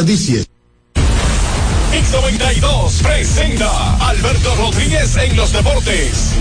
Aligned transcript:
No 0.00 0.06
la 0.06 0.12
desperdicie. 0.12 0.46
X92 1.92 3.02
presenta 3.02 4.08
Alberto 4.08 4.54
Rodríguez 4.56 5.16
en 5.16 5.36
los 5.36 5.52
deportes. 5.52 6.34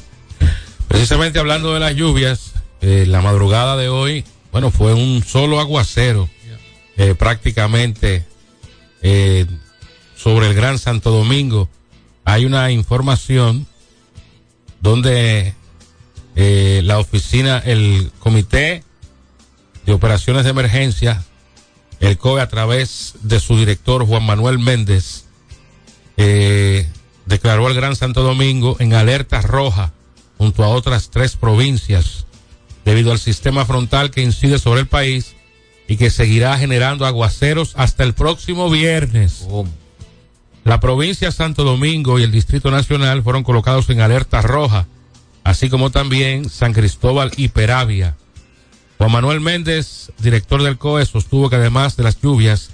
Precisamente 0.87 1.39
hablando 1.39 1.73
de 1.73 1.81
las 1.81 1.93
lluvias, 1.93 2.53
eh, 2.81 3.05
la 3.05 3.21
madrugada 3.21 3.75
de 3.75 3.89
hoy, 3.89 4.23
bueno, 4.51 4.71
fue 4.71 4.93
un 4.93 5.23
solo 5.23 5.59
aguacero, 5.59 6.29
eh, 6.97 7.13
prácticamente 7.15 8.25
sobre 10.15 10.47
el 10.47 10.55
Gran 10.55 10.79
Santo 10.79 11.11
Domingo. 11.11 11.69
Hay 12.23 12.45
una 12.45 12.71
información 12.71 13.67
donde 14.85 15.55
eh, 16.35 16.81
la 16.83 16.99
oficina, 16.99 17.57
el 17.57 18.11
Comité 18.19 18.83
de 19.87 19.93
Operaciones 19.93 20.43
de 20.43 20.51
Emergencia, 20.51 21.23
el 21.99 22.19
COE 22.19 22.39
a 22.39 22.49
través 22.49 23.15
de 23.23 23.39
su 23.39 23.57
director 23.57 24.05
Juan 24.05 24.23
Manuel 24.23 24.59
Méndez, 24.59 25.25
eh, 26.17 26.87
declaró 27.25 27.65
al 27.65 27.73
Gran 27.73 27.95
Santo 27.95 28.21
Domingo 28.21 28.77
en 28.79 28.93
alerta 28.93 29.41
roja 29.41 29.91
junto 30.37 30.63
a 30.63 30.67
otras 30.67 31.09
tres 31.09 31.35
provincias 31.35 32.27
debido 32.85 33.11
al 33.11 33.17
sistema 33.17 33.65
frontal 33.65 34.11
que 34.11 34.21
incide 34.21 34.59
sobre 34.59 34.81
el 34.81 34.87
país 34.87 35.35
y 35.87 35.97
que 35.97 36.11
seguirá 36.11 36.59
generando 36.59 37.07
aguaceros 37.07 37.73
hasta 37.75 38.03
el 38.03 38.13
próximo 38.13 38.69
viernes. 38.69 39.47
La 40.65 40.79
provincia 40.79 41.31
Santo 41.31 41.63
Domingo 41.63 42.17
y 42.17 42.23
el 42.23 42.31
Distrito 42.31 42.71
Nacional 42.71 43.21
fueron 43.21 43.43
colocados 43.43 43.87
en 43.91 44.01
alerta 44.01 44.41
roja, 44.41 44.87
así 45.43 45.69
como 45.69 45.91
también 45.91 46.49
San 46.49 46.73
Cristóbal 46.73 47.31
y 47.37 47.49
Peravia. 47.49 48.15
Juan 48.97 49.11
Manuel 49.11 49.41
Méndez, 49.41 50.11
director 50.17 50.63
del 50.63 50.79
COE, 50.79 51.05
sostuvo 51.05 51.51
que 51.51 51.57
además 51.57 51.97
de 51.97 52.03
las 52.03 52.19
lluvias, 52.19 52.71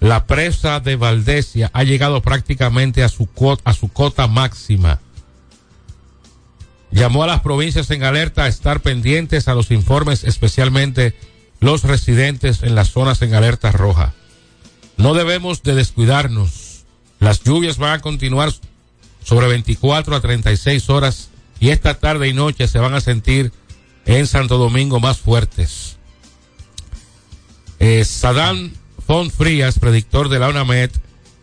la 0.00 0.26
presa 0.26 0.80
de 0.80 0.96
Valdesia 0.96 1.70
ha 1.74 1.84
llegado 1.84 2.22
prácticamente 2.22 3.04
a 3.04 3.08
su, 3.08 3.28
a 3.62 3.72
su 3.72 3.86
cota 3.86 4.26
máxima. 4.26 4.98
Llamó 6.90 7.22
a 7.22 7.28
las 7.28 7.42
provincias 7.42 7.88
en 7.92 8.02
alerta 8.02 8.44
a 8.44 8.48
estar 8.48 8.80
pendientes 8.80 9.46
a 9.46 9.54
los 9.54 9.70
informes, 9.70 10.24
especialmente 10.24 11.14
los 11.60 11.84
residentes 11.84 12.64
en 12.64 12.74
las 12.74 12.88
zonas 12.88 13.22
en 13.22 13.32
alerta 13.34 13.70
roja. 13.70 14.12
No 14.96 15.14
debemos 15.14 15.62
de 15.62 15.76
descuidarnos. 15.76 16.67
Las 17.20 17.42
lluvias 17.42 17.78
van 17.78 17.92
a 17.92 18.00
continuar 18.00 18.52
sobre 19.24 19.48
24 19.48 20.16
a 20.16 20.20
36 20.20 20.88
horas 20.90 21.30
y 21.60 21.70
esta 21.70 21.94
tarde 21.94 22.28
y 22.28 22.32
noche 22.32 22.68
se 22.68 22.78
van 22.78 22.94
a 22.94 23.00
sentir 23.00 23.52
en 24.06 24.26
Santo 24.26 24.58
Domingo 24.58 25.00
más 25.00 25.18
fuertes. 25.18 25.96
Eh, 27.78 28.04
Sadán 28.04 28.72
Font 29.06 29.32
Frías, 29.32 29.78
predictor 29.78 30.28
de 30.28 30.38
la 30.38 30.48
UNAMED, 30.48 30.90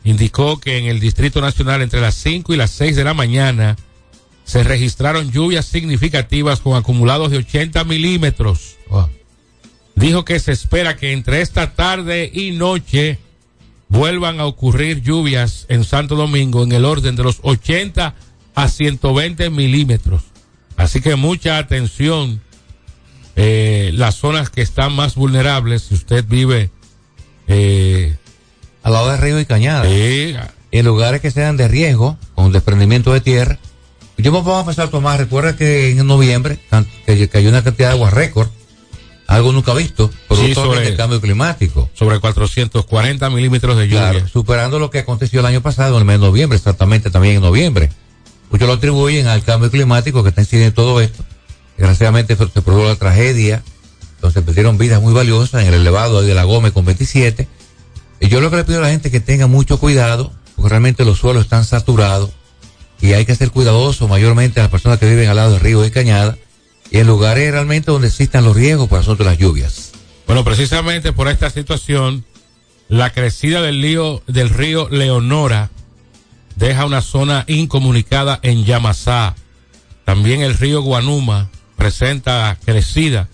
indicó 0.04 0.60
que 0.60 0.78
en 0.78 0.86
el 0.86 1.00
Distrito 1.00 1.42
Nacional 1.42 1.82
entre 1.82 2.02
las 2.02 2.16
5 2.16 2.54
y 2.54 2.58
las 2.58 2.72
6 2.72 2.96
de 2.96 3.04
la 3.04 3.14
mañana 3.14 3.76
se 4.46 4.64
registraron 4.64 5.32
lluvias 5.32 5.66
significativas 5.66 6.60
con 6.60 6.76
acumulados 6.76 7.32
de 7.32 7.38
80 7.38 7.84
milímetros. 7.84 8.78
Wow. 8.90 9.10
Dijo 9.96 10.26
que 10.26 10.40
se 10.40 10.52
espera 10.52 10.96
que 10.96 11.12
entre 11.12 11.42
esta 11.42 11.74
tarde 11.74 12.30
y 12.32 12.52
noche 12.52 13.18
vuelvan 13.96 14.40
a 14.40 14.46
ocurrir 14.46 15.02
lluvias 15.02 15.66
en 15.70 15.84
Santo 15.84 16.16
Domingo 16.16 16.64
en 16.64 16.72
el 16.72 16.86
orden 16.86 17.16
de 17.16 17.24
los 17.24 17.40
80 17.42 18.14
a 18.54 18.68
120 18.68 19.50
milímetros. 19.50 20.24
Así 20.78 21.02
que 21.02 21.16
mucha 21.16 21.58
atención. 21.58 22.42
Eh, 23.38 23.92
las 23.94 24.16
zonas 24.16 24.50
que 24.50 24.62
están 24.62 24.94
más 24.94 25.16
vulnerables, 25.16 25.84
si 25.84 25.94
usted 25.96 26.24
vive 26.26 26.70
eh, 27.48 28.16
Al 28.82 28.94
lado 28.94 29.12
de 29.12 29.18
río 29.18 29.40
y 29.42 29.46
cañada. 29.46 29.84
eh, 29.88 30.40
En 30.72 30.86
lugares 30.86 31.20
que 31.20 31.32
sean 31.32 31.58
de 31.58 31.68
riesgo, 31.68 32.18
con 32.34 32.54
desprendimiento 32.54 33.12
de 33.12 33.20
tierra. 33.20 33.60
Yo 34.18 34.32
me 34.32 34.38
pongo 34.40 34.56
a 34.56 34.66
pensar, 34.66 34.88
Tomás, 34.88 35.18
recuerda 35.20 35.58
que 35.58 35.92
en 35.92 36.08
noviembre 36.08 36.60
cayó 37.32 37.50
una 37.50 37.62
cantidad 37.64 37.90
de 37.90 37.96
agua 37.96 38.10
récord, 38.10 38.48
algo 39.28 39.52
nunca 39.52 39.74
visto, 39.74 40.12
producto 40.28 40.64
sobre- 40.66 40.82
del 40.82 40.98
cambio 40.98 41.20
climático. 41.22 41.90
sobre 41.94 42.20
440 42.20 43.30
milímetros 43.30 43.78
de 43.78 43.88
lluvia. 43.88 44.12
Claro, 44.12 44.28
superando 44.28 44.80
lo 44.80 44.90
que 44.90 45.00
aconteció 45.00 45.40
el 45.40 45.46
año 45.46 45.62
pasado, 45.62 45.96
en 45.96 46.02
el 46.02 46.06
mes 46.06 46.20
de 46.20 46.26
noviembre, 46.28 46.58
exactamente 46.58 47.10
también 47.10 47.36
en 47.38 47.42
noviembre. 47.42 47.90
Muchos 48.52 48.68
lo 48.68 48.74
atribuyen 48.76 49.28
al 49.28 49.44
cambio 49.44 49.72
climático 49.72 50.22
que 50.24 50.30
está 50.30 50.42
incidiendo 50.42 50.70
en 50.70 50.76
todo 50.76 51.02
esto. 51.02 51.24
Desgraciadamente 51.78 52.36
se 52.38 52.46
produjo 52.62 52.88
la 52.88 52.96
tragedia, 52.96 53.64
donde 54.22 54.34
se 54.34 54.42
perdieron 54.42 54.78
vidas 54.78 55.02
muy 55.02 55.14
valiosas 55.14 55.62
en 55.64 55.70
el 55.70 55.82
elevado 55.82 56.22
de 56.22 56.34
la 56.34 56.44
Gómez 56.44 56.72
con 56.72 56.86
27. 56.86 57.48
Y 58.22 58.28
yo 58.30 58.40
lo 58.42 58.50
que 58.50 58.58
le 58.58 58.64
pido 58.64 58.80
a 58.80 58.84
la 58.84 58.90
gente 58.90 59.10
es 59.10 59.12
que 59.12 59.20
tenga 59.20 59.48
mucho 59.48 59.78
cuidado, 59.80 60.32
porque 60.56 60.70
realmente 60.70 61.04
los 61.04 61.18
suelos 61.18 61.44
están 61.44 61.66
saturados 61.66 62.30
y 63.02 63.12
hay 63.14 63.26
que 63.26 63.36
ser 63.36 63.52
cuidadoso, 63.52 64.08
mayormente 64.08 64.60
a 64.62 64.64
las 64.64 64.72
personas 64.72 65.00
que 65.00 65.10
viven 65.10 65.28
al 65.28 65.36
lado 65.36 65.52
de 65.54 65.60
ríos 65.60 65.86
y 65.86 65.92
cañadas, 65.92 66.38
en 66.92 67.08
lugares 67.08 67.52
realmente 67.52 67.92
donde 67.92 68.08
existan 68.08 68.46
los 68.46 68.56
riesgos 68.56 68.88
por 68.88 69.00
asunto 69.00 69.24
de 69.24 69.30
las 69.30 69.40
lluvias. 69.40 69.92
Bueno, 70.28 70.44
precisamente 70.44 71.14
por 71.14 71.28
esta 71.28 71.50
situación, 71.50 72.26
la 72.88 73.12
crecida 73.12 73.62
del 73.62 73.82
río, 73.82 74.22
del 74.28 74.50
río 74.50 74.90
Leonora 74.90 75.70
deja 76.56 76.86
una 76.86 77.02
zona 77.02 77.44
incomunicada 77.48 78.40
en 78.42 78.64
Yamasá. 78.64 79.36
También 80.04 80.42
el 80.42 80.56
río 80.58 80.82
Guanuma 80.82 81.50
presenta 81.76 82.58
crecida. 82.64 83.28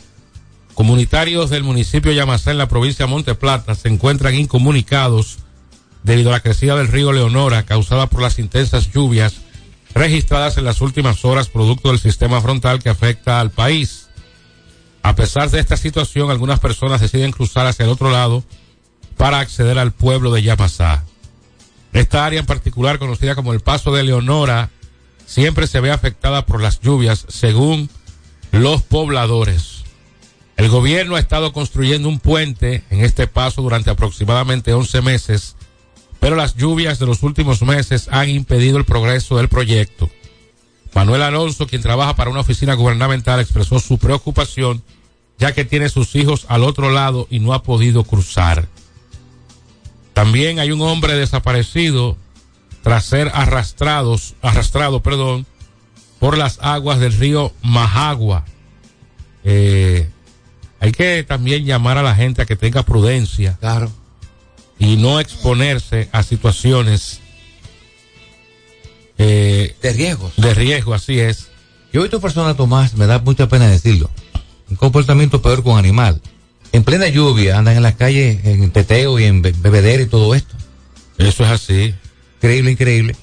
Comunitarios 0.74 1.50
del 1.50 1.64
municipio 1.64 2.12
de 2.12 2.18
Yamasá 2.18 2.52
en 2.52 2.58
la 2.58 2.68
provincia 2.68 3.06
de 3.06 3.12
Monte 3.12 3.36
Plata 3.36 3.76
se 3.76 3.90
encuentran 3.90 4.36
incomunicados 4.36 5.40
debido 6.04 6.30
a 6.30 6.34
la 6.34 6.40
crecida 6.40 6.76
del 6.76 6.88
río 6.88 7.12
Leonora 7.12 7.64
causada 7.64 8.08
por 8.08 8.22
las 8.22 8.40
intensas 8.40 8.92
lluvias 8.92 9.42
registradas 9.94 10.58
en 10.58 10.66
las 10.66 10.82
últimas 10.82 11.26
horas 11.26 11.50
producto 11.50 11.90
del 11.90 12.00
sistema 12.00 12.42
frontal 12.42 12.82
que 12.82 12.90
afecta 12.90 13.40
al 13.40 13.52
país. 13.52 14.08
A 15.04 15.16
pesar 15.16 15.50
de 15.50 15.60
esta 15.60 15.78
situación, 15.78 16.30
algunas 16.30 16.60
personas 16.60 17.02
deciden 17.02 17.32
cruzar 17.32 17.66
hacia 17.68 17.84
el 17.86 17.92
otro 17.92 18.12
lado 18.12 18.44
para 19.18 19.40
acceder 19.40 19.78
al 19.80 19.92
pueblo 19.92 20.32
de 20.32 20.44
Yamasá. 20.44 21.04
Esta 21.94 22.26
área 22.26 22.40
en 22.40 22.46
particular, 22.46 23.00
conocida 23.00 23.36
como 23.36 23.54
el 23.54 23.60
Paso 23.60 23.92
de 23.92 24.04
Leonora, 24.04 24.70
siempre 25.26 25.68
se 25.68 25.80
ve 25.80 25.92
afectada 25.92 26.46
por 26.46 26.62
las 26.62 26.80
lluvias, 26.80 27.26
según 27.28 27.90
los 28.52 28.82
pobladores. 28.84 29.84
El 30.58 30.70
gobierno 30.70 31.16
ha 31.16 31.20
estado 31.20 31.54
construyendo 31.54 32.08
un 32.08 32.20
puente 32.20 32.84
en 32.90 33.04
este 33.04 33.28
paso 33.28 33.62
durante 33.62 33.90
aproximadamente 33.90 34.74
11 34.74 35.02
meses, 35.02 35.56
pero 36.22 36.36
las 36.36 36.56
lluvias 36.56 37.00
de 37.00 37.08
los 37.08 37.24
últimos 37.24 37.64
meses 37.64 38.08
han 38.12 38.30
impedido 38.30 38.78
el 38.78 38.86
progreso 38.86 39.38
del 39.38 39.50
proyecto. 39.50 40.08
Manuel 40.94 41.24
Alonso, 41.24 41.66
quien 41.66 41.82
trabaja 41.82 42.16
para 42.16 42.30
una 42.30 42.42
oficina 42.42 42.76
gubernamental, 42.76 43.40
expresó 43.40 43.80
su 43.80 43.98
preocupación 43.98 44.84
ya 45.40 45.54
que 45.54 45.66
tiene 45.66 45.90
sus 45.90 46.16
hijos 46.16 46.46
al 46.48 46.64
otro 46.64 46.92
lado 46.92 47.26
y 47.32 47.40
no 47.40 47.56
ha 47.56 47.64
podido 47.64 48.04
cruzar. 48.04 48.68
También 50.14 50.60
hay 50.60 50.72
un 50.72 50.82
hombre 50.82 51.16
desaparecido 51.16 52.16
tras 52.84 53.06
ser 53.06 53.32
arrastrados, 53.34 54.36
arrastrado, 54.44 55.02
perdón, 55.02 55.48
por 56.20 56.38
las 56.38 56.60
aguas 56.62 57.00
del 57.00 57.14
río 57.14 57.52
Majagua. 57.64 58.46
Eh, 59.44 60.08
hay 60.80 60.92
que 60.92 61.24
también 61.24 61.66
llamar 61.66 61.98
a 61.98 62.04
la 62.04 62.14
gente 62.14 62.44
a 62.44 62.46
que 62.46 62.56
tenga 62.56 62.84
prudencia. 62.84 63.58
Claro. 63.60 63.92
Y 64.82 64.98
no 64.98 65.20
exponerse 65.20 66.10
a 66.12 66.24
situaciones 66.24 67.22
eh, 69.18 69.76
de 69.80 69.94
riesgo. 69.94 70.32
De 70.38 70.56
riesgo, 70.56 70.96
así 70.96 71.20
es. 71.20 71.50
Yo 71.94 72.02
he 72.02 72.04
visto 72.04 72.20
personas, 72.20 72.58
Tomás, 72.58 72.96
me 72.96 73.06
da 73.06 73.20
mucha 73.20 73.48
pena 73.48 73.68
decirlo. 73.68 74.10
Un 74.72 74.76
comportamiento 74.78 75.40
peor 75.42 75.62
con 75.62 75.78
animal. 75.78 76.20
En 76.72 76.84
plena 76.84 77.08
lluvia 77.08 77.60
andan 77.60 77.78
en 77.78 77.84
las 77.84 77.96
calles 77.96 78.44
en 78.44 78.72
teteo 78.72 79.20
y 79.20 79.26
en 79.26 79.44
bebedero 79.44 80.02
y 80.02 80.08
todo 80.08 80.34
esto. 80.34 80.56
Eso 81.20 81.44
es 81.44 81.52
así. 81.52 81.94
Increíble, 82.38 82.72
increíble. 82.72 83.16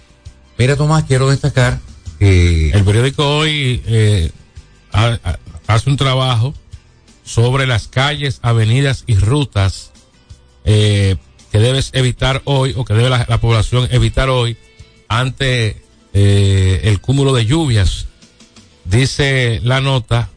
Mira, 0.56 0.76
Tomás, 0.76 1.04
quiero 1.04 1.28
destacar 1.28 1.80
que... 2.20 2.70
El 2.70 2.84
periódico 2.84 3.26
hoy 3.38 3.82
eh, 3.86 4.30
hace 5.66 5.90
un 5.90 5.96
trabajo 5.96 6.54
sobre 7.24 7.66
las 7.66 7.88
calles, 7.88 8.38
avenidas 8.42 9.02
y 9.08 9.16
rutas 9.16 9.90
eh, 10.64 11.16
que 11.50 11.58
debes 11.58 11.90
evitar 11.94 12.42
hoy 12.44 12.74
o 12.76 12.84
que 12.84 12.94
debe 12.94 13.10
la, 13.10 13.40
población 13.40 13.88
evitar 13.90 14.28
hoy 14.28 14.56
ante 15.08 15.82
eh, 16.12 16.80
el 16.84 17.00
cúmulo 17.00 17.32
de 17.32 17.46
lluvias. 17.46 18.06
Dice 18.84 19.60
la 19.62 19.80
nota 19.80 20.30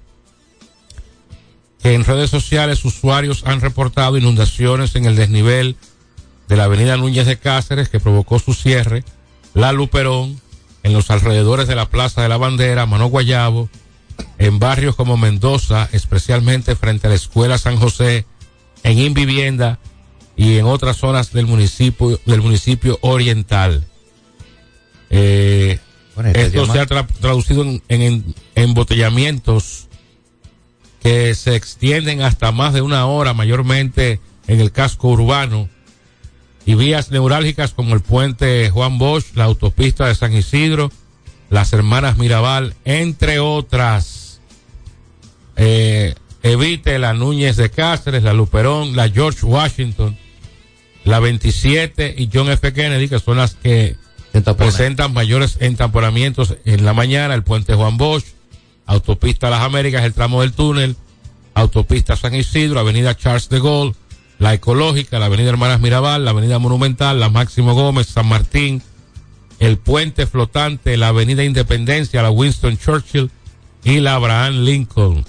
que 1.82 1.94
en 1.94 2.06
redes 2.06 2.30
sociales 2.30 2.86
usuarios 2.86 3.44
han 3.46 3.62
reportado 3.62 4.18
inundaciones 4.18 4.96
en 4.96 5.06
el 5.06 5.16
desnivel 5.16 5.76
de 6.48 6.58
la 6.58 6.66
avenida 6.66 6.98
Núñez 6.98 7.26
de 7.26 7.40
Cáceres 7.40 7.90
que 7.90 8.00
provocó 8.00 8.40
su 8.40 8.54
cierre, 8.54 9.04
la 9.54 9.72
Luperón, 9.72 10.40
en 10.84 10.94
los 10.94 11.12
alrededores 11.12 11.68
de 11.68 11.76
la 11.76 11.90
Plaza 11.90 12.22
de 12.22 12.30
la 12.30 12.38
Bandera, 12.38 12.86
Mano 12.86 13.08
Guayabo, 13.08 13.70
en 14.38 14.60
barrios 14.60 14.96
como 14.96 15.18
Mendoza, 15.18 15.88
especialmente 15.92 16.76
frente 16.76 17.08
a 17.08 17.10
la 17.12 17.16
Escuela 17.16 17.58
San 17.58 17.78
José, 17.78 18.26
en 18.84 18.98
Invivienda 18.98 19.80
y 20.42 20.58
en 20.58 20.66
otras 20.66 20.98
zonas 20.98 21.32
del 21.34 21.46
municipio, 21.46 22.20
del 22.26 22.42
municipio 22.42 22.98
oriental. 23.02 23.86
Eh, 25.12 25.78
esto 26.34 26.66
se 26.66 26.80
ha 26.80 26.88
traducido 26.88 27.62
en, 27.62 27.84
en 27.90 28.36
embotellamientos 28.56 29.88
que 31.04 31.36
se 31.36 31.56
extienden 31.56 32.24
hasta 32.24 32.52
más 32.52 32.74
de 32.74 32.82
una 32.82 33.06
hora, 33.06 33.36
mayormente 33.36 34.20
en 34.48 34.60
el 34.60 34.72
casco 34.72 35.10
urbano, 35.10 35.70
y 36.66 36.74
vías 36.74 37.12
neurálgicas 37.12 37.74
como 37.74 37.94
el 37.94 38.02
puente 38.02 38.72
Juan 38.72 38.98
Bosch, 38.98 39.36
la 39.36 39.44
autopista 39.44 40.08
de 40.08 40.16
San 40.16 40.34
Isidro, 40.34 40.92
las 41.52 41.72
hermanas 41.72 42.18
Mirabal, 42.18 42.74
entre 42.84 43.38
otras. 43.38 44.42
Eh, 45.56 46.16
evite 46.42 46.98
la 46.98 47.14
Núñez 47.14 47.58
de 47.58 47.70
Cáceres, 47.70 48.24
la 48.24 48.34
Luperón, 48.34 48.96
la 48.96 49.08
George 49.08 49.46
Washington, 49.46 50.18
la 51.04 51.20
27 51.20 52.16
y 52.18 52.30
John 52.32 52.50
F. 52.50 52.74
Kennedy, 52.74 53.08
que 53.10 53.20
son 53.20 53.38
las 53.38 53.56
que 53.56 53.96
presentan 54.58 55.14
mayores 55.14 55.58
entamponamientos 55.60 56.56
en 56.66 56.86
la 56.86 56.94
mañana, 56.94 57.34
el 57.34 57.44
puente 57.44 57.74
Juan 57.74 57.98
Bosch, 57.98 58.26
autopista 58.86 59.50
Las 59.50 59.62
Américas, 59.62 60.04
el 60.04 60.14
tramo 60.14 60.42
del 60.42 60.54
túnel, 60.54 60.96
autopista 61.54 62.16
San 62.16 62.36
Isidro, 62.36 62.80
avenida 62.80 63.16
Charles 63.16 63.50
de 63.50 63.60
Gaulle, 63.60 63.96
la 64.40 64.54
ecológica, 64.54 65.20
la 65.20 65.26
avenida 65.26 65.50
Hermanas 65.50 65.82
Mirabal, 65.82 66.26
la 66.26 66.32
avenida 66.32 66.60
Monumental, 66.60 67.20
la 67.20 67.30
Máximo 67.30 67.74
Gómez, 67.74 68.08
San 68.08 68.28
Martín, 68.28 68.82
el 69.60 69.78
puente 69.78 70.26
flotante, 70.26 70.98
la 70.98 71.10
avenida 71.10 71.44
Independencia, 71.44 72.22
la 72.22 72.32
Winston 72.32 72.78
Churchill 72.78 73.30
y 73.84 74.00
la 74.00 74.16
Abraham 74.16 74.64
Lincoln. 74.64 75.26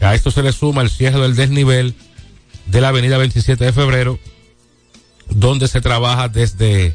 A 0.00 0.14
esto 0.14 0.30
se 0.30 0.42
le 0.42 0.52
suma 0.52 0.82
el 0.82 0.90
cierre 0.90 1.20
del 1.20 1.36
desnivel 1.36 1.94
de 2.66 2.80
la 2.80 2.88
avenida 2.88 3.18
27 3.18 3.64
de 3.64 3.72
febrero, 3.72 4.18
donde 5.30 5.68
se 5.68 5.80
trabaja 5.80 6.28
desde 6.28 6.94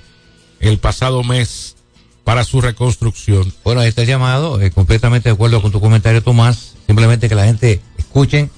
el 0.60 0.78
pasado 0.78 1.24
mes 1.24 1.76
para 2.24 2.44
su 2.44 2.62
reconstrucción. 2.62 3.52
Bueno, 3.64 3.82
este 3.82 4.06
llamado, 4.06 4.62
eh, 4.62 4.72
completamente 4.72 5.30
de 5.30 5.34
acuerdo 5.34 5.62
con 5.62 5.72
tu 5.72 5.82
comentario, 5.82 6.22
Tomás, 6.22 6.76
simplemente 6.86 7.28
que 7.28 7.36
la 7.36 7.46
gente 7.46 7.82
escuchen 7.98 8.52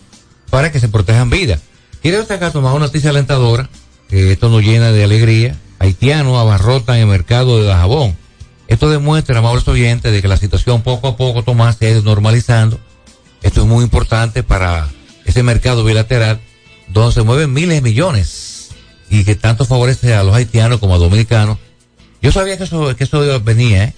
para 0.50 0.72
que 0.72 0.80
se 0.80 0.90
protejan 0.90 1.30
vidas. 1.30 1.62
Quiero 2.02 2.18
destacar, 2.18 2.52
Tomás, 2.52 2.74
una 2.74 2.88
noticia 2.88 3.12
alentadora, 3.12 3.70
que 4.10 4.34
esto 4.34 4.50
nos 4.50 4.62
llena 4.64 4.92
de 4.92 5.04
alegría. 5.04 5.58
Haitianos 5.80 6.38
abarrotan 6.38 6.98
el 6.98 7.08
mercado 7.08 7.60
de 7.60 7.66
Dajabón. 7.66 8.18
Esto 8.68 8.90
demuestra, 8.90 9.40
amables 9.40 9.68
oyentes, 9.68 10.12
de 10.12 10.22
que 10.22 10.28
la 10.28 10.38
situación 10.38 10.82
poco 10.82 11.08
a 11.08 11.18
poco, 11.18 11.44
Tomás, 11.44 11.78
se 11.78 11.94
ha 11.94 12.02
normalizando. 12.02 12.80
Esto 13.42 13.62
es 13.62 13.68
muy 13.68 13.84
importante 13.84 14.44
para 14.44 14.88
ese 15.26 15.44
mercado 15.44 15.84
bilateral, 15.84 16.42
donde 16.90 17.14
se 17.14 17.24
mueven 17.24 17.54
miles 17.54 17.78
de 17.78 17.82
millones 17.82 18.51
y 19.12 19.24
que 19.24 19.36
tanto 19.36 19.66
favorece 19.66 20.16
a 20.16 20.24
los 20.24 20.34
haitianos 20.34 20.80
como 20.80 20.96
a 20.96 20.98
dominicanos 20.98 21.58
yo 22.22 22.32
sabía 22.32 22.58
que 22.58 22.66
eso, 22.66 22.96
que 22.96 23.04
eso 23.04 23.42
venía, 23.42 23.86
¿eh? 23.86 23.94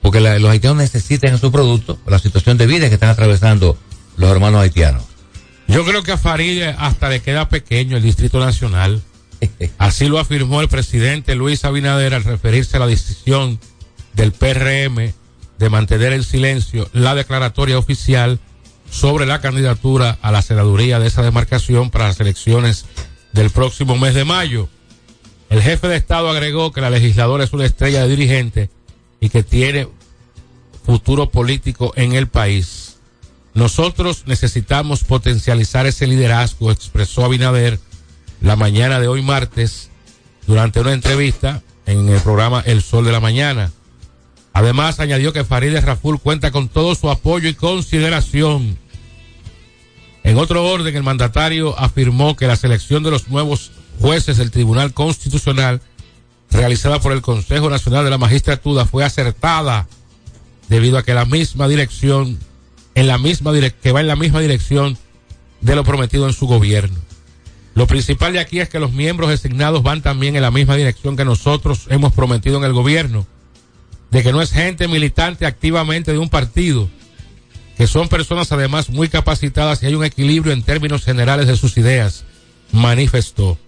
porque 0.00 0.20
los 0.20 0.50
haitianos 0.50 0.78
necesitan 0.78 1.38
su 1.38 1.50
producto, 1.50 1.98
la 2.06 2.18
situación 2.18 2.56
de 2.56 2.66
vida 2.66 2.88
que 2.88 2.94
están 2.94 3.08
atravesando 3.08 3.76
los 4.16 4.30
hermanos 4.30 4.60
haitianos. 4.60 5.02
Yo 5.66 5.84
creo 5.84 6.02
que 6.02 6.12
a 6.12 6.18
Farid 6.18 6.62
hasta 6.62 7.08
le 7.08 7.20
queda 7.20 7.48
pequeño 7.48 7.96
el 7.96 8.02
Distrito 8.02 8.38
Nacional. 8.38 9.02
Así 9.78 10.06
lo 10.06 10.20
afirmó 10.20 10.60
el 10.60 10.68
presidente 10.68 11.34
Luis 11.34 11.64
Abinader 11.64 12.14
al 12.14 12.22
referirse 12.22 12.76
a 12.76 12.80
la 12.80 12.86
decisión 12.86 13.58
del 14.12 14.32
PRM 14.32 15.12
de 15.58 15.70
mantener 15.70 16.12
en 16.12 16.22
silencio 16.22 16.88
la 16.92 17.14
declaratoria 17.14 17.78
oficial 17.78 18.38
sobre 18.90 19.26
la 19.26 19.40
candidatura 19.40 20.18
a 20.22 20.30
la 20.30 20.42
senaduría 20.42 21.00
de 21.00 21.08
esa 21.08 21.22
demarcación 21.22 21.90
para 21.90 22.06
las 22.08 22.20
elecciones 22.20 22.84
del 23.34 23.50
próximo 23.50 23.98
mes 23.98 24.14
de 24.14 24.24
mayo. 24.24 24.68
El 25.50 25.60
jefe 25.60 25.88
de 25.88 25.96
Estado 25.96 26.30
agregó 26.30 26.72
que 26.72 26.80
la 26.80 26.88
legisladora 26.88 27.44
es 27.44 27.52
una 27.52 27.66
estrella 27.66 28.02
de 28.02 28.08
dirigente 28.08 28.70
y 29.20 29.28
que 29.28 29.42
tiene 29.42 29.88
futuro 30.86 31.28
político 31.28 31.92
en 31.96 32.14
el 32.14 32.28
país. 32.28 32.96
Nosotros 33.52 34.24
necesitamos 34.26 35.04
potencializar 35.04 35.86
ese 35.86 36.06
liderazgo, 36.06 36.70
expresó 36.70 37.24
Abinader 37.24 37.78
la 38.40 38.56
mañana 38.56 39.00
de 39.00 39.08
hoy 39.08 39.22
martes 39.22 39.90
durante 40.46 40.80
una 40.80 40.92
entrevista 40.92 41.62
en 41.86 42.08
el 42.08 42.20
programa 42.20 42.62
El 42.64 42.82
Sol 42.82 43.04
de 43.04 43.12
la 43.12 43.20
Mañana. 43.20 43.72
Además, 44.52 45.00
añadió 45.00 45.32
que 45.32 45.44
Farideh 45.44 45.80
Raful 45.80 46.20
cuenta 46.20 46.52
con 46.52 46.68
todo 46.68 46.94
su 46.94 47.10
apoyo 47.10 47.48
y 47.48 47.54
consideración. 47.54 48.78
En 50.24 50.38
otro 50.38 50.64
orden, 50.64 50.96
el 50.96 51.02
mandatario 51.02 51.78
afirmó 51.78 52.34
que 52.34 52.46
la 52.46 52.56
selección 52.56 53.02
de 53.02 53.10
los 53.10 53.28
nuevos 53.28 53.70
jueces 54.00 54.38
del 54.38 54.50
Tribunal 54.50 54.94
Constitucional 54.94 55.82
realizada 56.50 56.98
por 56.98 57.12
el 57.12 57.20
Consejo 57.20 57.68
Nacional 57.68 58.04
de 58.04 58.10
la 58.10 58.18
Magistratura 58.18 58.86
fue 58.86 59.04
acertada 59.04 59.86
debido 60.68 60.96
a 60.96 61.02
que 61.02 61.12
la 61.12 61.26
misma 61.26 61.68
dirección 61.68 62.38
en 62.94 63.06
la 63.06 63.18
misma 63.18 63.52
que 63.82 63.92
va 63.92 64.00
en 64.00 64.06
la 64.06 64.16
misma 64.16 64.40
dirección 64.40 64.96
de 65.60 65.76
lo 65.76 65.84
prometido 65.84 66.26
en 66.26 66.32
su 66.32 66.46
gobierno. 66.46 66.96
Lo 67.74 67.86
principal 67.86 68.32
de 68.32 68.40
aquí 68.40 68.60
es 68.60 68.70
que 68.70 68.78
los 68.78 68.92
miembros 68.92 69.28
designados 69.28 69.82
van 69.82 70.00
también 70.00 70.36
en 70.36 70.42
la 70.42 70.50
misma 70.50 70.76
dirección 70.76 71.16
que 71.16 71.24
nosotros 71.26 71.86
hemos 71.90 72.14
prometido 72.14 72.56
en 72.56 72.64
el 72.64 72.72
gobierno, 72.72 73.26
de 74.10 74.22
que 74.22 74.32
no 74.32 74.40
es 74.40 74.52
gente 74.52 74.88
militante 74.88 75.44
activamente 75.44 76.12
de 76.12 76.18
un 76.18 76.30
partido, 76.30 76.88
que 77.76 77.86
son 77.86 78.08
personas 78.08 78.52
además 78.52 78.88
muy 78.88 79.08
capacitadas 79.08 79.82
y 79.82 79.86
hay 79.86 79.94
un 79.94 80.04
equilibrio 80.04 80.52
en 80.52 80.62
términos 80.62 81.04
generales 81.04 81.46
de 81.46 81.56
sus 81.56 81.76
ideas, 81.76 82.24
manifestó. 82.72 83.58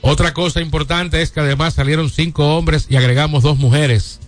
Otra 0.00 0.32
cosa 0.34 0.60
importante 0.60 1.22
es 1.22 1.30
que 1.30 1.40
además 1.40 1.74
salieron 1.74 2.10
cinco 2.10 2.56
hombres 2.56 2.86
y 2.88 2.96
agregamos 2.96 3.42
dos 3.42 3.58
mujeres, 3.58 4.20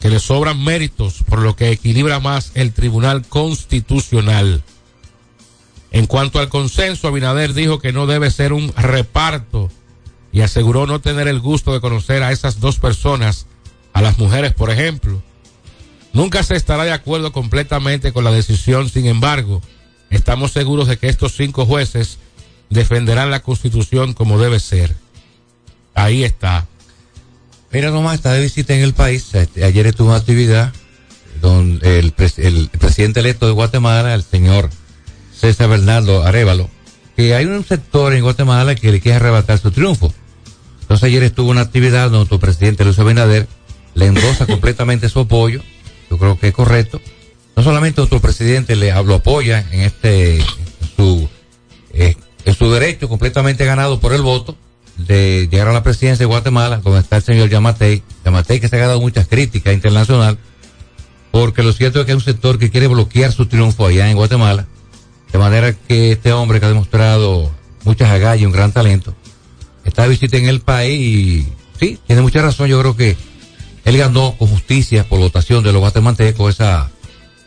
que 0.00 0.08
le 0.08 0.18
sobran 0.18 0.62
méritos, 0.62 1.22
por 1.28 1.40
lo 1.40 1.56
que 1.56 1.70
equilibra 1.70 2.20
más 2.20 2.52
el 2.54 2.72
Tribunal 2.72 3.26
Constitucional. 3.26 4.62
En 5.90 6.06
cuanto 6.06 6.40
al 6.40 6.48
consenso, 6.48 7.08
Abinader 7.08 7.54
dijo 7.54 7.78
que 7.78 7.92
no 7.92 8.06
debe 8.06 8.30
ser 8.30 8.52
un 8.52 8.72
reparto 8.76 9.70
y 10.32 10.40
aseguró 10.40 10.86
no 10.86 11.00
tener 11.00 11.28
el 11.28 11.38
gusto 11.38 11.72
de 11.72 11.80
conocer 11.80 12.22
a 12.22 12.32
esas 12.32 12.58
dos 12.58 12.78
personas, 12.78 13.46
a 13.92 14.02
las 14.02 14.18
mujeres, 14.18 14.52
por 14.52 14.70
ejemplo. 14.70 15.22
Nunca 16.14 16.44
se 16.44 16.54
estará 16.54 16.84
de 16.84 16.92
acuerdo 16.92 17.32
completamente 17.32 18.12
con 18.12 18.24
la 18.24 18.30
decisión, 18.30 18.88
sin 18.88 19.06
embargo, 19.06 19.60
estamos 20.10 20.52
seguros 20.52 20.86
de 20.86 20.96
que 20.96 21.08
estos 21.08 21.34
cinco 21.36 21.66
jueces 21.66 22.18
defenderán 22.70 23.30
la 23.30 23.40
constitución 23.40 24.14
como 24.14 24.38
debe 24.38 24.60
ser. 24.60 24.94
Ahí 25.92 26.22
está. 26.24 26.66
Mira 27.72 27.90
nomás, 27.90 28.14
está 28.14 28.32
de 28.32 28.42
visita 28.42 28.74
en 28.74 28.82
el 28.82 28.94
país. 28.94 29.34
Este, 29.34 29.64
ayer 29.64 29.88
estuvo 29.88 30.08
una 30.08 30.18
actividad 30.18 30.72
donde 31.40 31.98
el, 31.98 32.12
presidente 32.12 33.18
electo 33.18 33.46
de 33.46 33.52
Guatemala, 33.52 34.14
el 34.14 34.22
señor 34.22 34.70
César 35.36 35.68
Bernardo 35.68 36.22
Arevalo, 36.22 36.70
que 37.16 37.34
hay 37.34 37.46
un 37.46 37.64
sector 37.64 38.14
en 38.14 38.22
Guatemala 38.22 38.76
que 38.76 38.92
le 38.92 39.00
quiere 39.00 39.16
arrebatar 39.16 39.58
su 39.58 39.72
triunfo. 39.72 40.14
Entonces 40.82 41.04
ayer 41.04 41.24
estuvo 41.24 41.50
una 41.50 41.62
actividad 41.62 42.10
donde 42.10 42.28
tu 42.28 42.38
presidente 42.38 42.84
Luis 42.84 43.00
Abinader 43.00 43.48
le 43.94 44.06
endosa 44.06 44.46
completamente 44.46 45.08
su 45.08 45.18
apoyo. 45.20 45.60
Yo 46.10 46.18
creo 46.18 46.38
que 46.38 46.48
es 46.48 46.54
correcto. 46.54 47.00
No 47.56 47.62
solamente 47.62 48.00
nuestro 48.00 48.20
presidente 48.20 48.76
le 48.76 48.92
lo 48.92 49.14
apoya 49.14 49.64
en 49.70 49.80
este 49.80 50.38
en 50.38 50.46
su 50.96 51.28
eh, 51.92 52.16
su 52.56 52.70
derecho 52.70 53.08
completamente 53.08 53.64
ganado 53.64 54.00
por 54.00 54.12
el 54.12 54.22
voto 54.22 54.56
de 54.96 55.48
llegar 55.50 55.68
a 55.68 55.72
la 55.72 55.82
presidencia 55.82 56.24
de 56.24 56.26
Guatemala, 56.26 56.78
donde 56.78 57.00
está 57.00 57.16
el 57.16 57.22
señor 57.22 57.48
Yamatei, 57.48 58.02
Yamatei 58.24 58.60
que 58.60 58.68
se 58.68 58.76
ha 58.76 58.80
ganado 58.80 59.00
muchas 59.00 59.26
críticas 59.26 59.74
internacional, 59.74 60.38
porque 61.30 61.62
lo 61.62 61.72
cierto 61.72 62.00
es 62.00 62.06
que 62.06 62.12
hay 62.12 62.16
un 62.16 62.22
sector 62.22 62.58
que 62.58 62.70
quiere 62.70 62.86
bloquear 62.86 63.32
su 63.32 63.46
triunfo 63.46 63.86
allá 63.86 64.08
en 64.08 64.16
Guatemala, 64.16 64.66
de 65.32 65.38
manera 65.38 65.72
que 65.72 66.12
este 66.12 66.32
hombre 66.32 66.60
que 66.60 66.66
ha 66.66 66.68
demostrado 66.68 67.50
muchas 67.84 68.10
agallas 68.10 68.42
y 68.42 68.46
un 68.46 68.52
gran 68.52 68.72
talento, 68.72 69.14
está 69.84 70.06
visita 70.06 70.36
en 70.36 70.46
el 70.46 70.60
país 70.60 71.00
y 71.00 71.48
sí, 71.78 71.98
tiene 72.06 72.22
mucha 72.22 72.40
razón, 72.40 72.68
yo 72.68 72.80
creo 72.80 72.96
que 72.96 73.16
él 73.84 73.98
ganó 73.98 74.36
con 74.36 74.48
justicia 74.48 75.08
por 75.08 75.18
votación 75.18 75.62
de 75.62 75.72
los 75.72 75.80
guatemaltecos 75.80 76.54
esa 76.54 76.90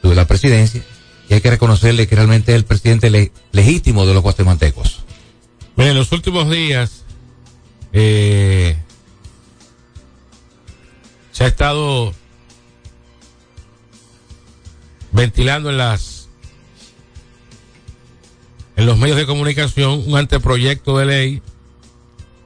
de 0.04 0.16
la 0.16 0.26
presidencia 0.26 0.84
y 1.30 1.34
hay 1.34 1.42
que 1.42 1.50
reconocerle 1.50 2.08
que 2.08 2.16
realmente 2.16 2.54
es 2.54 2.58
el 2.58 2.66
presidente 2.66 3.32
legítimo 3.52 4.06
de 4.06 4.14
los 4.14 4.24
guatemaltecos. 4.24 5.04
Miren, 5.76 5.92
en 5.92 5.98
los 5.98 6.12
últimos 6.12 6.50
días 6.50 7.04
eh, 7.92 8.78
se 11.32 11.44
ha 11.44 11.48
estado 11.48 12.14
ventilando 15.12 15.70
en 15.70 15.78
las 15.78 16.30
en 18.76 18.86
los 18.86 18.98
medios 18.98 19.18
de 19.18 19.26
comunicación 19.26 20.04
un 20.06 20.18
anteproyecto 20.18 20.98
de 21.00 21.06
ley 21.06 21.42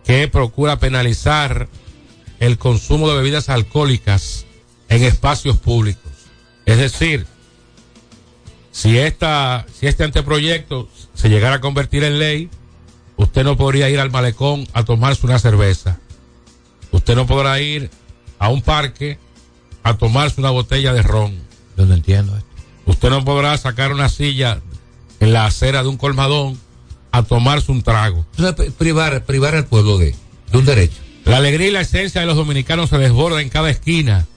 que 0.05 0.27
procura 0.29 0.79
penalizar 0.79 1.67
el 2.41 2.57
consumo 2.57 3.07
de 3.07 3.15
bebidas 3.15 3.49
alcohólicas 3.49 4.45
en 4.89 5.03
espacios 5.03 5.57
públicos. 5.57 6.11
Es 6.65 6.79
decir, 6.79 7.27
si 8.71 8.97
esta, 8.97 9.67
si 9.79 9.85
este 9.85 10.03
anteproyecto 10.03 10.89
se 11.13 11.29
llegara 11.29 11.57
a 11.57 11.61
convertir 11.61 12.03
en 12.03 12.17
ley, 12.17 12.49
usted 13.15 13.43
no 13.43 13.57
podría 13.57 13.91
ir 13.91 13.99
al 13.99 14.09
malecón 14.09 14.67
a 14.73 14.83
tomarse 14.83 15.25
una 15.27 15.37
cerveza. 15.37 15.99
Usted 16.91 17.15
no 17.15 17.27
podrá 17.27 17.61
ir 17.61 17.91
a 18.39 18.49
un 18.49 18.63
parque 18.63 19.19
a 19.83 19.97
tomarse 19.97 20.41
una 20.41 20.49
botella 20.49 20.93
de 20.93 21.03
ron. 21.03 21.39
Yo 21.77 21.85
no 21.85 21.93
entiendo 21.93 22.35
esto. 22.35 22.49
Usted 22.87 23.11
no 23.11 23.23
podrá 23.23 23.55
sacar 23.59 23.93
una 23.93 24.09
silla 24.09 24.61
en 25.19 25.31
la 25.31 25.45
acera 25.45 25.83
de 25.83 25.89
un 25.89 25.97
colmadón 25.97 26.59
a 27.11 27.21
tomarse 27.21 27.71
un 27.71 27.83
trago. 27.83 28.25
privar, 28.79 29.25
privar 29.25 29.53
al 29.53 29.65
pueblo 29.65 29.99
de, 29.99 30.15
de 30.51 30.57
un 30.57 30.65
derecho. 30.65 31.00
La 31.25 31.37
alegría 31.37 31.67
y 31.67 31.71
la 31.71 31.81
esencia 31.81 32.21
de 32.21 32.27
los 32.27 32.35
dominicanos 32.35 32.89
se 32.89 32.97
desborda 32.97 33.41
en 33.41 33.49
cada 33.49 33.69
esquina. 33.69 34.27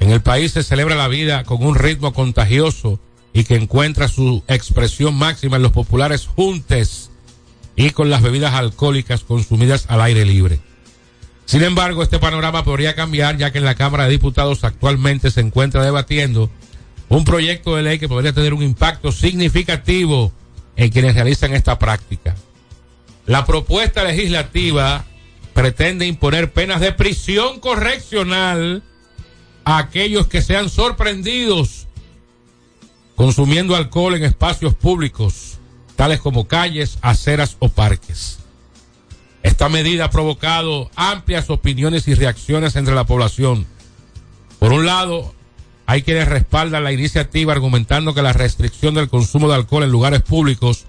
En 0.00 0.10
el 0.10 0.20
país 0.20 0.52
se 0.52 0.62
celebra 0.62 0.96
la 0.96 1.08
vida 1.08 1.44
con 1.44 1.64
un 1.64 1.74
ritmo 1.74 2.12
contagioso 2.12 2.98
y 3.32 3.44
que 3.44 3.56
encuentra 3.56 4.08
su 4.08 4.42
expresión 4.48 5.14
máxima 5.14 5.56
en 5.56 5.62
los 5.62 5.72
populares 5.72 6.26
juntes 6.26 7.10
y 7.76 7.90
con 7.90 8.10
las 8.10 8.22
bebidas 8.22 8.54
alcohólicas 8.54 9.22
consumidas 9.22 9.86
al 9.88 10.02
aire 10.02 10.24
libre. 10.26 10.60
Sin 11.46 11.62
embargo, 11.62 12.02
este 12.02 12.18
panorama 12.18 12.64
podría 12.64 12.94
cambiar 12.94 13.36
ya 13.36 13.50
que 13.50 13.58
en 13.58 13.64
la 13.64 13.74
Cámara 13.74 14.04
de 14.04 14.10
Diputados 14.10 14.64
actualmente 14.64 15.30
se 15.30 15.40
encuentra 15.40 15.82
debatiendo 15.82 16.50
un 17.08 17.24
proyecto 17.24 17.76
de 17.76 17.82
ley 17.82 17.98
que 17.98 18.08
podría 18.08 18.32
tener 18.32 18.54
un 18.54 18.62
impacto 18.62 19.12
significativo 19.12 20.32
en 20.76 20.90
quienes 20.90 21.14
realizan 21.14 21.52
esta 21.52 21.78
práctica. 21.78 22.34
La 23.26 23.44
propuesta 23.44 24.04
legislativa 24.04 25.04
pretende 25.52 26.06
imponer 26.06 26.52
penas 26.52 26.80
de 26.80 26.92
prisión 26.92 27.60
correccional 27.60 28.82
a 29.64 29.78
aquellos 29.78 30.26
que 30.26 30.42
sean 30.42 30.68
sorprendidos 30.68 31.86
consumiendo 33.14 33.76
alcohol 33.76 34.14
en 34.16 34.24
espacios 34.24 34.74
públicos, 34.74 35.58
tales 35.96 36.20
como 36.20 36.48
calles, 36.48 36.98
aceras 37.02 37.56
o 37.60 37.68
parques. 37.68 38.38
Esta 39.42 39.68
medida 39.68 40.06
ha 40.06 40.10
provocado 40.10 40.90
amplias 40.96 41.50
opiniones 41.50 42.08
y 42.08 42.14
reacciones 42.14 42.76
entre 42.76 42.94
la 42.94 43.04
población. 43.04 43.66
Por 44.58 44.72
un 44.72 44.86
lado, 44.86 45.34
hay 45.86 46.02
quienes 46.02 46.28
respaldan 46.28 46.84
la 46.84 46.92
iniciativa 46.92 47.52
argumentando 47.52 48.14
que 48.14 48.22
la 48.22 48.32
restricción 48.32 48.94
del 48.94 49.08
consumo 49.08 49.48
de 49.48 49.56
alcohol 49.56 49.84
en 49.84 49.90
lugares 49.90 50.22
públicos 50.22 50.86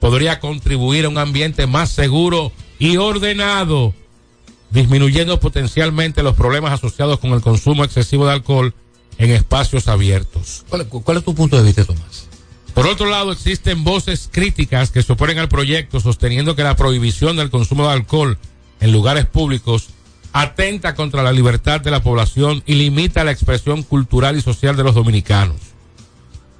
podría 0.00 0.40
contribuir 0.40 1.04
a 1.04 1.08
un 1.08 1.18
ambiente 1.18 1.66
más 1.66 1.90
seguro 1.90 2.52
y 2.78 2.96
ordenado, 2.96 3.94
disminuyendo 4.70 5.40
potencialmente 5.40 6.22
los 6.22 6.34
problemas 6.34 6.72
asociados 6.72 7.18
con 7.18 7.32
el 7.32 7.40
consumo 7.40 7.84
excesivo 7.84 8.26
de 8.26 8.32
alcohol 8.32 8.74
en 9.18 9.30
espacios 9.30 9.88
abiertos. 9.88 10.64
¿Cuál, 10.68 11.16
es 11.16 11.24
tu 11.24 11.34
punto 11.34 11.56
de 11.56 11.64
vista, 11.64 11.84
Tomás? 11.84 12.28
Por 12.74 12.86
otro 12.86 13.06
lado, 13.06 13.32
existen 13.32 13.82
voces 13.82 14.28
críticas 14.30 14.90
que 14.90 15.02
se 15.02 15.12
oponen 15.12 15.38
al 15.38 15.48
proyecto 15.48 15.98
sosteniendo 15.98 16.54
que 16.54 16.62
la 16.62 16.76
prohibición 16.76 17.36
del 17.36 17.50
consumo 17.50 17.88
de 17.88 17.94
alcohol 17.94 18.38
en 18.80 18.92
lugares 18.92 19.26
públicos 19.26 19.88
atenta 20.32 20.94
contra 20.94 21.24
la 21.24 21.32
libertad 21.32 21.80
de 21.80 21.90
la 21.90 22.02
población 22.02 22.62
y 22.66 22.74
limita 22.74 23.24
la 23.24 23.32
expresión 23.32 23.82
cultural 23.82 24.36
y 24.36 24.42
social 24.42 24.76
de 24.76 24.84
los 24.84 24.94
dominicanos. 24.94 25.56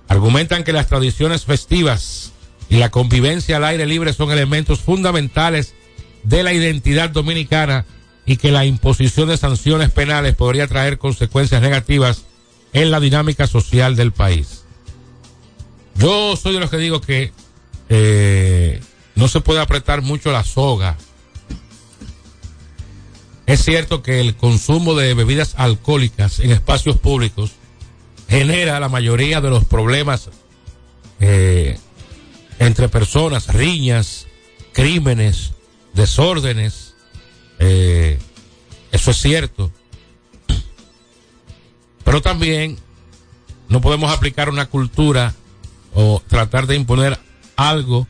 Argumentan 0.08 0.64
que 0.64 0.72
las 0.72 0.88
tradiciones 0.88 1.44
festivas 1.44 2.32
y 2.68 2.78
la 2.78 2.90
convivencia 2.90 3.58
al 3.58 3.64
aire 3.64 3.86
libre 3.86 4.12
son 4.12 4.32
elementos 4.32 4.80
fundamentales 4.80 5.74
de 6.22 6.42
la 6.42 6.52
identidad 6.52 7.10
dominicana 7.10 7.86
y 8.26 8.36
que 8.36 8.52
la 8.52 8.64
imposición 8.64 9.28
de 9.28 9.36
sanciones 9.36 9.90
penales 9.90 10.34
podría 10.34 10.66
traer 10.66 10.98
consecuencias 10.98 11.62
negativas 11.62 12.24
en 12.72 12.90
la 12.90 13.00
dinámica 13.00 13.46
social 13.46 13.96
del 13.96 14.12
país. 14.12 14.64
Yo 15.96 16.36
soy 16.36 16.54
de 16.54 16.60
los 16.60 16.70
que 16.70 16.76
digo 16.76 17.00
que 17.00 17.32
eh, 17.88 18.80
no 19.14 19.28
se 19.28 19.40
puede 19.40 19.60
apretar 19.60 20.02
mucho 20.02 20.30
la 20.30 20.44
soga. 20.44 20.96
Es 23.46 23.64
cierto 23.64 24.02
que 24.02 24.20
el 24.20 24.36
consumo 24.36 24.94
de 24.94 25.14
bebidas 25.14 25.54
alcohólicas 25.56 26.38
en 26.40 26.50
espacios 26.50 26.98
públicos 26.98 27.52
genera 28.28 28.78
la 28.78 28.90
mayoría 28.90 29.40
de 29.40 29.50
los 29.50 29.64
problemas 29.64 30.28
eh, 31.18 31.78
entre 32.58 32.88
personas, 32.88 33.48
riñas, 33.48 34.26
crímenes, 34.72 35.54
desórdenes. 35.94 36.94
Eh, 37.58 38.18
eso 38.92 39.10
es 39.10 39.16
cierto. 39.16 39.70
Pero 42.04 42.22
también 42.22 42.78
no 43.68 43.80
podemos 43.80 44.10
aplicar 44.10 44.48
una 44.48 44.66
cultura 44.66 45.34
o 45.94 46.22
tratar 46.26 46.66
de 46.66 46.76
imponer 46.76 47.18
algo 47.56 48.06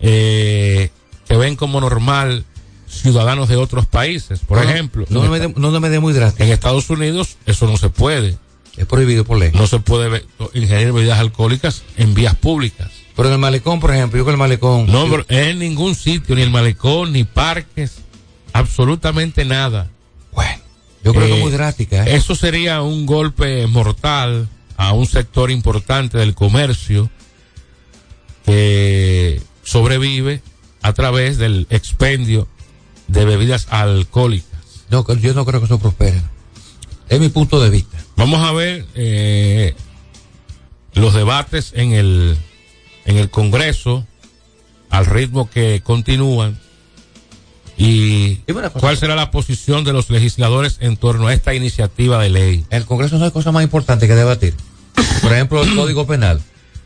eh, 0.00 0.90
que 1.26 1.36
ven 1.36 1.56
como 1.56 1.80
normal 1.80 2.44
ciudadanos 2.86 3.48
de 3.48 3.56
otros 3.56 3.86
países. 3.86 4.40
Por 4.40 4.62
ejemplo, 4.62 5.06
no, 5.08 5.22
me 5.22 5.48
no 5.48 5.80
me 5.80 5.90
dé 5.90 6.00
muy 6.00 6.12
drástico. 6.12 6.44
En 6.44 6.52
Estados 6.52 6.90
Unidos 6.90 7.36
eso 7.46 7.66
no 7.66 7.76
se 7.76 7.88
puede. 7.88 8.38
Es 8.76 8.86
prohibido 8.86 9.24
por 9.24 9.38
ley. 9.38 9.52
No 9.54 9.66
se 9.66 9.78
puede 9.78 10.24
ingerir 10.52 10.92
bebidas 10.92 11.18
alcohólicas 11.18 11.82
en 11.96 12.14
vías 12.14 12.34
públicas. 12.34 12.90
Pero 13.16 13.28
en 13.28 13.34
el 13.34 13.38
malecón, 13.38 13.80
por 13.80 13.92
ejemplo, 13.92 14.18
yo 14.18 14.24
con 14.24 14.32
el 14.32 14.38
malecón. 14.38 14.86
No, 14.86 15.06
en 15.28 15.58
ningún 15.58 15.94
sitio, 15.94 16.34
ni 16.34 16.42
el 16.42 16.50
malecón, 16.50 17.12
ni 17.12 17.24
parques, 17.24 17.98
absolutamente 18.52 19.44
nada. 19.44 19.88
Bueno, 20.32 20.60
yo 21.04 21.12
creo 21.12 21.26
que 21.26 21.34
es 21.34 21.40
muy 21.40 21.52
eh, 21.52 21.56
drástica. 21.56 22.04
¿eh? 22.04 22.16
Eso 22.16 22.34
sería 22.34 22.82
un 22.82 23.06
golpe 23.06 23.66
mortal 23.68 24.48
a 24.76 24.92
un 24.92 25.06
sector 25.06 25.50
importante 25.50 26.18
del 26.18 26.34
comercio 26.34 27.08
que 28.44 29.40
sobrevive 29.62 30.42
a 30.82 30.92
través 30.92 31.38
del 31.38 31.66
expendio 31.70 32.48
de 33.06 33.24
bebidas 33.24 33.68
alcohólicas. 33.70 34.60
No, 34.90 35.06
yo 35.14 35.34
no 35.34 35.44
creo 35.44 35.60
que 35.60 35.66
eso 35.66 35.78
prospere. 35.78 36.20
Es 37.08 37.20
mi 37.20 37.28
punto 37.28 37.60
de 37.62 37.70
vista. 37.70 37.98
Vamos 38.16 38.40
a 38.40 38.52
ver 38.52 38.86
eh, 38.94 39.74
los 40.94 41.14
debates 41.14 41.72
en 41.74 41.92
el 41.92 42.36
en 43.04 43.18
el 43.18 43.30
Congreso 43.30 44.06
al 44.90 45.06
ritmo 45.06 45.50
que 45.50 45.82
continúan 45.82 46.58
¿Y 47.76 48.36
cuál 48.78 48.96
será 48.96 49.16
la 49.16 49.30
posición 49.30 49.84
de 49.84 49.92
los 49.92 50.10
legisladores 50.10 50.76
en 50.80 50.96
torno 50.96 51.26
a 51.26 51.34
esta 51.34 51.54
iniciativa 51.54 52.22
de 52.22 52.30
ley? 52.30 52.64
El 52.70 52.84
Congreso 52.86 53.18
no 53.18 53.24
hay 53.24 53.30
cosa 53.30 53.50
más 53.52 53.64
importante 53.64 54.06
que 54.06 54.14
debatir. 54.14 54.54
Por 55.22 55.32
ejemplo, 55.32 55.62
el 55.62 55.74
Código 55.74 56.06
Penal. 56.06 56.40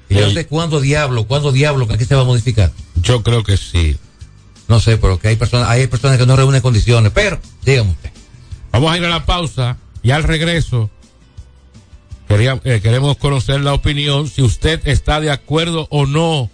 ¿Y 0.08 0.14
no 0.14 0.30
sé 0.30 0.46
cuándo 0.46 0.80
diablo, 0.80 1.24
cuándo 1.24 1.52
diablo, 1.52 1.86
que 1.86 2.02
se 2.02 2.14
va 2.14 2.22
a 2.22 2.24
modificar? 2.24 2.72
Yo 3.02 3.22
creo 3.22 3.42
que 3.44 3.58
sí. 3.58 3.98
No 4.66 4.80
sé, 4.80 4.96
pero 4.96 5.18
que 5.18 5.28
hay 5.28 5.36
personas, 5.36 5.68
hay 5.68 5.86
personas 5.86 6.16
que 6.16 6.24
no 6.24 6.36
reúnen 6.36 6.62
condiciones, 6.62 7.12
pero 7.14 7.38
dígame 7.64 7.90
usted. 7.90 8.10
Vamos 8.72 8.90
a 8.90 8.96
ir 8.96 9.04
a 9.04 9.08
la 9.10 9.26
pausa 9.26 9.76
y 10.02 10.10
al 10.10 10.22
regreso 10.22 10.90
eh, 12.30 12.80
queremos 12.82 13.16
conocer 13.16 13.60
la 13.60 13.72
opinión 13.72 14.28
si 14.28 14.42
usted 14.42 14.86
está 14.86 15.20
de 15.20 15.30
acuerdo 15.30 15.88
o 15.90 16.04
no 16.06 16.50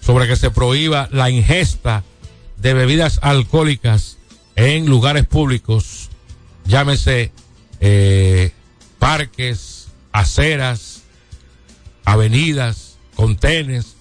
sobre 0.00 0.28
que 0.28 0.36
se 0.36 0.50
prohíba 0.50 1.08
la 1.10 1.30
ingesta 1.30 2.04
de 2.58 2.74
bebidas 2.74 3.18
alcohólicas 3.22 4.18
en 4.54 4.86
lugares 4.86 5.26
públicos, 5.26 6.10
llámese 6.64 7.32
eh, 7.80 8.52
parques, 8.98 9.88
aceras, 10.12 11.02
avenidas, 12.04 12.96
contenes. 13.14 13.96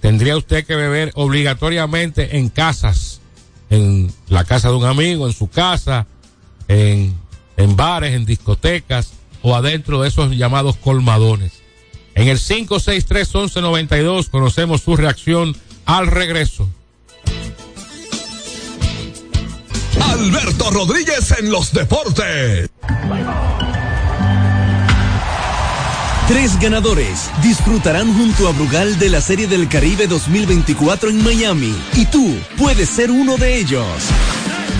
Tendría 0.00 0.36
usted 0.36 0.64
que 0.64 0.76
beber 0.76 1.12
obligatoriamente 1.14 2.38
en 2.38 2.48
casas, 2.48 3.20
en 3.70 4.12
la 4.28 4.44
casa 4.44 4.70
de 4.70 4.76
un 4.76 4.84
amigo, 4.84 5.26
en 5.26 5.32
su 5.32 5.48
casa, 5.48 6.06
en, 6.68 7.14
en 7.56 7.76
bares, 7.76 8.14
en 8.14 8.24
discotecas 8.24 9.12
o 9.42 9.54
adentro 9.54 10.02
de 10.02 10.08
esos 10.08 10.30
llamados 10.36 10.76
colmadones. 10.76 11.52
En 12.14 12.28
el 12.28 12.38
563-1192 12.38 14.28
conocemos 14.30 14.82
su 14.82 14.96
reacción 14.96 15.56
al 15.84 16.06
regreso. 16.06 16.68
Alberto 20.00 20.70
Rodríguez 20.70 21.34
en 21.38 21.50
los 21.50 21.72
deportes. 21.72 22.70
Tres 26.28 26.58
ganadores 26.60 27.30
disfrutarán 27.42 28.14
junto 28.14 28.48
a 28.48 28.52
Brugal 28.52 28.98
de 28.98 29.10
la 29.10 29.20
Serie 29.20 29.46
del 29.46 29.68
Caribe 29.68 30.06
2024 30.06 31.10
en 31.10 31.22
Miami 31.24 31.74
y 31.94 32.06
tú 32.06 32.36
puedes 32.56 32.88
ser 32.88 33.10
uno 33.10 33.36
de 33.36 33.58
ellos. 33.58 33.86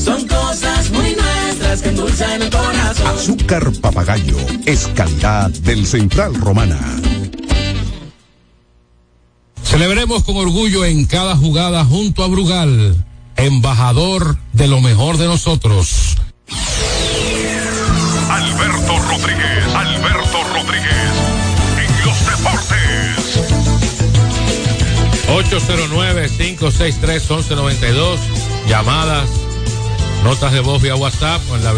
son 0.00 0.26
cosas 0.26 0.90
muy 0.90 1.14
nuestras 1.14 1.82
que 1.82 1.90
endulzan 1.90 2.42
el 2.42 2.50
corazón. 2.50 3.06
Azúcar 3.06 3.70
papagayo 3.80 4.36
es 4.64 4.88
calidad 4.94 5.50
del 5.50 5.86
Central 5.86 6.34
Romana. 6.34 6.80
Celebremos 9.62 10.24
con 10.24 10.36
orgullo 10.36 10.84
en 10.84 11.06
cada 11.06 11.36
jugada 11.36 11.84
junto 11.84 12.24
a 12.24 12.28
Brugal, 12.28 13.06
embajador 13.36 14.36
de 14.52 14.66
lo 14.66 14.80
mejor 14.80 15.16
de 15.18 15.26
nosotros. 15.26 16.16
Alberto 18.30 18.98
Rodríguez, 18.98 19.64
Alberto 19.74 20.42
Rodríguez, 20.54 21.12
en 21.78 22.04
los 22.04 22.26
deportes. 22.26 22.80
809-563-1192, 25.28 28.18
llamadas 28.66 29.28
Notas 30.24 30.52
de 30.52 30.60
voz 30.60 30.82
vía 30.82 30.94
WhatsApp 30.96 31.40
en 31.54 31.64
la, 31.64 31.72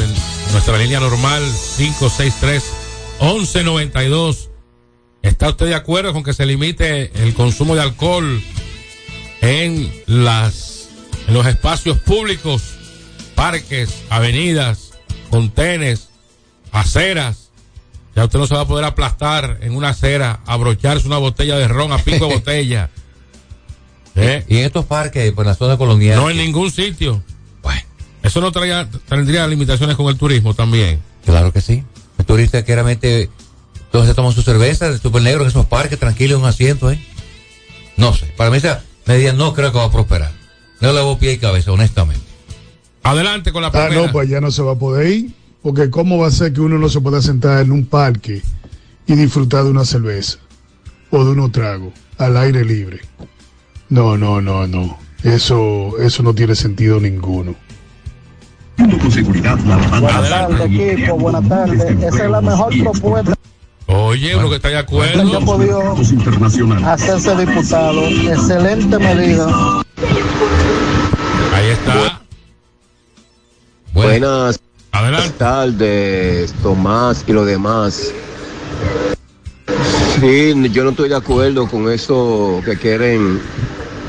nuestra 0.50 0.76
línea 0.76 0.98
normal 0.98 1.42
563 1.76 2.64
1192. 3.20 4.50
¿Está 5.22 5.50
usted 5.50 5.66
de 5.66 5.76
acuerdo 5.76 6.12
con 6.12 6.24
que 6.24 6.32
se 6.32 6.44
limite 6.44 7.12
el 7.22 7.34
consumo 7.34 7.76
de 7.76 7.82
alcohol 7.82 8.42
en 9.40 9.92
las 10.06 10.88
en 11.28 11.34
los 11.34 11.46
espacios 11.46 11.98
públicos, 11.98 12.62
parques, 13.36 14.02
avenidas, 14.10 14.90
contenes, 15.30 16.08
aceras? 16.72 17.50
Ya 18.16 18.24
usted 18.24 18.40
no 18.40 18.46
se 18.48 18.54
va 18.54 18.62
a 18.62 18.68
poder 18.68 18.84
aplastar 18.84 19.58
en 19.62 19.76
una 19.76 19.90
acera, 19.90 20.40
abrocharse 20.46 21.06
una 21.06 21.18
botella 21.18 21.56
de 21.56 21.68
ron 21.68 21.92
a 21.92 21.98
pico 21.98 22.26
de 22.26 22.34
botella. 22.34 22.90
¿Eh? 24.16 24.44
Y 24.48 24.58
en 24.58 24.64
estos 24.64 24.84
parques, 24.84 25.32
por 25.32 25.46
la 25.46 25.54
zona 25.54 25.78
colonial. 25.78 26.16
No 26.16 26.28
en 26.28 26.36
ningún 26.36 26.70
sitio. 26.70 27.22
Eso 28.22 28.40
no 28.40 28.52
traía, 28.52 28.88
tendría 29.08 29.46
limitaciones 29.46 29.96
con 29.96 30.06
el 30.08 30.16
turismo 30.16 30.54
también. 30.54 31.00
Claro 31.24 31.52
que 31.52 31.60
sí. 31.60 31.82
El 32.18 32.24
turista 32.24 32.64
que 32.64 32.74
realmente 32.74 33.30
todos 33.90 34.06
se 34.06 34.14
toman 34.14 34.32
su 34.32 34.42
cerveza 34.42 34.90
de 34.90 34.98
super 34.98 35.22
negro 35.22 35.42
en 35.42 35.48
esos 35.48 35.66
parques, 35.66 35.98
tranquilo 35.98 36.36
en 36.36 36.42
un 36.42 36.48
asiento, 36.48 36.90
¿eh? 36.90 37.04
No 37.96 38.14
sé. 38.14 38.26
Para 38.36 38.50
mí 38.50 38.56
esa 38.58 38.82
medida 39.06 39.32
no 39.32 39.54
creo 39.54 39.72
que 39.72 39.78
va 39.78 39.84
a 39.84 39.90
prosperar. 39.90 40.32
No 40.80 40.92
le 40.92 40.98
hago 40.98 41.18
pie 41.18 41.32
y 41.34 41.38
cabeza, 41.38 41.72
honestamente. 41.72 42.24
Adelante 43.02 43.52
con 43.52 43.62
la 43.62 43.68
Ah, 43.68 43.72
primera. 43.72 44.06
no, 44.06 44.12
pues 44.12 44.28
ya 44.28 44.40
no 44.40 44.50
se 44.50 44.62
va 44.62 44.72
a 44.72 44.78
poder 44.78 45.06
ir. 45.08 45.30
Porque 45.62 45.90
¿cómo 45.90 46.18
va 46.18 46.28
a 46.28 46.30
ser 46.32 46.52
que 46.52 46.60
uno 46.60 46.78
no 46.78 46.88
se 46.88 47.00
pueda 47.00 47.20
sentar 47.22 47.60
en 47.62 47.70
un 47.70 47.86
parque 47.86 48.42
y 49.06 49.14
disfrutar 49.14 49.62
de 49.64 49.70
una 49.70 49.84
cerveza 49.84 50.38
o 51.10 51.24
de 51.24 51.30
unos 51.32 51.52
tragos 51.52 51.92
al 52.18 52.36
aire 52.36 52.64
libre? 52.64 53.00
No, 53.88 54.16
no, 54.16 54.40
no, 54.40 54.66
no. 54.66 54.98
Eso, 55.22 55.98
eso 56.00 56.22
no 56.24 56.34
tiene 56.34 56.54
sentido 56.56 56.98
ninguno. 56.98 57.54
Con 58.76 59.12
seguridad 59.12 59.58
la 59.60 59.76
Buenas 60.00 60.28
tardes, 60.28 60.60
equipo. 60.94 61.16
Buenas 61.18 61.48
tardes. 61.48 61.80
Esa 62.02 62.24
es 62.24 62.30
la 62.30 62.40
mejor 62.40 62.72
propuesta 62.78 63.34
Oye, 63.86 64.36
uno 64.36 64.48
que 64.48 64.56
está 64.56 64.68
de 64.68 64.72
que 64.74 64.78
ha 64.78 64.80
acuerdo. 64.80 65.40
podido 65.44 65.96
hacerse 66.86 67.36
diputado. 67.36 68.02
Excelente 68.06 68.98
medida. 68.98 69.82
Ahí 71.54 71.66
está. 71.68 72.20
Buenas 73.92 74.60
Adelante. 74.92 75.30
tardes, 75.38 76.52
Tomás 76.62 77.24
y 77.26 77.32
lo 77.32 77.44
demás. 77.44 78.10
Sí, 80.20 80.54
yo 80.72 80.84
no 80.84 80.90
estoy 80.90 81.08
de 81.08 81.16
acuerdo 81.16 81.66
con 81.68 81.90
eso 81.90 82.60
que 82.64 82.76
quieren 82.76 83.40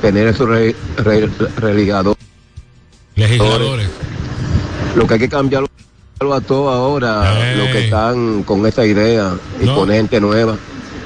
tener 0.02 0.28
esos 0.28 0.48
re- 0.48 0.76
re- 0.98 1.30
religadores. 1.58 2.24
Legisladores. 3.16 3.90
Lo 4.96 5.08
que 5.08 5.14
hay 5.16 5.20
que 5.20 5.30
cambiarlo 5.30 5.68
a 6.34 6.42
todo 6.42 6.70
ahora, 6.70 7.52
Ey. 7.52 7.58
los 7.58 7.68
que 7.70 7.86
están 7.86 8.44
con 8.44 8.66
esa 8.66 8.86
idea 8.86 9.36
y 9.62 9.66
No. 9.66 9.76
poner 9.76 9.98
gente 9.98 10.22
nueva. 10.22 10.58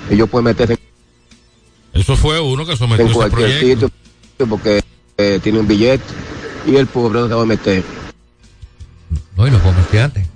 Ellos 0.10 0.30
pueden 0.30 0.46
meterse 0.46 0.74
en 0.74 0.80
Eso 2.02 2.16
fue 2.16 2.40
uno 2.40 2.66
que 2.66 2.76
sometió 2.78 3.06
en 3.06 3.12
ese 3.12 3.16
cualquier 3.18 3.50
proyecto. 3.60 3.88
sitio 4.32 4.48
porque 4.48 4.82
eh, 5.18 5.40
tiene 5.42 5.60
un 5.60 5.68
billete 5.68 6.04
y 6.68 6.76
el 6.76 6.86
pobre 6.88 7.22
no 7.22 7.28
se 7.28 7.34
va 7.34 7.42
a 7.42 7.46
meter. 7.46 7.84
No, 9.36 9.48
y 9.48 9.52
los 9.52 9.62
comerciantes. 9.62 10.28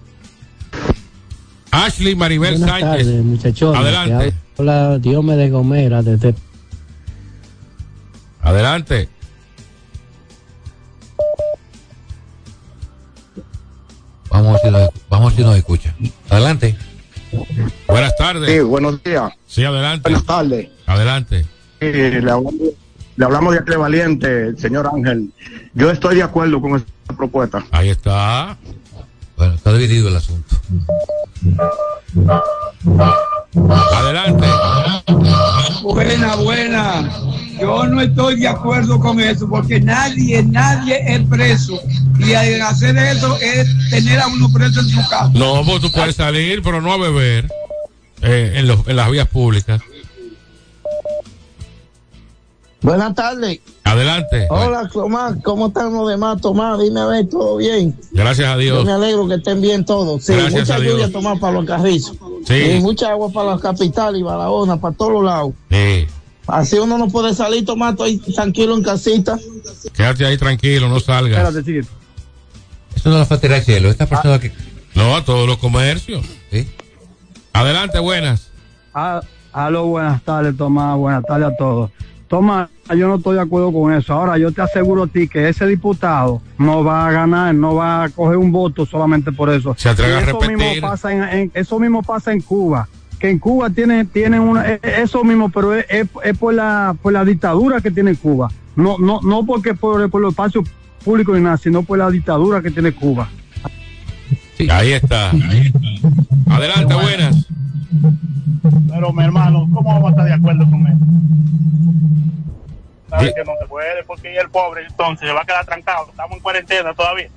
Ashley 1.72 2.16
Maribel 2.16 2.58
Buenas 2.58 2.70
Sánchez. 2.82 3.06
tardes, 3.08 3.24
muchachones. 3.24 3.80
Adelante. 3.82 4.34
Hola, 4.58 4.98
Dios 5.00 5.24
me 5.24 5.36
de 5.36 5.50
Gomera 5.50 6.02
desde 6.02 6.34
Adelante. 8.42 9.08
Vamos 14.32 14.48
a 14.48 14.52
ver 14.52 14.62
si 14.62 14.72
nos, 14.72 14.90
vamos 15.10 15.26
a 15.26 15.30
ver 15.30 15.38
si 15.38 15.44
nos 15.44 15.58
escucha. 15.58 15.96
Adelante. 16.30 16.78
Buenas 17.88 18.16
tardes. 18.16 18.50
Sí, 18.50 18.60
buenos 18.60 19.04
días. 19.04 19.32
Sí, 19.48 19.64
adelante. 19.64 20.04
Buenas 20.04 20.26
tardes. 20.26 20.70
Adelante. 20.86 21.46
Sí, 21.80 21.92
le, 21.92 22.18
hablamos, 22.18 22.54
le 23.16 23.26
hablamos 23.26 23.54
de 23.54 23.60
aquel 23.60 23.78
valiente, 23.78 24.58
señor 24.58 24.90
Ángel. 24.94 25.32
Yo 25.74 25.92
estoy 25.92 26.16
de 26.16 26.24
acuerdo 26.24 26.62
con 26.62 26.76
esta 26.76 27.16
propuesta. 27.16 27.64
Ahí 27.72 27.90
está. 27.90 28.58
Bueno, 29.38 29.56
está 29.56 29.74
dividido 29.74 30.08
el 30.08 30.16
asunto. 30.16 30.56
Adelante. 33.94 34.48
Buena, 35.84 36.36
buena. 36.36 37.10
Yo 37.62 37.86
no 37.88 38.02
estoy 38.02 38.40
de 38.40 38.48
acuerdo 38.48 39.00
con 39.00 39.20
eso 39.20 39.48
porque 39.48 39.80
nadie, 39.80 40.44
nadie 40.44 41.00
es 41.08 41.22
preso. 41.28 41.80
Y 42.20 42.34
al 42.34 42.62
hacer 42.62 42.98
eso 42.98 43.38
es 43.40 43.68
tener 43.90 44.20
a 44.20 44.28
uno 44.28 44.52
preso 44.52 44.80
en 44.82 44.90
su 44.90 45.00
casa. 45.10 45.30
No, 45.34 45.64
pues 45.66 45.82
tú 45.82 45.92
puedes 45.92 46.16
salir, 46.16 46.62
pero 46.64 46.82
no 46.82 46.92
a 46.94 46.98
beber 46.98 47.48
eh, 48.22 48.54
en, 48.56 48.68
los, 48.68 48.88
en 48.88 48.96
las 48.96 49.10
vías 49.12 49.28
públicas. 49.28 49.82
Buenas 52.82 53.14
tardes. 53.14 53.60
Adelante. 53.84 54.48
Hola, 54.50 54.90
Tomás. 54.92 55.36
¿Cómo 55.44 55.68
están 55.68 55.94
los 55.94 56.10
demás, 56.10 56.42
Tomás? 56.42 56.80
Dime 56.80 57.00
a 57.02 57.06
ver, 57.06 57.30
¿todo 57.30 57.58
bien? 57.58 57.96
Gracias 58.12 58.48
a 58.48 58.54
Yo 58.56 58.60
Dios. 58.60 58.86
me 58.86 58.92
alegro 58.94 59.28
que 59.28 59.36
estén 59.36 59.62
bien 59.62 59.86
todos. 59.86 60.24
Sí, 60.24 60.34
Gracias 60.34 60.62
mucha 60.62 60.76
a 60.76 60.80
Dios. 60.80 60.94
lluvia, 60.94 61.12
Tomás, 61.12 61.40
para 61.40 61.54
los 61.54 61.66
carrizos. 61.66 62.18
Sí. 62.48 62.56
Y 62.56 62.80
mucha 62.82 63.10
agua 63.12 63.30
para 63.32 63.52
la 63.56 63.60
capital 63.60 64.16
y 64.16 64.24
Barahona, 64.24 64.78
para 64.82 64.96
todos 64.96 65.12
los 65.14 65.24
lados. 65.26 65.54
Sí. 65.70 66.08
Así 66.48 66.78
uno 66.78 66.98
no 66.98 67.08
puede 67.08 67.34
salir, 67.34 67.64
Tomás, 67.66 67.92
estoy 67.92 68.18
tranquilo 68.18 68.76
en 68.76 68.84
casita. 68.84 69.38
Quédate 69.94 70.26
ahí 70.26 70.38
tranquilo, 70.38 70.90
no 70.90 71.00
salgas. 71.00 71.56
chiquito. 71.56 71.88
Eso 72.96 73.10
no 73.10 73.26
factura 73.26 73.56
de 73.56 73.62
cielo. 73.62 73.90
Esta 73.90 74.06
persona 74.06 74.40
que. 74.40 74.52
No, 74.96 75.16
a 75.16 75.24
todos 75.24 75.48
los 75.48 75.58
comercios. 75.58 76.26
Sí. 76.52 76.68
Adelante, 77.54 78.00
buenas. 78.00 78.50
Ah, 78.94 79.22
aló, 79.54 79.86
buenas 79.88 80.22
tardes, 80.24 80.58
Tomás. 80.58 80.98
Buenas 80.98 81.24
tardes 81.24 81.48
a 81.48 81.56
todos. 81.56 81.92
Tomás, 82.28 82.70
yo 82.90 83.08
no 83.08 83.16
estoy 83.16 83.36
de 83.36 83.42
acuerdo 83.42 83.72
con 83.74 83.94
eso. 83.94 84.14
Ahora, 84.14 84.38
yo 84.38 84.52
te 84.52 84.62
aseguro 84.62 85.04
a 85.04 85.08
ti 85.08 85.28
que 85.28 85.50
ese 85.50 85.66
diputado 85.68 86.42
no 86.58 86.84
va 86.84 87.08
a 87.08 87.12
ganar, 87.12 87.54
no 87.54 87.76
va 87.76 88.04
a 88.04 88.10
coger 88.10 88.38
un 88.38 88.52
voto 88.52 88.86
solamente 88.86 89.32
por 89.32 89.50
eso. 89.50 89.76
Se 89.78 89.90
atreve 89.90 90.14
Y 90.14 90.16
a 90.16 90.20
eso 90.22 90.40
repetir. 90.40 90.58
Mismo 90.58 90.88
pasa 90.88 91.12
en, 91.14 91.24
en- 91.24 91.52
eso 91.54 91.80
mismo 91.80 92.02
pasa 92.04 92.32
en 92.32 92.42
Cuba. 92.42 92.88
Que 93.22 93.30
en 93.30 93.38
Cuba 93.40 93.70
tienen 93.70 94.08
tienen 94.08 94.42
una, 94.42 94.68
eh, 94.68 94.80
eso 94.84 95.24
mismo, 95.24 95.50
pero 95.50 95.76
es, 95.76 95.86
es- 95.90 96.08
es 96.24 96.38
por 96.38 96.54
la 96.56 96.96
por 97.02 97.14
la 97.14 97.24
dictadura 97.24 97.80
que 97.80 97.92
tiene 97.92 98.16
Cuba. 98.16 98.50
No 98.76 98.98
no 98.98 99.22
no 99.22 99.46
porque 99.46 99.76
por, 99.76 100.10
por 100.10 100.22
los 100.22 100.32
espacios 100.32 100.68
públicos 101.06 101.36
ni 101.38 101.44
nada, 101.44 101.58
sino 101.58 101.84
por 101.84 102.00
la 102.00 102.10
dictadura 102.10 102.62
que 102.62 102.72
tiene 102.72 102.92
Cuba. 102.92 103.30
Ahí 104.72 104.92
está. 104.94 105.32
Adelante, 106.50 106.94
buenas. 106.96 107.48
Pero 108.90 109.14
mi 109.14 109.24
hermano, 109.24 109.68
¿cómo 109.74 109.90
vamos 109.94 110.08
a 110.08 110.10
estar 110.12 110.26
de 110.26 110.34
acuerdo 110.34 110.64
con 110.70 110.88
él? 110.88 110.94
Sabe 113.10 113.34
que 113.36 113.44
no 113.44 113.52
se 113.62 113.68
puede 113.68 114.04
porque 114.08 114.36
el 114.38 114.50
pobre 114.50 114.86
entonces 114.88 115.28
se 115.28 115.34
va 115.34 115.42
a 115.42 115.46
quedar 115.46 115.66
trancado. 115.66 116.08
Estamos 116.10 116.38
en 116.38 116.40
cuarentena 116.44 116.94
todavía. 116.94 117.30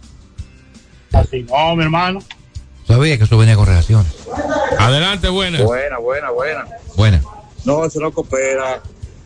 Así 1.13 1.45
no, 1.49 1.77
mi 1.77 1.83
hermano. 1.85 2.21
Sabía 2.87 3.17
que 3.19 3.25
eso 3.25 3.39
venía 3.39 3.57
con 3.57 3.67
reacciones. 3.67 4.13
Adelante, 4.79 5.29
buenas. 5.29 5.63
Buena, 5.63 5.99
buena, 5.99 6.31
buena. 6.31 6.65
Buena. 6.97 7.23
No, 7.65 7.85
eso 7.85 8.01
no 8.01 8.13
coopera. 8.13 8.83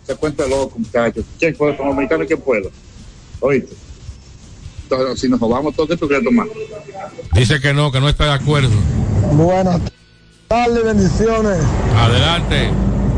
Se 0.07 0.15
cuenta 0.15 0.47
loco, 0.47 0.79
muchachos. 0.79 1.25
¿Quién 1.39 1.55
puede? 1.57 1.77
Como 1.77 1.93
americano, 1.93 2.25
¿quién 2.27 2.41
puede? 2.41 2.71
Oíste. 3.41 3.75
Entonces, 4.85 5.21
si 5.21 5.29
nos 5.29 5.39
robamos 5.41 5.75
todo, 5.75 5.87
¿qué 5.87 5.97
tú 5.97 6.07
quieres 6.07 6.25
tomar? 6.25 6.47
Dice 7.35 7.61
que 7.61 7.75
no, 7.75 7.93
que 7.93 8.01
no 8.01 8.09
está 8.09 8.25
de 8.25 8.33
acuerdo. 8.33 8.71
Buenas 9.33 9.81
tardes, 10.49 10.83
bendiciones. 10.83 11.59
Adelante. 11.95 12.71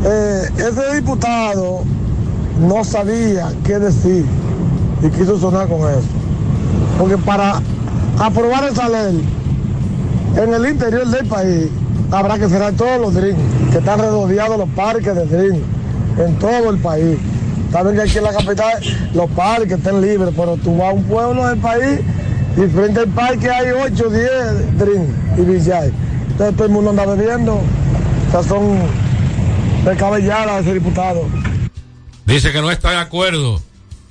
Eh, 0.03 0.43
ese 0.57 0.95
diputado 0.95 1.83
no 2.59 2.83
sabía 2.83 3.53
qué 3.63 3.79
decir 3.79 4.25
y 5.01 5.09
quiso 5.11 5.39
sonar 5.39 5.69
con 5.69 5.89
eso. 5.89 6.01
Porque 6.97 7.17
para 7.17 7.61
aprobar 8.19 8.65
esa 8.65 8.89
ley 8.89 9.23
en 10.35 10.53
el 10.53 10.67
interior 10.67 11.07
del 11.07 11.25
país 11.27 11.69
habrá 12.11 12.37
que 12.37 12.49
cerrar 12.49 12.73
todos 12.73 12.99
los 12.99 13.13
drinks, 13.13 13.41
que 13.71 13.77
están 13.77 13.99
rodeados 13.99 14.57
los 14.57 14.69
parques 14.69 15.15
de 15.15 15.25
drinks 15.25 15.65
en 16.17 16.39
todo 16.39 16.69
el 16.69 16.77
país. 16.79 17.17
Saben 17.71 17.95
que 17.95 18.01
aquí 18.01 18.17
en 18.17 18.23
la 18.25 18.33
capital 18.33 18.83
los 19.13 19.29
parques 19.31 19.77
están 19.77 20.01
libres, 20.01 20.33
pero 20.35 20.57
tú 20.57 20.75
vas 20.77 20.89
a 20.89 20.93
un 20.93 21.03
pueblo 21.03 21.47
del 21.47 21.57
país 21.59 21.99
y 22.57 22.67
frente 22.67 22.99
al 22.99 23.07
parque 23.07 23.49
hay 23.49 23.71
8 23.71 24.03
o 24.05 24.09
10 24.09 24.77
drinks 24.77 25.13
y 25.37 25.41
billar. 25.41 25.91
Entonces 26.31 26.55
todo 26.55 26.65
el 26.65 26.71
mundo 26.71 26.89
anda 26.89 27.05
bebiendo. 27.05 27.55
O 27.55 28.31
sea, 28.31 28.43
son 28.43 28.77
descabelladas 29.85 30.61
ese 30.61 30.73
diputado. 30.73 31.25
Dice 32.25 32.51
que 32.51 32.61
no 32.61 32.71
está 32.71 32.91
de 32.91 32.97
acuerdo. 32.97 33.61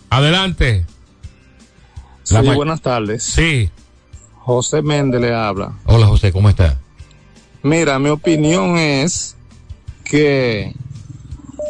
Adelante. 0.09 0.87
Sí, 2.23 2.37
buenas 2.55 2.81
tardes. 2.81 3.23
Sí. 3.23 3.71
José 4.51 4.83
Méndez 4.83 5.21
le 5.21 5.35
habla. 5.35 5.73
Hola, 5.87 6.07
José, 6.07 6.33
¿cómo 6.33 6.49
está? 6.49 6.79
Mira, 7.63 7.99
mi 7.99 8.09
opinión 8.09 8.77
es 8.77 9.37
que 10.05 10.75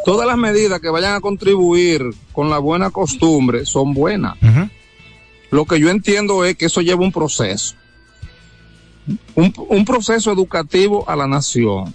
todas 0.05 0.27
las 0.27 0.37
medidas 0.39 0.81
que 0.81 0.89
vayan 0.89 1.15
a 1.15 1.21
contribuir 1.21 2.03
con 2.33 2.49
la 2.49 2.59
buena 2.59 2.91
costumbre 2.91 3.67
son 3.67 3.93
buenas. 3.93 4.37
Lo 5.51 5.65
que 5.65 5.81
yo 5.81 5.91
entiendo 5.91 6.45
es 6.45 6.57
que 6.57 6.67
eso 6.67 6.81
lleva 6.81 7.03
un 7.03 7.13
proceso. 7.13 7.75
Un, 9.35 9.53
un 9.69 9.85
proceso 9.85 10.31
educativo 10.33 11.05
a 11.09 11.17
la 11.17 11.27
nación. 11.27 11.95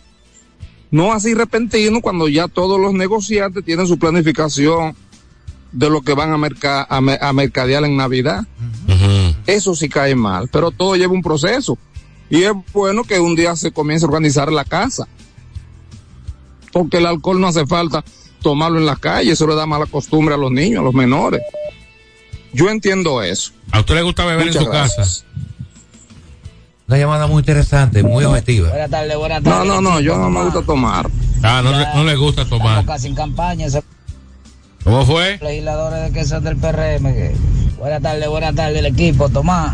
No 0.91 1.13
así 1.13 1.33
repentino 1.33 2.01
cuando 2.01 2.27
ya 2.27 2.47
todos 2.47 2.79
los 2.79 2.93
negociantes 2.93 3.63
tienen 3.63 3.87
su 3.87 3.97
planificación 3.97 4.95
de 5.71 5.89
lo 5.89 6.01
que 6.01 6.13
van 6.13 6.31
a, 6.31 6.37
merca- 6.37 6.85
a, 6.89 7.01
me- 7.01 7.17
a 7.19 7.33
mercadear 7.33 7.83
en 7.85 7.97
Navidad. 7.97 8.45
Eso 9.47 9.75
sí 9.75 9.87
cae 9.89 10.15
mal, 10.15 10.47
pero 10.51 10.71
todo 10.71 10.95
lleva 10.95 11.13
un 11.13 11.21
proceso. 11.21 11.77
Y 12.29 12.43
es 12.43 12.53
bueno 12.73 13.03
que 13.03 13.19
un 13.19 13.35
día 13.35 13.55
se 13.55 13.71
comience 13.71 14.05
a 14.05 14.09
organizar 14.09 14.51
la 14.51 14.65
casa. 14.65 15.07
Porque 16.71 16.97
el 16.97 17.05
alcohol 17.05 17.39
no 17.39 17.47
hace 17.47 17.65
falta 17.65 18.03
tomarlo 18.41 18.77
en 18.79 18.85
la 18.85 18.95
calle, 18.95 19.31
eso 19.31 19.47
le 19.47 19.55
da 19.55 19.65
mala 19.65 19.85
costumbre 19.85 20.35
a 20.35 20.37
los 20.37 20.51
niños, 20.51 20.81
a 20.81 20.83
los 20.83 20.93
menores. 20.93 21.41
Yo 22.53 22.69
entiendo 22.69 23.21
eso. 23.21 23.51
¿A 23.71 23.79
usted 23.79 23.95
le 23.95 24.01
gusta 24.01 24.25
beber 24.25 24.45
Muchas 24.47 24.61
en 24.61 24.65
su 24.65 24.71
gracias. 24.71 24.97
casa? 24.97 25.25
Una 26.87 26.97
llamada 26.99 27.27
muy 27.27 27.39
interesante, 27.39 28.03
muy 28.03 28.23
objetiva. 28.25 28.69
Buenas 28.69 28.89
tardes, 28.91 29.17
buenas 29.17 29.41
No, 29.41 29.49
tardes. 29.49 29.67
no, 29.67 29.81
no, 29.81 29.99
yo 29.99 30.17
no 30.17 30.29
me 30.29 30.43
gusta 30.43 30.61
tomar. 30.61 31.09
Ah, 31.41 31.61
no, 31.63 31.71
le, 31.71 31.85
no 31.95 32.03
le 32.03 32.15
gusta 32.15 32.43
Estamos 32.43 32.61
tomar. 32.63 32.85
casi 32.85 33.07
en 33.07 33.15
campaña. 33.15 33.65
¿Cómo 34.85 35.05
fue? 35.05 35.37
Legisladores 35.41 36.03
de 36.03 36.11
que 36.11 36.25
son 36.25 36.43
del 36.43 36.55
PRM. 36.57 37.13
que- 37.13 37.35
Buenas 37.77 38.01
tardes, 38.01 38.29
buenas 38.29 38.55
tardes, 38.55 38.77
el 38.79 38.85
equipo. 38.85 39.27
Tomás. 39.29 39.73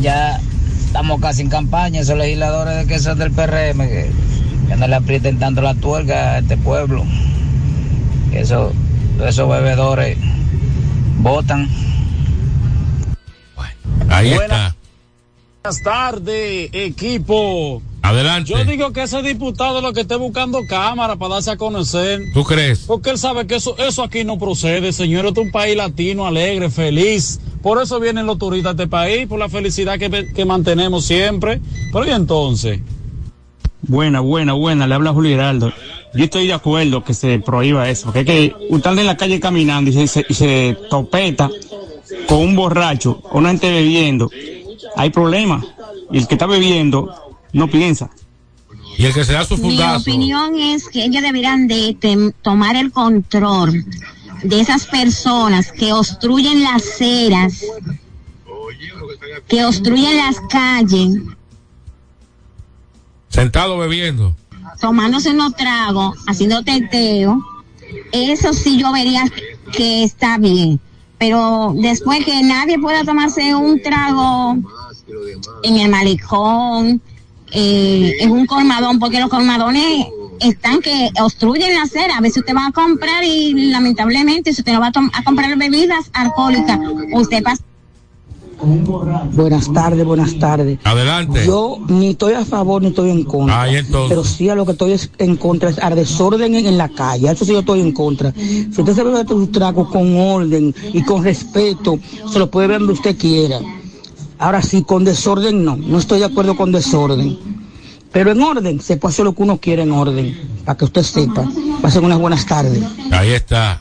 Ya 0.00 0.40
estamos 0.86 1.20
casi 1.20 1.42
en 1.42 1.48
campaña. 1.50 2.00
Esos 2.00 2.18
legisladores 2.18 2.76
de 2.76 2.86
que 2.86 2.98
son 2.98 3.18
del 3.18 3.30
PRM. 3.30 3.86
Que, 3.86 4.10
que 4.68 4.76
no 4.76 4.88
le 4.88 4.96
aprieten 4.96 5.38
tanto 5.38 5.60
la 5.60 5.74
tuerca 5.74 6.32
a 6.34 6.38
este 6.38 6.56
pueblo. 6.56 7.04
Que 8.32 8.40
eso, 8.40 8.72
esos 9.26 9.48
bebedores 9.48 10.16
votan. 11.18 11.68
Ahí 14.08 14.34
Buenas- 14.34 14.42
está. 14.72 14.74
Buenas 15.62 15.82
tardes, 15.82 16.70
equipo. 16.72 17.82
Adelante. 18.02 18.52
Yo 18.52 18.64
digo 18.64 18.92
que 18.92 19.02
ese 19.02 19.22
diputado 19.22 19.80
lo 19.80 19.92
que 19.92 20.02
esté 20.02 20.16
buscando 20.16 20.60
cámara 20.68 21.16
para 21.16 21.34
darse 21.34 21.50
a 21.50 21.56
conocer. 21.56 22.20
¿Tú 22.32 22.44
crees? 22.44 22.80
Porque 22.86 23.10
él 23.10 23.18
sabe 23.18 23.46
que 23.46 23.56
eso, 23.56 23.76
eso 23.78 24.02
aquí 24.02 24.24
no 24.24 24.38
procede, 24.38 24.92
señor. 24.92 25.26
Esto 25.26 25.40
es 25.40 25.46
un 25.46 25.52
país 25.52 25.76
latino, 25.76 26.26
alegre, 26.26 26.70
feliz. 26.70 27.40
Por 27.62 27.82
eso 27.82 27.98
vienen 28.00 28.24
los 28.26 28.38
turistas 28.38 28.70
a 28.70 28.72
este 28.72 28.86
país, 28.86 29.26
por 29.26 29.38
la 29.38 29.48
felicidad 29.48 29.98
que, 29.98 30.28
que 30.34 30.44
mantenemos 30.44 31.04
siempre. 31.04 31.60
Pero 31.92 32.06
y 32.06 32.10
entonces. 32.10 32.80
Buena, 33.82 34.20
buena, 34.20 34.52
buena, 34.54 34.86
le 34.86 34.94
habla 34.94 35.12
Julio 35.12 35.32
Hiraldo. 35.32 35.72
Yo 36.14 36.24
estoy 36.24 36.46
de 36.46 36.52
acuerdo 36.54 37.04
que 37.04 37.14
se 37.14 37.38
prohíba 37.40 37.88
eso, 37.90 38.12
que 38.12 38.20
es 38.20 38.26
que 38.26 38.54
usted 38.70 38.90
anda 38.90 39.02
en 39.02 39.06
la 39.06 39.16
calle 39.16 39.38
caminando 39.40 39.90
y 39.90 39.92
se, 39.94 40.06
se- 40.06 40.26
y 40.28 40.34
se 40.34 40.76
topeta 40.88 41.50
con 42.26 42.38
un 42.38 42.56
borracho 42.56 43.20
o 43.30 43.38
una 43.38 43.50
gente 43.50 43.70
bebiendo, 43.70 44.30
hay 44.96 45.10
problema. 45.10 45.62
Y 46.10 46.18
el 46.18 46.26
que 46.26 46.34
está 46.34 46.46
bebiendo 46.46 47.14
no 47.52 47.68
piensa. 47.68 48.10
Y 48.96 49.04
el 49.06 49.14
que 49.14 49.24
se 49.24 49.32
da 49.32 49.44
su 49.44 49.56
Mi 49.56 49.62
fundazo. 49.70 50.00
opinión 50.00 50.58
es 50.58 50.88
que 50.88 51.04
ellos 51.04 51.22
deberán 51.22 51.68
de 51.68 51.96
tomar 52.42 52.74
el 52.76 52.90
control 52.90 53.84
de 54.42 54.60
esas 54.60 54.86
personas 54.86 55.70
que 55.72 55.92
obstruyen 55.92 56.62
las 56.62 56.82
aceras, 56.84 57.62
que 59.46 59.64
obstruyen 59.64 60.16
las 60.16 60.40
calles, 60.48 61.20
Sentado 63.28 63.78
bebiendo. 63.78 64.34
tomándose 64.80 65.30
unos 65.30 65.54
tragos, 65.54 66.16
haciendo 66.26 66.62
teteo. 66.62 67.44
Eso 68.12 68.52
sí 68.52 68.78
yo 68.78 68.92
vería 68.92 69.22
que 69.72 70.02
está 70.02 70.38
bien. 70.38 70.80
Pero 71.18 71.72
después 71.76 72.24
que 72.24 72.42
nadie 72.42 72.78
pueda 72.78 73.04
tomarse 73.04 73.54
un 73.54 73.80
trago 73.82 74.56
en 75.62 75.76
el 75.76 75.90
malecón, 75.90 77.00
eh, 77.52 78.14
en 78.20 78.30
un 78.30 78.46
colmadón, 78.46 78.98
porque 78.98 79.20
los 79.20 79.28
colmadones 79.30 80.06
están 80.40 80.80
que 80.80 81.10
obstruyen 81.20 81.74
la 81.74 81.82
acera. 81.82 82.16
A 82.16 82.20
veces 82.20 82.38
usted 82.38 82.54
va 82.54 82.66
a 82.66 82.72
comprar 82.72 83.24
y 83.24 83.70
lamentablemente 83.70 84.52
si 84.52 84.60
usted 84.60 84.72
no 84.72 84.80
va 84.80 84.88
a, 84.88 84.92
tom- 84.92 85.10
a 85.12 85.24
comprar 85.24 85.56
bebidas 85.58 86.10
alcohólicas, 86.12 86.78
usted 87.12 87.42
pasa 87.42 87.62
Buenas 89.32 89.72
tardes, 89.72 90.04
buenas 90.04 90.36
tardes. 90.38 90.80
Adelante. 90.82 91.44
Yo 91.46 91.78
ni 91.88 92.08
estoy 92.10 92.32
a 92.34 92.44
favor 92.44 92.82
ni 92.82 92.88
estoy 92.88 93.10
en 93.10 93.22
contra. 93.22 93.62
Pero 94.08 94.24
sí 94.24 94.48
a 94.48 94.56
lo 94.56 94.66
que 94.66 94.72
estoy 94.72 94.92
es 94.92 95.10
en 95.18 95.36
contra 95.36 95.70
es 95.70 95.78
al 95.78 95.94
desorden 95.94 96.54
en, 96.56 96.66
en 96.66 96.76
la 96.76 96.88
calle. 96.88 97.30
Eso 97.30 97.44
sí 97.44 97.52
yo 97.52 97.60
estoy 97.60 97.80
en 97.80 97.92
contra. 97.92 98.32
Si 98.34 98.68
usted 98.76 98.94
se 98.94 99.04
bebe 99.04 99.24
sus 99.28 99.52
tragos 99.52 99.88
con 99.90 100.16
orden 100.18 100.74
y 100.92 101.02
con 101.04 101.22
respeto, 101.22 102.00
se 102.32 102.38
lo 102.40 102.50
puede 102.50 102.66
ver 102.66 102.78
donde 102.80 102.94
usted 102.94 103.16
quiera. 103.16 103.60
Ahora 104.38 104.62
sí, 104.62 104.82
con 104.84 105.04
desorden 105.04 105.64
no. 105.64 105.76
No 105.76 105.98
estoy 105.98 106.20
de 106.20 106.26
acuerdo 106.26 106.56
con 106.56 106.72
desorden. 106.72 107.38
Pero 108.12 108.32
en 108.32 108.40
orden, 108.40 108.80
se 108.80 108.96
puede 108.96 109.12
hacer 109.12 109.24
lo 109.24 109.34
que 109.34 109.42
uno 109.42 109.58
quiere 109.58 109.82
en 109.82 109.92
orden. 109.92 110.60
Para 110.64 110.76
que 110.78 110.84
usted 110.84 111.02
sepa. 111.02 111.44
Pasen 111.82 112.04
unas 112.04 112.18
buenas 112.18 112.46
tardes. 112.46 112.82
Ahí 113.12 113.32
está. 113.32 113.80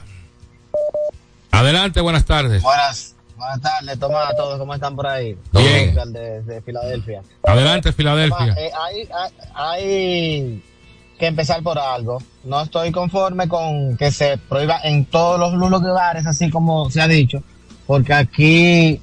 Adelante, 1.51 2.01
buenas 2.01 2.25
tardes. 2.25 2.61
Buenas, 2.61 3.15
buenas 3.35 3.61
tardes, 3.61 3.97
Tomás, 3.97 4.29
a 4.29 4.35
todos, 4.35 4.59
¿cómo 4.59 4.73
están 4.73 4.95
por 4.95 5.07
ahí? 5.07 5.35
Bien. 5.53 5.89
Oscar 5.89 6.07
de, 6.09 6.41
de 6.43 6.61
Filadelfia. 6.61 7.21
Adelante, 7.43 7.93
Filadelfia. 7.93 8.37
Tomás, 8.37 8.57
eh, 8.57 8.71
hay, 8.79 9.09
hay, 9.11 9.41
hay 9.55 10.63
que 11.17 11.25
empezar 11.25 11.63
por 11.63 11.79
algo. 11.79 12.21
No 12.43 12.61
estoy 12.61 12.91
conforme 12.91 13.47
con 13.47 13.97
que 13.97 14.11
se 14.11 14.37
prohíba 14.37 14.79
en 14.83 15.05
todos 15.05 15.39
los 15.39 15.53
lugares, 15.53 16.25
así 16.27 16.49
como 16.49 16.91
se 16.91 17.01
ha 17.01 17.07
dicho, 17.07 17.41
porque 17.87 18.13
aquí 18.13 19.01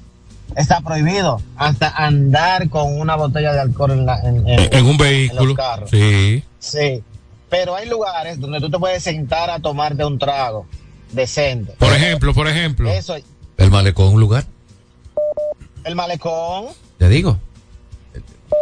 está 0.55 0.81
prohibido 0.81 1.41
hasta 1.57 1.89
andar 1.89 2.69
con 2.69 2.99
una 2.99 3.15
botella 3.15 3.53
de 3.53 3.59
alcohol 3.61 3.91
en, 3.91 4.05
la, 4.05 4.19
en, 4.21 4.47
en- 4.47 4.73
En 4.73 4.85
un 4.85 4.91
en 4.91 4.97
vehículo. 4.97 5.45
los 5.45 5.55
carros. 5.55 5.89
Sí. 5.89 6.43
Sí, 6.59 7.03
pero 7.49 7.75
hay 7.75 7.87
lugares 7.87 8.39
donde 8.39 8.59
tú 8.59 8.69
te 8.69 8.79
puedes 8.79 9.03
sentar 9.03 9.49
a 9.49 9.59
tomarte 9.59 10.03
un 10.05 10.17
trago 10.19 10.65
decente. 11.11 11.73
Por 11.79 11.93
ejemplo, 11.93 12.33
por 12.33 12.47
ejemplo. 12.47 12.89
Eso, 12.89 13.15
El 13.57 13.71
malecón, 13.71 14.13
un 14.13 14.19
lugar, 14.19 14.45
el 15.83 15.95
malecón, 15.95 16.65
te 16.97 17.07
digo. 17.09 17.37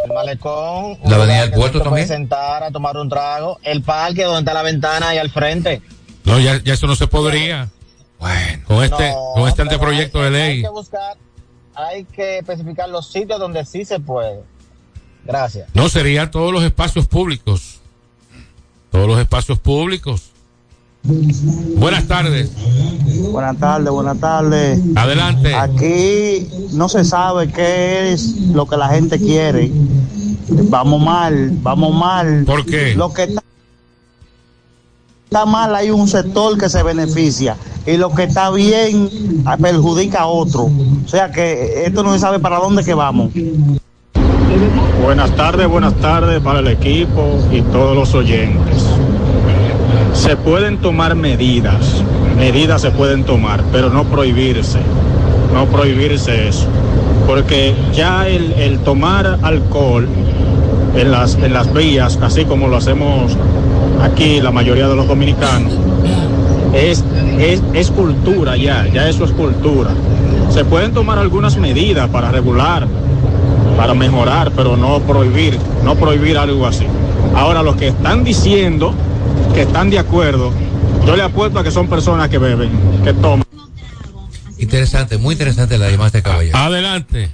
el 0.06 0.14
malecón, 0.14 0.98
La 1.06 1.16
avenida 1.16 1.42
del 1.42 1.52
puerto 1.52 1.82
te 1.82 1.90
puedes 1.90 2.08
sentar 2.08 2.64
a 2.64 2.72
tomar 2.72 2.98
un 2.98 3.08
trago, 3.10 3.60
el 3.64 3.82
parque 3.82 4.24
donde 4.24 4.40
está 4.42 4.54
la 4.54 4.62
ventana 4.64 5.10
ahí 5.10 5.18
al 5.18 5.30
frente. 5.30 5.82
No, 6.26 6.40
ya, 6.40 6.62
ya 6.64 6.74
eso 6.74 6.88
no 6.88 6.96
se 6.96 7.08
podría. 7.08 7.70
Bueno. 8.20 8.64
Con 8.68 8.84
este, 8.84 9.10
No, 9.12 9.34
con 9.36 9.50
este 9.50 9.62
anteproyecto 9.62 10.22
hay- 10.22 10.32
de 10.32 10.42
Hay 10.42 10.54
ley. 10.56 10.62
que 10.64 10.70
buscar, 10.70 11.18
hay 11.76 12.06
que 12.06 12.40
especificar 12.40 12.90
los 12.90 13.12
sitios 13.12 13.40
donde 13.40 13.66
sí 13.66 13.86
se 13.86 14.00
puede. 14.00 14.44
Gracias. 15.26 15.70
No, 15.74 15.90
serían 15.90 16.30
todos 16.32 16.52
los 16.52 16.64
espacios 16.64 17.08
públicos. 17.08 17.80
Todos 18.92 19.08
los 19.08 19.20
espacios 19.20 19.58
públicos. 19.60 20.30
Buenas 21.04 22.08
tardes. 22.08 22.52
Buenas 23.32 23.58
tardes, 23.58 23.90
buenas 23.90 24.20
tardes. 24.20 24.80
Adelante. 24.96 25.54
Aquí 25.54 26.48
no 26.72 26.88
se 26.88 27.04
sabe 27.04 27.50
qué 27.50 28.14
es 28.14 28.38
lo 28.38 28.66
que 28.68 28.78
la 28.78 28.90
gente 28.90 29.18
quiere. 29.20 29.72
Vamos 30.50 31.02
mal, 31.02 31.52
vamos 31.62 31.94
mal. 31.94 32.44
¿Por 32.46 32.66
qué? 32.66 32.96
Lo 32.96 33.14
que 33.14 33.24
está, 33.24 33.44
está 35.26 35.46
mal 35.46 35.76
hay 35.76 35.90
un 35.90 36.08
sector 36.08 36.58
que 36.58 36.70
se 36.70 36.84
beneficia 36.84 37.58
y 37.86 37.98
lo 37.98 38.14
que 38.14 38.24
está 38.24 38.50
bien 38.52 39.10
ah, 39.46 39.58
perjudica 39.58 40.22
a 40.22 40.26
otro. 40.28 40.64
O 40.64 41.08
sea 41.08 41.32
que 41.32 41.84
esto 41.86 42.04
no 42.04 42.14
se 42.14 42.20
sabe 42.20 42.40
para 42.40 42.58
dónde 42.58 42.84
que 42.84 42.94
vamos. 42.94 43.32
Buenas 45.04 45.36
tardes, 45.36 45.68
buenas 45.68 45.96
tardes 45.96 46.40
para 46.42 46.60
el 46.60 46.68
equipo 46.68 47.40
y 47.52 47.62
todos 47.62 47.96
los 47.96 48.14
oyentes. 48.14 48.86
Se 50.14 50.38
pueden 50.38 50.78
tomar 50.78 51.16
medidas, 51.16 52.04
medidas 52.38 52.82
se 52.82 52.92
pueden 52.92 53.24
tomar, 53.26 53.64
pero 53.72 53.90
no 53.90 54.06
prohibirse, 54.06 54.80
no 55.54 55.66
prohibirse 55.66 56.48
eso. 56.48 56.68
Porque 57.28 57.76
ya 57.94 58.28
el, 58.28 58.80
tomar 58.80 59.40
alcohol 59.42 60.08
en 60.96 61.12
las, 61.12 61.36
en 61.36 61.54
las 61.54 61.74
vías, 61.74 62.18
así 62.22 62.46
como 62.46 62.68
lo 62.68 62.78
hacemos 62.78 63.36
aquí 64.02 64.40
la 64.40 64.52
mayoría 64.52 64.88
de 64.88 64.96
los 64.96 65.08
dominicanos, 65.08 65.74
es, 66.74 67.04
es, 67.40 67.62
es 67.74 67.92
cultura 67.92 68.58
ya, 68.58 68.88
ya 68.88 69.08
eso 69.08 69.26
es 69.26 69.32
cultura. 69.32 69.92
Se 70.52 70.66
pueden 70.66 70.94
tomar 70.94 71.18
algunas 71.18 71.58
medidas 71.58 72.10
para 72.10 72.32
regular, 72.32 72.88
para 73.78 73.94
mejorar, 73.94 74.52
pero 74.56 74.76
no 74.78 75.00
prohibir, 75.02 75.58
no 75.84 75.96
prohibir 75.96 76.38
algo 76.38 76.66
así. 76.66 76.86
Ahora, 77.36 77.64
los 77.64 77.76
que 77.76 77.88
están 77.88 78.24
diciendo 78.24 78.94
que 79.54 79.62
están 79.62 79.90
de 79.90 80.00
acuerdo, 80.00 80.52
yo 81.06 81.16
le 81.16 81.24
apuesto 81.24 81.60
a 81.60 81.64
que 81.64 81.72
son 81.72 81.88
personas 81.88 82.30
que 82.30 82.38
beben, 82.38 82.70
que 83.04 83.14
toman. 83.14 83.44
Interesante, 84.58 85.18
muy 85.18 85.34
interesante 85.34 85.78
la 85.78 85.90
llamada 85.90 86.12
de 86.12 86.22
caballero. 86.22 86.58
Adelante. 86.58 87.30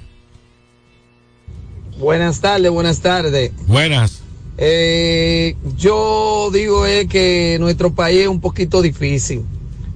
Buenas 1.98 2.40
tardes, 2.40 2.70
buenas 2.70 3.00
tardes. 3.00 3.52
Buenas. 3.66 4.22
Eh, 4.58 5.56
yo 5.76 6.50
digo 6.52 6.86
es 6.86 7.06
que 7.06 7.56
nuestro 7.60 7.94
país 7.94 8.22
es 8.22 8.28
un 8.28 8.40
poquito 8.40 8.82
difícil 8.82 9.42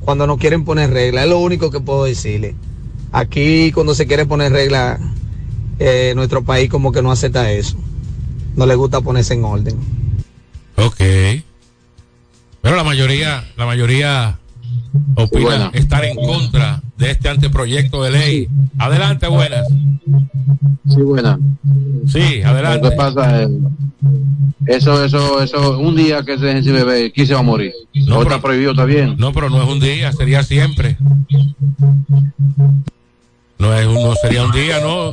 cuando 0.00 0.26
no 0.26 0.36
quieren 0.38 0.64
poner 0.64 0.90
reglas. 0.90 1.24
Es 1.24 1.30
lo 1.30 1.38
único 1.38 1.70
que 1.70 1.80
puedo 1.80 2.04
decirle. 2.04 2.54
Aquí 3.12 3.72
cuando 3.72 3.94
se 3.94 4.06
quiere 4.06 4.26
poner 4.26 4.52
reglas, 4.52 5.00
eh, 5.78 6.12
nuestro 6.16 6.44
país 6.44 6.70
como 6.70 6.92
que 6.92 7.02
no 7.02 7.10
acepta 7.10 7.50
eso. 7.50 7.76
No 8.56 8.66
le 8.66 8.74
gusta 8.74 9.00
ponerse 9.00 9.34
en 9.34 9.44
orden. 9.44 9.76
Ok. 10.76 11.00
Pero 12.60 12.76
la 12.76 12.84
mayoría, 12.84 13.44
la 13.56 13.66
mayoría 13.66 14.38
opina 15.14 15.44
Bueno. 15.44 15.70
estar 15.74 16.04
en 16.04 16.16
contra 16.16 16.82
de 16.96 17.10
este 17.10 17.28
anteproyecto 17.28 18.02
de 18.02 18.10
ley. 18.10 18.48
Adelante, 18.78 19.26
buenas. 19.28 19.66
Sí, 20.88 21.00
buena. 21.00 21.38
Sí, 22.06 22.42
adelante. 22.42 22.90
que 22.90 22.96
pasa 22.96 23.42
es, 23.42 23.50
eso, 24.66 25.04
eso, 25.04 25.42
eso, 25.42 25.78
un 25.78 25.96
día 25.96 26.22
que 26.24 26.38
se 26.38 26.46
dejen 26.46 26.64
sin 26.64 27.10
¿quién 27.12 27.26
se 27.26 27.34
va 27.34 27.40
a 27.40 27.42
morir? 27.42 27.72
No, 28.06 28.22
está 28.22 28.40
prohibido, 28.40 28.72
está 28.72 28.84
bien. 28.84 29.16
No, 29.18 29.32
pero 29.32 29.50
no 29.50 29.62
es 29.62 29.68
un 29.68 29.80
día, 29.80 30.12
sería 30.12 30.42
siempre. 30.42 30.96
No 33.58 33.74
es 33.74 33.86
no 33.86 34.14
sería 34.14 34.44
un 34.44 34.52
día, 34.52 34.80
no. 34.80 35.10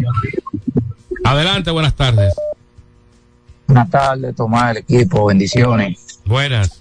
Adelante, 1.23 1.71
buenas 1.71 1.95
tardes. 1.95 2.33
Buenas 3.67 3.89
tardes, 3.89 4.35
Tomás, 4.35 4.71
el 4.71 4.77
equipo, 4.77 5.25
bendiciones. 5.25 6.19
Buenas. 6.25 6.80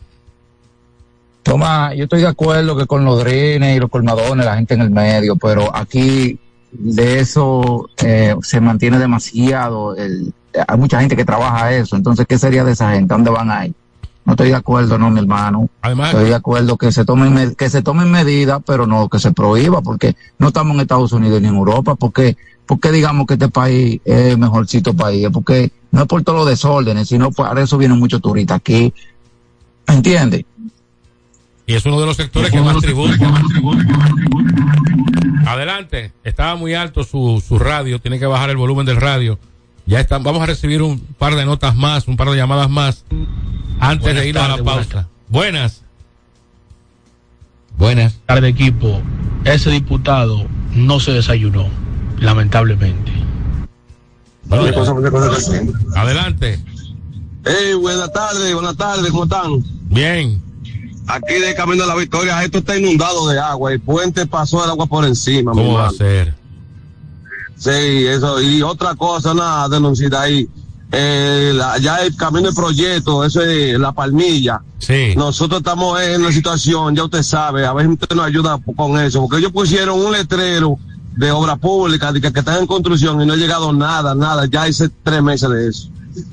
Tomás, 1.43 1.95
yo 1.97 2.05
estoy 2.05 2.21
de 2.21 2.27
acuerdo 2.29 2.77
que 2.77 2.87
con 2.87 3.05
los 3.05 3.19
drines 3.25 3.77
y 3.77 3.81
los 3.81 3.91
colmadones, 3.91 4.45
la 4.45 4.57
gente 4.57 4.75
en 4.75 4.83
el 4.83 4.91
medio, 4.91 5.37
pero 5.37 5.75
aquí 5.75 6.39
de 6.73 7.19
eso 7.21 7.89
eh, 8.05 8.35
se 8.43 8.61
mantiene 8.61 8.99
demasiado. 8.99 9.97
El, 9.97 10.33
hay 10.69 10.79
mucha 10.79 11.01
gente 11.01 11.17
que 11.17 11.25
trabaja 11.25 11.73
eso, 11.73 11.97
entonces, 11.97 12.27
¿qué 12.29 12.39
sería 12.39 12.63
de 12.65 12.73
esa 12.73 12.93
gente? 12.93 13.15
¿A 13.15 13.17
¿Dónde 13.17 13.31
van 13.31 13.51
ahí? 13.51 13.73
No 14.25 14.35
estoy 14.35 14.51
de 14.51 14.55
acuerdo, 14.57 14.99
no, 14.99 15.11
mi 15.11 15.19
hermano. 15.19 15.69
Además, 15.81 16.11
estoy 16.11 16.29
de 16.29 16.35
acuerdo 16.35 16.77
que 16.77 16.93
se 16.93 17.05
tomen 17.07 17.33
me- 17.33 17.55
que 17.55 17.71
se 17.71 17.83
tomen 17.83 18.11
medidas, 18.11 18.61
pero 18.67 18.87
no 18.87 19.09
que 19.09 19.19
se 19.19 19.33
prohíba, 19.33 19.81
porque 19.81 20.15
no 20.39 20.49
estamos 20.49 20.75
en 20.75 20.81
Estados 20.83 21.13
Unidos 21.13 21.41
ni 21.41 21.49
en 21.49 21.55
Europa, 21.57 21.95
porque 21.95 22.37
porque 22.67 22.93
digamos 22.93 23.27
que 23.27 23.35
este 23.35 23.49
país 23.49 24.01
es 24.05 24.33
el 24.33 24.39
mejorcito 24.39 24.95
país, 24.95 25.27
porque 25.33 25.73
no 25.91 26.03
es 26.03 26.07
por 26.07 26.23
todos 26.23 26.41
los 26.41 26.49
desórdenes, 26.49 27.09
sino 27.09 27.33
para 27.33 27.61
eso 27.63 27.77
vienen 27.79 27.99
muchos 27.99 28.21
turistas 28.23 28.59
aquí, 28.59 28.93
¿entiendes? 29.89 30.45
Y 31.71 31.75
es 31.75 31.87
uno 31.87 32.01
de 32.01 32.07
los 32.07 32.17
sectores 32.17 32.51
que 32.51 32.61
más 32.61 32.77
tributa. 32.79 33.15
Adelante. 35.47 36.13
Estaba 36.25 36.57
muy 36.57 36.75
alto 36.75 37.05
su, 37.05 37.41
su 37.47 37.61
radio. 37.61 38.01
Tiene 38.01 38.19
que 38.19 38.27
bajar 38.27 38.51
el 38.51 38.57
volumen 38.57 38.85
del 38.85 38.97
radio. 38.97 39.39
Ya 39.87 40.01
están. 40.01 40.25
Vamos 40.25 40.43
a 40.43 40.47
recibir 40.47 40.83
un 40.83 40.99
par 40.99 41.37
de 41.37 41.45
notas 41.45 41.77
más, 41.77 42.09
un 42.09 42.17
par 42.17 42.29
de 42.31 42.39
llamadas 42.39 42.69
más. 42.71 43.05
Antes 43.79 44.03
Buenas 44.03 44.23
de 44.25 44.29
ir 44.29 44.39
a 44.39 44.41
la 44.41 44.49
tardes, 44.49 44.65
buenas 44.65 44.87
pausa. 44.89 45.09
Buenas. 45.29 45.83
Buenas. 47.79 48.19
tarde 48.27 48.49
equipo, 48.49 49.01
ese 49.45 49.71
diputado 49.71 50.47
no 50.75 50.99
se 50.99 51.13
desayunó, 51.13 51.69
lamentablemente. 52.19 53.13
Adelante. 55.95 56.59
Hey, 57.45 57.75
buenas 57.81 58.13
tardes, 58.13 58.55
buenas 58.55 58.77
tardes, 58.77 59.09
¿cómo 59.13 59.23
están? 59.23 59.65
Bien. 59.89 60.50
Aquí 61.13 61.35
de 61.35 61.55
Camino 61.55 61.85
a 61.85 61.87
la 61.87 61.95
Victoria, 61.97 62.43
esto 62.45 62.59
está 62.59 62.77
inundado 62.79 63.29
de 63.29 63.39
agua, 63.39 63.73
el 63.73 63.81
puente 63.81 64.27
pasó 64.27 64.65
el 64.65 64.71
agua 64.71 64.87
por 64.87 65.05
encima. 65.05 65.53
¿Cómo 65.53 65.75
va 65.75 65.89
a 65.89 65.91
hermano. 65.91 65.99
ser? 65.99 66.35
Sí, 67.57 68.07
eso, 68.07 68.41
y 68.41 68.63
otra 68.63 68.95
cosa, 68.95 69.33
una 69.33 69.69
denuncia 69.69 70.09
ahí. 70.21 70.49
Eh, 70.93 71.53
la- 71.55 71.79
ya 71.79 71.99
el 71.99 72.17
camino 72.17 72.49
de 72.49 72.55
proyecto, 72.55 73.25
eso 73.25 73.43
es 73.43 73.79
la 73.79 73.93
palmilla. 73.93 74.61
Sí. 74.79 75.15
Nosotros 75.17 75.61
estamos 75.61 76.01
en 76.01 76.21
una 76.23 76.33
situación, 76.33 76.97
ya 76.97 77.05
usted 77.05 77.23
sabe, 77.23 77.65
a 77.67 77.73
si 77.81 77.87
usted 77.87 78.17
nos 78.17 78.27
ayuda 78.27 78.59
con 78.77 78.99
eso, 78.99 79.21
porque 79.21 79.37
ellos 79.39 79.53
pusieron 79.53 80.01
un 80.01 80.11
letrero 80.13 80.79
de 81.17 81.31
obra 81.31 81.57
pública 81.57 82.13
de 82.13 82.21
que, 82.21 82.33
que 82.33 82.41
están 82.41 82.59
en 82.61 82.67
construcción 82.67 83.21
y 83.21 83.27
no 83.27 83.35
ha 83.35 83.37
llegado 83.37 83.73
nada, 83.73 84.15
nada, 84.15 84.47
ya 84.51 84.63
hace 84.65 84.89
tres 85.05 85.23
meses 85.23 85.49
de 85.51 85.69
eso. 85.69 85.89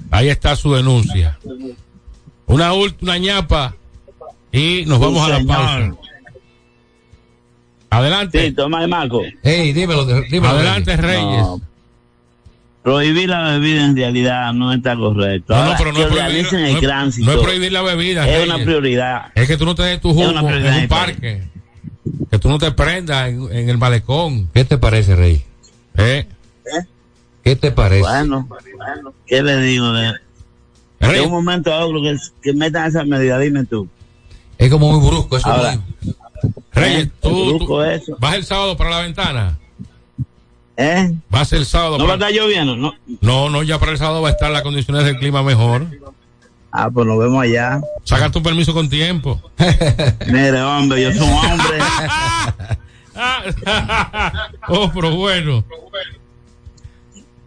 Ahí 0.09 0.29
está 0.29 0.55
su 0.55 0.73
denuncia. 0.73 1.37
Una 2.47 2.73
última 2.73 3.17
ñapa. 3.17 3.75
Y 4.57 4.85
nos 4.85 4.99
vamos 4.99 5.25
a 5.25 5.29
la 5.29 5.37
señor. 5.37 5.55
pausa. 5.55 5.91
Adelante. 7.89 8.47
Sí, 8.47 8.51
Tomás 8.53 8.85
y 8.85 8.87
Marco. 8.89 9.21
Hey, 9.43 9.71
dímelo, 9.73 10.05
dímelo. 10.05 10.49
Adelante, 10.53 10.97
Reyes. 10.97 11.41
No. 11.41 11.61
Prohibir 12.83 13.27
la 13.29 13.51
bebida 13.51 13.85
en 13.85 13.95
realidad 13.97 14.53
no 14.53 14.71
está 14.71 14.95
correcto. 14.95 15.53
No, 15.55 15.73
pero 15.77 15.91
no 15.91 15.99
es 15.99 16.07
prohibir- 16.07 16.51
no 16.51 16.57
el 16.67 16.79
tránsito. 16.79 17.25
no 17.25 17.33
es 17.37 17.43
prohibir 17.43 17.71
la 17.71 17.81
bebida, 17.81 18.27
Es 18.27 18.33
Reyes. 18.41 18.55
una 18.55 18.63
prioridad. 18.63 19.25
Es 19.35 19.47
que 19.47 19.57
tú 19.57 19.65
no 19.65 19.75
te 19.75 19.83
des 19.83 19.99
tu 20.01 20.13
jugo 20.13 20.29
en 20.29 20.37
un 20.37 20.87
parque. 20.87 21.43
Que 22.31 22.39
tú 22.39 22.49
no 22.49 22.57
te 22.59 22.71
prendas 22.71 23.27
en, 23.29 23.51
en 23.51 23.69
el 23.69 23.77
malecón. 23.77 24.49
¿Qué 24.53 24.63
te 24.63 24.77
parece, 24.77 25.15
Rey? 25.15 25.43
¿Eh? 25.97 26.25
¿Qué 27.43 27.55
te 27.55 27.71
parece? 27.71 28.01
Bueno, 28.01 28.47
bueno, 28.47 29.13
¿qué 29.25 29.41
le 29.41 29.57
digo? 29.61 29.91
De, 29.93 30.13
de 30.99 31.21
un 31.21 31.31
momento 31.31 31.73
a 31.73 31.85
otro 31.85 32.01
que, 32.01 32.15
que 32.41 32.53
metan 32.53 32.87
esa 32.87 33.03
medida, 33.03 33.37
dime 33.39 33.65
tú. 33.65 33.87
Es 34.57 34.69
como 34.71 34.91
muy 34.91 35.07
brusco 35.07 35.37
eso. 35.37 35.49
Ahora, 35.49 35.77
muy- 36.03 36.15
Reyes, 36.73 37.09
tú, 37.21 37.29
brusco 37.57 37.65
tú- 37.77 37.81
eso. 37.83 38.15
vas 38.19 38.35
el 38.35 38.45
sábado 38.45 38.77
para 38.77 38.89
la 38.91 38.99
ventana. 39.01 39.57
¿Eh? 40.79 41.11
Vas 41.29 41.51
el 41.53 41.65
sábado. 41.65 41.97
¿No 41.97 42.05
va 42.05 42.11
a 42.11 42.15
estar 42.15 42.31
lloviendo? 42.31 42.75
No. 42.75 42.93
No, 43.21 43.49
no, 43.49 43.63
ya 43.63 43.79
para 43.79 43.91
el 43.93 43.97
sábado 43.97 44.21
va 44.21 44.29
a 44.29 44.31
estar 44.31 44.51
las 44.51 44.61
condiciones 44.61 45.05
del 45.05 45.17
clima 45.17 45.41
mejor. 45.41 45.87
Ah, 46.71 46.89
pues 46.93 47.07
nos 47.07 47.17
vemos 47.17 47.41
allá. 47.41 47.81
Saca 48.03 48.29
tu 48.29 48.43
permiso 48.43 48.73
con 48.73 48.87
tiempo. 48.89 49.41
Mire, 50.27 50.61
hombre, 50.61 51.01
yo 51.01 51.13
soy 51.13 51.27
un 51.27 51.33
hombre. 51.33 51.77
oh, 54.67 54.91
pero 54.93 55.15
bueno. 55.15 55.63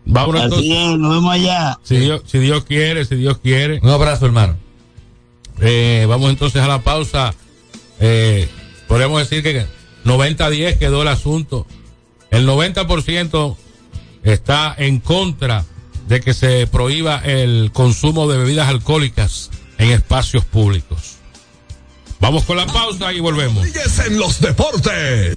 Vámonos 0.07 0.41
Así 0.43 0.73
entonces. 0.73 0.93
es, 0.95 0.99
nos 0.99 1.15
vemos 1.15 1.33
allá. 1.33 1.79
Si 1.85 1.97
Dios, 1.99 2.23
si 2.27 2.39
Dios 2.39 2.65
quiere, 2.65 3.05
si 3.05 3.15
Dios 3.15 3.39
quiere. 3.39 3.79
Un 3.81 3.91
abrazo, 3.91 4.27
hermano. 4.27 4.57
Eh, 5.61 6.07
vamos 6.09 6.31
entonces 6.31 6.63
a 6.63 6.69
la 6.69 6.83
pausa. 6.83 7.35
Eh, 8.01 8.49
podríamos 8.89 9.21
decir 9.21 9.43
que 9.43 9.67
90-10 10.05 10.79
quedó 10.79 11.03
el 11.03 11.09
asunto. 11.09 11.67
El 12.31 12.47
90% 12.47 13.57
está 14.23 14.75
en 14.79 15.01
contra 15.01 15.65
de 16.09 16.21
que 16.21 16.35
se 16.35 16.67
prohíba 16.67 17.19
el 17.25 17.71
consumo 17.73 18.29
de 18.29 18.39
bebidas 18.39 18.69
alcohólicas 18.69 19.51
en 19.79 19.91
espacios 19.91 20.45
públicos. 20.45 21.17
Vamos 22.21 22.45
con 22.45 22.57
la 22.57 22.67
pausa 22.67 23.13
y 23.13 23.21
volvemos. 23.21 23.67
en 24.07 24.19
los 24.19 24.41
deportes. 24.41 25.37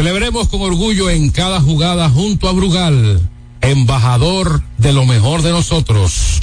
Celebremos 0.00 0.48
con 0.48 0.62
orgullo 0.62 1.10
en 1.10 1.28
cada 1.28 1.60
jugada 1.60 2.08
junto 2.08 2.48
a 2.48 2.52
Brugal, 2.52 3.20
embajador 3.60 4.62
de 4.78 4.94
lo 4.94 5.04
mejor 5.04 5.42
de 5.42 5.50
nosotros. 5.50 6.40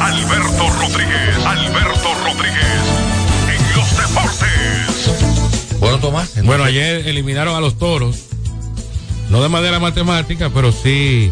Alberto 0.00 0.68
Rodríguez, 0.80 1.46
Alberto 1.46 2.14
Rodríguez, 2.24 2.64
en 3.48 3.76
los 3.76 3.96
deportes. 3.96 5.78
Bueno, 5.78 6.00
Tomás. 6.00 6.32
Bueno, 6.42 6.64
ayer 6.64 7.06
eliminaron 7.06 7.54
a 7.54 7.60
los 7.60 7.78
toros. 7.78 8.24
No 9.30 9.40
de 9.40 9.48
manera 9.48 9.78
matemática, 9.78 10.50
pero 10.52 10.72
sí 10.72 11.30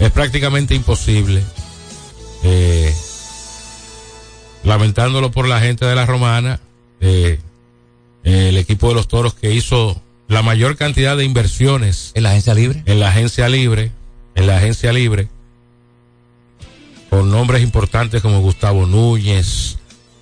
es 0.00 0.10
prácticamente 0.10 0.74
imposible. 0.74 1.44
Eh, 2.42 2.92
lamentándolo 4.64 5.30
por 5.30 5.46
la 5.46 5.60
gente 5.60 5.86
de 5.86 5.94
la 5.94 6.06
romana, 6.06 6.58
eh, 7.00 7.38
el 8.28 8.56
equipo 8.58 8.88
de 8.88 8.94
los 8.94 9.08
toros 9.08 9.34
que 9.34 9.52
hizo 9.52 10.00
la 10.28 10.42
mayor 10.42 10.76
cantidad 10.76 11.16
de 11.16 11.24
inversiones. 11.24 12.12
¿En 12.14 12.22
la 12.22 12.30
agencia 12.30 12.54
libre? 12.54 12.82
En 12.86 13.00
la 13.00 13.08
agencia 13.08 13.48
libre. 13.48 13.90
En 14.34 14.46
la 14.46 14.58
agencia 14.58 14.92
libre. 14.92 15.28
Con 17.10 17.30
nombres 17.30 17.62
importantes 17.62 18.20
como 18.20 18.40
Gustavo 18.40 18.86
Núñez. 18.86 19.78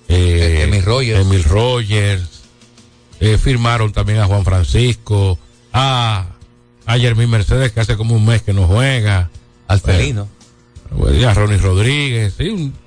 Eh, 0.07 0.61
Emil 0.63 0.83
Rogers. 0.83 1.19
Emil 1.19 1.43
Rogers. 1.43 2.43
Eh, 3.19 3.37
firmaron 3.37 3.91
también 3.91 4.19
a 4.19 4.25
Juan 4.25 4.45
Francisco. 4.45 5.37
A, 5.73 6.27
a 6.85 6.97
Jermín 6.97 7.29
Mercedes, 7.29 7.73
que 7.73 7.81
hace 7.81 7.97
como 7.97 8.15
un 8.15 8.25
mes 8.25 8.41
que 8.41 8.53
no 8.53 8.65
juega. 8.65 9.29
Al 9.67 9.81
Felino. 9.81 10.29
Eh, 11.11 11.25
a 11.25 11.33
Ronnie 11.33 11.57
Rodríguez. 11.57 12.35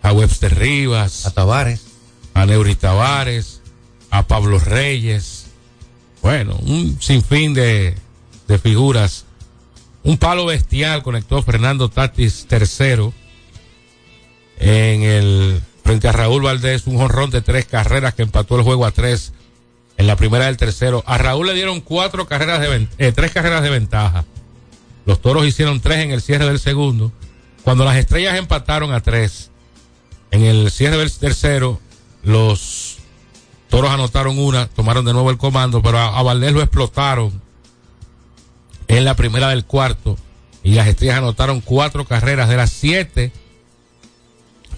a 0.03 0.13
Webster 0.13 0.59
Rivas. 0.59 1.27
A 1.27 1.31
Tavares. 1.33 1.83
A 2.33 2.47
Neuri 2.47 2.75
Tavares. 2.75 3.60
A 4.11 4.27
Pablo 4.27 4.59
Reyes. 4.59 5.47
Bueno, 6.23 6.57
un 6.63 7.01
sinfín 7.01 7.55
de, 7.55 7.95
de 8.49 8.59
figuras. 8.59 9.25
Un 10.03 10.19
palo 10.19 10.47
bestial 10.47 11.03
conectó 11.03 11.43
Fernando 11.43 11.89
Tatis 11.89 12.47
tercero 12.47 13.13
en 14.59 15.03
el 15.03 15.61
frente 15.83 16.09
a 16.09 16.13
Raúl 16.13 16.43
Valdés, 16.43 16.87
un 16.87 16.99
jonrón 16.99 17.31
de 17.31 17.43
tres 17.43 17.67
carreras 17.67 18.15
que 18.15 18.23
empató 18.23 18.57
el 18.57 18.63
juego 18.63 18.87
a 18.87 18.91
tres 18.91 19.33
en 19.97 20.07
la 20.07 20.17
primera 20.17 20.47
del 20.47 20.57
tercero. 20.57 21.03
A 21.07 21.19
Raúl 21.19 21.47
le 21.47 21.55
dieron 21.55 21.81
cuatro 21.81 22.27
carreras 22.27 22.61
de 22.61 22.89
eh, 22.99 23.13
tres 23.13 23.33
carreras 23.33 23.63
de 23.63 23.71
ventaja. 23.71 24.25
Los 25.05 25.21
toros 25.21 25.47
hicieron 25.47 25.81
tres 25.81 25.99
en 25.99 26.11
el 26.11 26.23
cierre 26.23 26.47
del 26.47 26.59
segundo. 26.59 27.13
Cuando 27.65 27.85
las 27.85 27.97
estrellas 27.97 28.39
empataron 28.39 28.93
a 28.93 29.01
tres 29.01 29.51
en 30.31 30.45
el 30.45 30.71
cierre 30.71 30.97
del 30.97 31.13
tercero, 31.13 31.81
los 32.23 32.90
toros 33.71 33.91
anotaron 33.91 34.39
una, 34.39 34.67
tomaron 34.67 35.05
de 35.05 35.13
nuevo 35.13 35.31
el 35.31 35.39
comando, 35.39 35.83
pero 35.83 35.99
a, 35.99 36.19
a 36.19 36.23
Valdés 36.23 36.53
lo 36.53 36.61
explotaron 36.61 37.41
en 38.89 39.05
la 39.05 39.15
primera 39.15 39.49
del 39.49 39.65
cuarto 39.65 40.19
y 40.63 40.75
las 40.75 40.89
estrellas 40.89 41.19
anotaron 41.19 41.61
cuatro 41.61 42.05
carreras 42.05 42.49
de 42.49 42.57
las 42.57 42.71
siete 42.71 43.33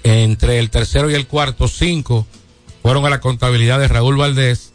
entre 0.05 0.59
el 0.59 0.71
tercero 0.71 1.11
y 1.11 1.15
el 1.15 1.27
cuarto, 1.27 1.69
cinco 1.69 2.27
fueron 2.83 3.07
a 3.07 3.11
la 3.11 3.21
contabilidad 3.21 3.79
de 3.79 3.89
Raúl 3.89 4.17
Valdés, 4.17 4.73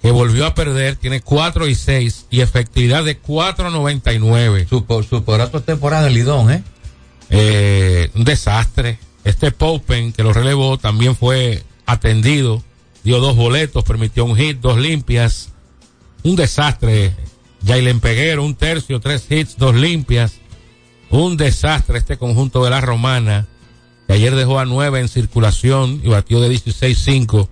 que 0.00 0.12
volvió 0.12 0.46
a 0.46 0.54
perder, 0.54 0.94
tiene 0.96 1.20
cuatro 1.20 1.66
y 1.66 1.74
seis 1.74 2.26
y 2.30 2.40
efectividad 2.40 3.04
de 3.04 3.20
4.99. 3.20 4.68
Su, 4.68 4.86
su 5.08 5.24
por 5.24 5.62
temporada 5.62 6.06
en 6.06 6.14
Lidón, 6.14 6.52
¿eh? 6.52 6.62
Eh, 7.30 8.10
un 8.14 8.24
desastre. 8.24 8.98
Este 9.24 9.50
Popen 9.50 10.12
que 10.12 10.22
lo 10.22 10.32
relevó 10.32 10.78
también 10.78 11.16
fue 11.16 11.64
atendido, 11.84 12.62
dio 13.08 13.20
dos 13.20 13.36
boletos, 13.36 13.84
permitió 13.84 14.26
un 14.26 14.36
hit, 14.36 14.60
dos 14.60 14.76
limpias. 14.76 15.48
Un 16.24 16.36
desastre. 16.36 17.16
Jailen 17.66 18.00
Peguero, 18.00 18.44
un 18.44 18.54
tercio, 18.54 19.00
tres 19.00 19.24
hits, 19.30 19.56
dos 19.56 19.74
limpias. 19.74 20.34
Un 21.08 21.38
desastre 21.38 21.96
este 21.96 22.18
conjunto 22.18 22.62
de 22.62 22.68
la 22.68 22.82
romana, 22.82 23.46
que 24.06 24.12
ayer 24.12 24.34
dejó 24.34 24.58
a 24.58 24.66
nueve 24.66 25.00
en 25.00 25.08
circulación 25.08 26.02
y 26.04 26.08
batió 26.08 26.38
de 26.42 26.50
16-5 26.50 27.48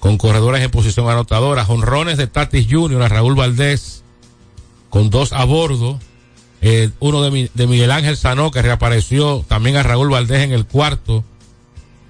con 0.00 0.18
corredores 0.18 0.60
en 0.60 0.72
posición 0.72 1.08
anotadora. 1.08 1.64
Honrones 1.68 2.18
de 2.18 2.26
Tatis 2.26 2.66
Jr. 2.68 3.00
a 3.02 3.08
Raúl 3.08 3.36
Valdés 3.36 4.02
con 4.88 5.08
dos 5.08 5.32
a 5.32 5.44
bordo. 5.44 6.00
Eh, 6.62 6.90
uno 6.98 7.22
de, 7.22 7.48
de 7.54 7.66
Miguel 7.68 7.92
Ángel 7.92 8.16
Sanó 8.16 8.50
que 8.50 8.60
reapareció 8.60 9.44
también 9.46 9.76
a 9.76 9.84
Raúl 9.84 10.10
Valdés 10.10 10.40
en 10.40 10.50
el 10.50 10.66
cuarto 10.66 11.22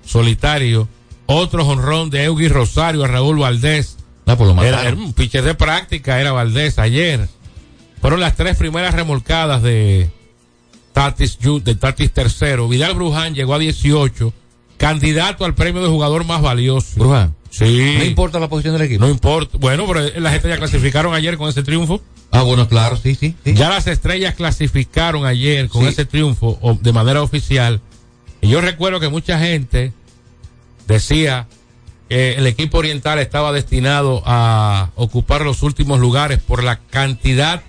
solitario. 0.06 0.88
Otro 1.32 1.64
jonrón 1.64 2.10
de 2.10 2.24
Eugui 2.24 2.48
Rosario 2.48 3.04
a 3.04 3.08
Raúl 3.08 3.38
Valdés. 3.38 3.96
Ah, 4.26 4.36
pues 4.36 4.54
lo 4.54 4.62
Era, 4.62 4.82
era 4.86 4.96
un 4.96 5.12
pitcher 5.12 5.42
de 5.44 5.54
práctica, 5.54 6.20
era 6.20 6.32
Valdés 6.32 6.78
ayer. 6.78 7.28
Fueron 8.00 8.20
las 8.20 8.34
tres 8.36 8.56
primeras 8.56 8.94
remolcadas 8.94 9.62
de 9.62 10.10
Tatis, 10.92 11.38
de 11.62 11.74
Tatis 11.74 12.12
tercero. 12.12 12.68
Vidal 12.68 12.94
Bruján 12.94 13.34
llegó 13.34 13.54
a 13.54 13.58
18, 13.58 14.32
candidato 14.76 15.44
al 15.44 15.54
premio 15.54 15.82
de 15.82 15.88
jugador 15.88 16.24
más 16.24 16.42
valioso. 16.42 16.98
Bruján. 16.98 17.34
Sí. 17.50 17.94
No 17.98 18.04
importa 18.04 18.38
la 18.38 18.48
posición 18.48 18.74
del 18.74 18.82
equipo. 18.86 19.04
No 19.04 19.10
importa. 19.10 19.56
Bueno, 19.58 19.84
pero 19.86 20.00
las 20.20 20.34
estrellas 20.34 20.58
clasificaron 20.58 21.14
ayer 21.14 21.36
con 21.36 21.48
ese 21.48 21.62
triunfo. 21.62 22.00
Ah, 22.30 22.42
bueno, 22.42 22.68
claro, 22.68 22.96
sí, 22.96 23.14
sí. 23.16 23.34
sí. 23.44 23.54
Ya 23.54 23.68
las 23.68 23.86
estrellas 23.88 24.34
clasificaron 24.36 25.26
ayer 25.26 25.68
con 25.68 25.82
Sí. 25.82 25.88
ese 25.88 26.04
triunfo 26.04 26.58
de 26.80 26.92
manera 26.92 27.22
oficial. 27.22 27.80
Y 28.40 28.48
yo 28.48 28.60
recuerdo 28.60 29.00
que 29.00 29.08
mucha 29.08 29.38
gente 29.38 29.92
decía 30.90 31.46
que 32.08 32.34
el 32.34 32.46
equipo 32.46 32.78
oriental 32.78 33.18
estaba 33.18 33.52
destinado 33.52 34.22
a 34.26 34.90
ocupar 34.96 35.42
los 35.42 35.62
últimos 35.62 36.00
lugares 36.00 36.40
por 36.40 36.62
la 36.62 36.76
cantidad 36.76 37.62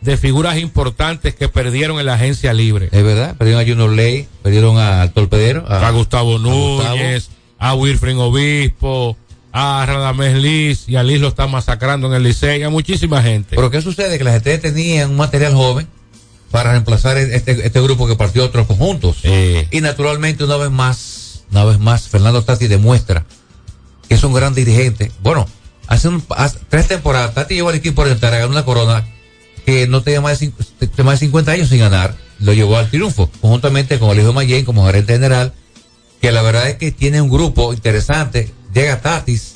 de 0.00 0.16
figuras 0.16 0.58
importantes 0.58 1.34
que 1.34 1.48
perdieron 1.48 1.98
en 1.98 2.06
la 2.06 2.14
agencia 2.14 2.52
libre. 2.52 2.88
Es 2.92 3.02
verdad, 3.02 3.36
perdieron 3.36 3.62
a 3.62 3.66
Junior 3.66 3.90
Ley, 3.90 4.28
perdieron 4.42 4.78
al 4.78 5.12
Torpedero, 5.12 5.64
A 5.68 5.90
Gustavo 5.90 6.38
Gustavo. 6.38 6.38
Núñez, 6.38 7.30
a 7.58 7.74
Wilfred 7.74 8.18
Obispo, 8.18 9.16
a 9.52 9.84
Radamés 9.86 10.36
Liz, 10.36 10.88
y 10.88 10.96
a 10.96 11.02
Liz 11.02 11.20
lo 11.20 11.28
están 11.28 11.50
masacrando 11.50 12.08
en 12.08 12.14
el 12.14 12.24
Licey, 12.24 12.62
a 12.62 12.70
muchísima 12.70 13.22
gente. 13.22 13.56
Pero 13.56 13.70
¿qué 13.70 13.80
sucede? 13.80 14.18
Que 14.18 14.24
las 14.24 14.34
estrellas 14.34 14.62
tenían 14.62 15.10
un 15.10 15.16
material 15.16 15.54
joven 15.54 15.88
para 16.50 16.72
reemplazar 16.72 17.16
este, 17.16 17.66
este 17.66 17.80
grupo 17.80 18.06
que 18.06 18.16
partió 18.16 18.42
a 18.42 18.46
otros 18.46 18.66
conjuntos. 18.66 19.18
Y 19.24 19.80
naturalmente, 19.80 20.44
una 20.44 20.56
vez 20.56 20.70
más, 20.70 21.25
una 21.50 21.64
vez 21.64 21.78
más, 21.78 22.08
Fernando 22.08 22.42
Tati 22.42 22.66
demuestra 22.68 23.24
que 24.08 24.14
es 24.14 24.22
un 24.24 24.32
gran 24.32 24.54
dirigente. 24.54 25.10
Bueno, 25.22 25.46
hace, 25.88 26.08
un- 26.08 26.24
hace 26.36 26.58
tres 26.68 26.86
temporadas, 26.88 27.34
Tati 27.34 27.54
llevó 27.54 27.70
al 27.70 27.74
equipo 27.76 28.02
oriental 28.02 28.32
a 28.32 28.36
ganar 28.36 28.50
una 28.50 28.64
corona 28.64 29.04
que 29.64 29.88
no 29.88 30.02
tenía 30.02 30.20
más 30.20 30.38
de, 30.40 30.52
más 31.02 31.14
de 31.20 31.26
50 31.26 31.52
años 31.52 31.68
sin 31.68 31.78
ganar. 31.80 32.16
lo 32.38 32.52
llevó 32.52 32.76
al 32.76 32.88
triunfo, 32.90 33.30
conjuntamente 33.40 33.98
con 33.98 34.10
el 34.10 34.20
hijo 34.20 34.32
Mayen 34.32 34.64
como 34.64 34.84
gerente 34.86 35.14
general, 35.14 35.54
que 36.20 36.30
la 36.32 36.42
verdad 36.42 36.68
es 36.68 36.76
que 36.76 36.92
tiene 36.92 37.20
un 37.20 37.30
grupo 37.30 37.72
interesante, 37.72 38.52
llega 38.74 39.00
Tatis. 39.00 39.54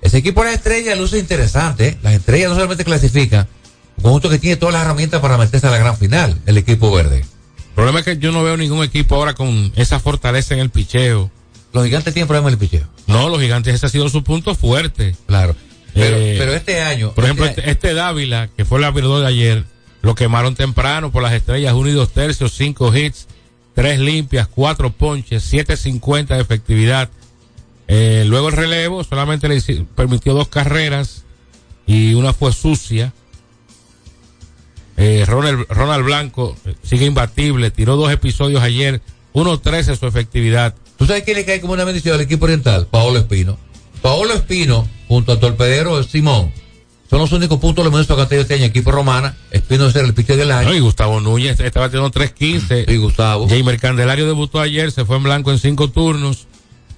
Ese 0.00 0.18
equipo 0.18 0.42
de 0.42 0.46
las 0.50 0.56
estrellas 0.58 0.96
luce 0.98 1.18
interesante, 1.18 1.98
las 2.02 2.12
estrellas 2.14 2.50
no 2.50 2.54
solamente 2.54 2.84
clasifican, 2.84 3.48
un 3.96 4.02
conjunto 4.02 4.28
que 4.30 4.38
tiene 4.38 4.56
todas 4.56 4.72
las 4.74 4.82
herramientas 4.82 5.20
para 5.20 5.36
meterse 5.36 5.66
a 5.66 5.70
la 5.70 5.78
gran 5.78 5.96
final, 5.98 6.38
el 6.46 6.56
equipo 6.56 6.90
verde. 6.92 7.24
El 7.74 7.82
problema 7.82 7.98
es 7.98 8.04
que 8.04 8.18
yo 8.18 8.30
no 8.30 8.44
veo 8.44 8.56
ningún 8.56 8.84
equipo 8.84 9.16
ahora 9.16 9.34
con 9.34 9.72
esa 9.74 9.98
fortaleza 9.98 10.54
en 10.54 10.60
el 10.60 10.70
picheo. 10.70 11.28
Los 11.72 11.84
gigantes 11.84 12.14
tienen 12.14 12.28
problemas 12.28 12.52
en 12.52 12.60
el 12.60 12.68
picheo. 12.68 12.86
No, 13.08 13.28
los 13.28 13.40
gigantes 13.40 13.74
ese 13.74 13.86
ha 13.86 13.88
sido 13.88 14.08
su 14.08 14.22
punto 14.22 14.54
fuerte. 14.54 15.16
Claro. 15.26 15.56
Pero, 15.92 16.16
Eh, 16.16 16.36
pero 16.38 16.54
este 16.54 16.80
año. 16.80 17.12
Por 17.14 17.24
ejemplo, 17.24 17.46
este 17.46 17.62
este, 17.62 17.72
este 17.72 17.94
Dávila, 17.94 18.48
que 18.56 18.64
fue 18.64 18.78
el 18.78 18.84
abridor 18.84 19.22
de 19.22 19.26
ayer, 19.26 19.64
lo 20.02 20.14
quemaron 20.14 20.54
temprano 20.54 21.10
por 21.10 21.24
las 21.24 21.32
estrellas, 21.32 21.74
uno 21.74 21.88
y 21.88 21.92
dos 21.94 22.10
tercios, 22.10 22.52
cinco 22.52 22.94
hits, 22.94 23.26
tres 23.74 23.98
limpias, 23.98 24.46
cuatro 24.46 24.92
ponches, 24.92 25.52
7.50 25.52 26.36
de 26.36 26.40
efectividad. 26.42 27.10
Eh, 27.88 28.22
luego 28.28 28.50
el 28.50 28.54
relevo 28.54 29.02
solamente 29.02 29.48
le 29.48 29.60
permitió 29.96 30.32
dos 30.32 30.46
carreras 30.46 31.24
y 31.88 32.14
una 32.14 32.32
fue 32.32 32.52
sucia. 32.52 33.12
Eh, 34.96 35.24
Ronald, 35.26 35.66
Ronald 35.68 36.04
Blanco 36.04 36.56
eh, 36.64 36.74
sigue 36.82 37.06
imbatible, 37.06 37.70
tiró 37.70 37.96
dos 37.96 38.12
episodios 38.12 38.62
ayer, 38.62 39.00
1.13 39.32 39.98
su 39.98 40.06
efectividad. 40.06 40.74
¿Tú 40.96 41.06
sabes 41.06 41.24
quién 41.24 41.36
le 41.36 41.44
cae 41.44 41.60
como 41.60 41.72
una 41.72 41.84
bendición 41.84 42.14
al 42.14 42.20
equipo 42.20 42.44
oriental? 42.44 42.86
Paolo 42.90 43.18
Espino. 43.18 43.58
Paolo 44.00 44.34
Espino, 44.34 44.86
junto 45.08 45.32
al 45.32 45.40
torpedero 45.40 46.02
Simón, 46.02 46.52
son 47.14 47.20
los 47.20 47.32
únicos 47.32 47.58
puntos 47.58 47.84
los 47.84 48.06
que 48.06 48.12
han 48.12 48.28
tenido 48.28 48.42
este 48.42 48.54
año. 48.54 48.64
Equipo 48.64 48.90
romana, 48.90 49.36
Espino 49.50 49.86
es 49.86 49.96
el 49.96 50.14
pitcher 50.14 50.36
del 50.36 50.50
año. 50.50 50.68
No, 50.68 50.74
y 50.74 50.80
Gustavo 50.80 51.20
Núñez 51.20 51.60
estaba 51.60 51.88
teniendo 51.88 52.10
3.15. 52.10 52.90
Y 52.92 52.96
Gustavo. 52.96 53.48
Jamer 53.48 53.78
Candelario 53.78 54.26
debutó 54.26 54.60
ayer, 54.60 54.90
se 54.90 55.04
fue 55.04 55.16
en 55.18 55.22
blanco 55.22 55.52
en 55.52 55.58
cinco 55.58 55.90
turnos. 55.90 56.46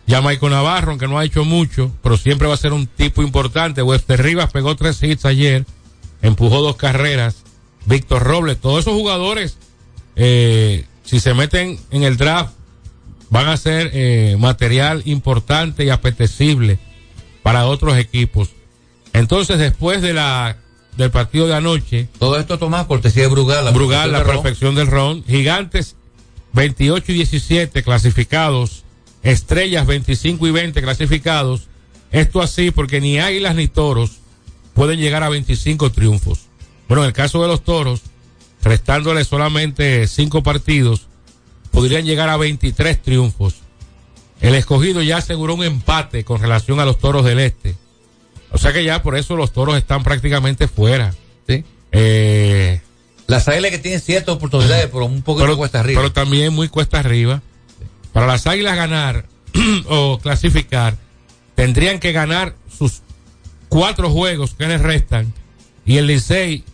Ya 0.07 0.23
Michael 0.23 0.53
Navarro, 0.53 0.91
aunque 0.93 1.09
no 1.09 1.19
ha 1.19 1.25
hecho 1.25 1.45
mucho, 1.45 1.91
pero 2.03 2.17
siempre 2.17 2.47
va 2.47 2.55
a 2.55 2.57
ser 2.57 2.73
un 2.73 2.87
tipo 2.87 3.23
importante. 3.23 3.83
Webster 3.83 4.23
Rivas 4.23 4.51
pegó 4.53 4.77
tres 4.77 5.03
hits 5.03 5.25
ayer, 5.25 5.67
empujó 6.23 6.63
dos 6.63 6.77
carreras. 6.77 7.43
Víctor 7.87 8.23
Robles, 8.23 8.59
todos 8.59 8.81
esos 8.81 8.95
jugadores, 8.95 9.57
eh, 10.17 10.85
si 11.05 11.21
se 11.21 11.35
meten 11.35 11.79
en 11.91 12.03
el 12.03 12.17
draft, 12.17 12.53
van 13.31 13.49
a 13.49 13.57
ser 13.57 13.91
eh, 13.95 14.37
material 14.39 15.03
importante 15.05 15.85
y 15.85 15.91
apetecible 15.91 16.79
para 17.43 17.67
otros 17.67 17.97
equipos. 17.97 18.51
Entonces, 19.13 19.59
después 19.59 20.03
de 20.03 20.13
la 20.13 20.59
del 20.97 21.11
partido 21.11 21.47
de 21.47 21.55
anoche, 21.55 22.09
Todo 22.19 22.39
esto, 22.39 22.59
Tomás, 22.59 22.87
cortesía 22.87 23.25
de 23.25 23.29
Brugal. 23.29 23.65
La 23.65 23.71
Brugal, 23.71 24.13
la 24.13 24.25
perfección 24.25 24.75
del 24.75 24.87
ron. 24.87 25.25
Gigantes 25.25 25.95
28 26.55 27.13
y 27.13 27.15
17 27.15 27.83
clasificados. 27.83 28.83
Estrellas 29.23 29.87
25 29.87 30.47
y 30.47 30.51
20 30.51 30.83
clasificados. 30.83 31.69
Esto 32.13 32.41
así 32.41 32.71
porque 32.71 33.01
ni 33.01 33.19
Águilas 33.19 33.55
ni 33.57 33.69
Toros 33.69 34.13
pueden 34.73 34.99
llegar 34.99 35.23
a 35.23 35.29
25 35.29 35.93
triunfos. 35.93 36.46
Bueno, 36.89 37.03
en 37.03 37.09
el 37.09 37.13
caso 37.13 37.43
de 37.43 37.49
los 37.49 37.65
Toros, 37.65 38.03
restándole 38.63 39.25
solamente 39.25 40.07
5 40.07 40.43
partidos, 40.43 41.07
podrían 41.71 42.05
llegar 42.05 42.29
a 42.29 42.37
23 42.37 43.03
triunfos. 43.03 43.57
El 44.41 44.55
escogido 44.55 45.03
ya 45.03 45.17
aseguró 45.19 45.55
un 45.55 45.65
empate 45.65 46.25
con 46.25 46.41
relación 46.41 46.79
a 46.81 46.85
los 46.85 46.99
Toros 46.99 47.25
del 47.25 47.41
Este. 47.41 47.75
O 48.53 48.59
sea 48.59 48.73
que 48.73 48.85
ya 48.85 49.03
por 49.03 49.17
eso 49.17 49.37
los 49.37 49.53
Toros 49.53 49.77
están 49.77 50.03
prácticamente 50.03 50.69
fuera. 50.69 51.15
Sí. 51.49 51.65
Eh, 51.93 52.81
Las 53.27 53.49
águilas 53.49 53.71
que 53.71 53.79
tienen 53.79 54.01
ciertas 54.01 54.35
oportunidades, 54.35 54.87
pero 54.93 55.07
un 55.07 55.23
poco 55.23 55.47
de 55.47 55.57
cuesta 55.57 55.81
arriba. 55.81 56.01
pero 56.01 56.13
también 56.13 56.53
muy 56.53 56.69
cuesta 56.69 57.01
arriba. 57.01 57.43
Para 58.13 58.27
las 58.27 58.47
águilas 58.47 58.77
ganar 58.77 59.27
o 59.89 60.19
clasificar, 60.23 60.97
tendrían 61.55 61.99
que 61.99 62.13
ganar 62.13 62.55
sus 62.79 63.03
cuatro 63.69 64.11
juegos 64.11 64.55
que 64.55 64.67
les 64.67 64.81
restan 64.81 65.33
y 65.85 65.97
el 65.99 66.07
Licey 66.07 66.65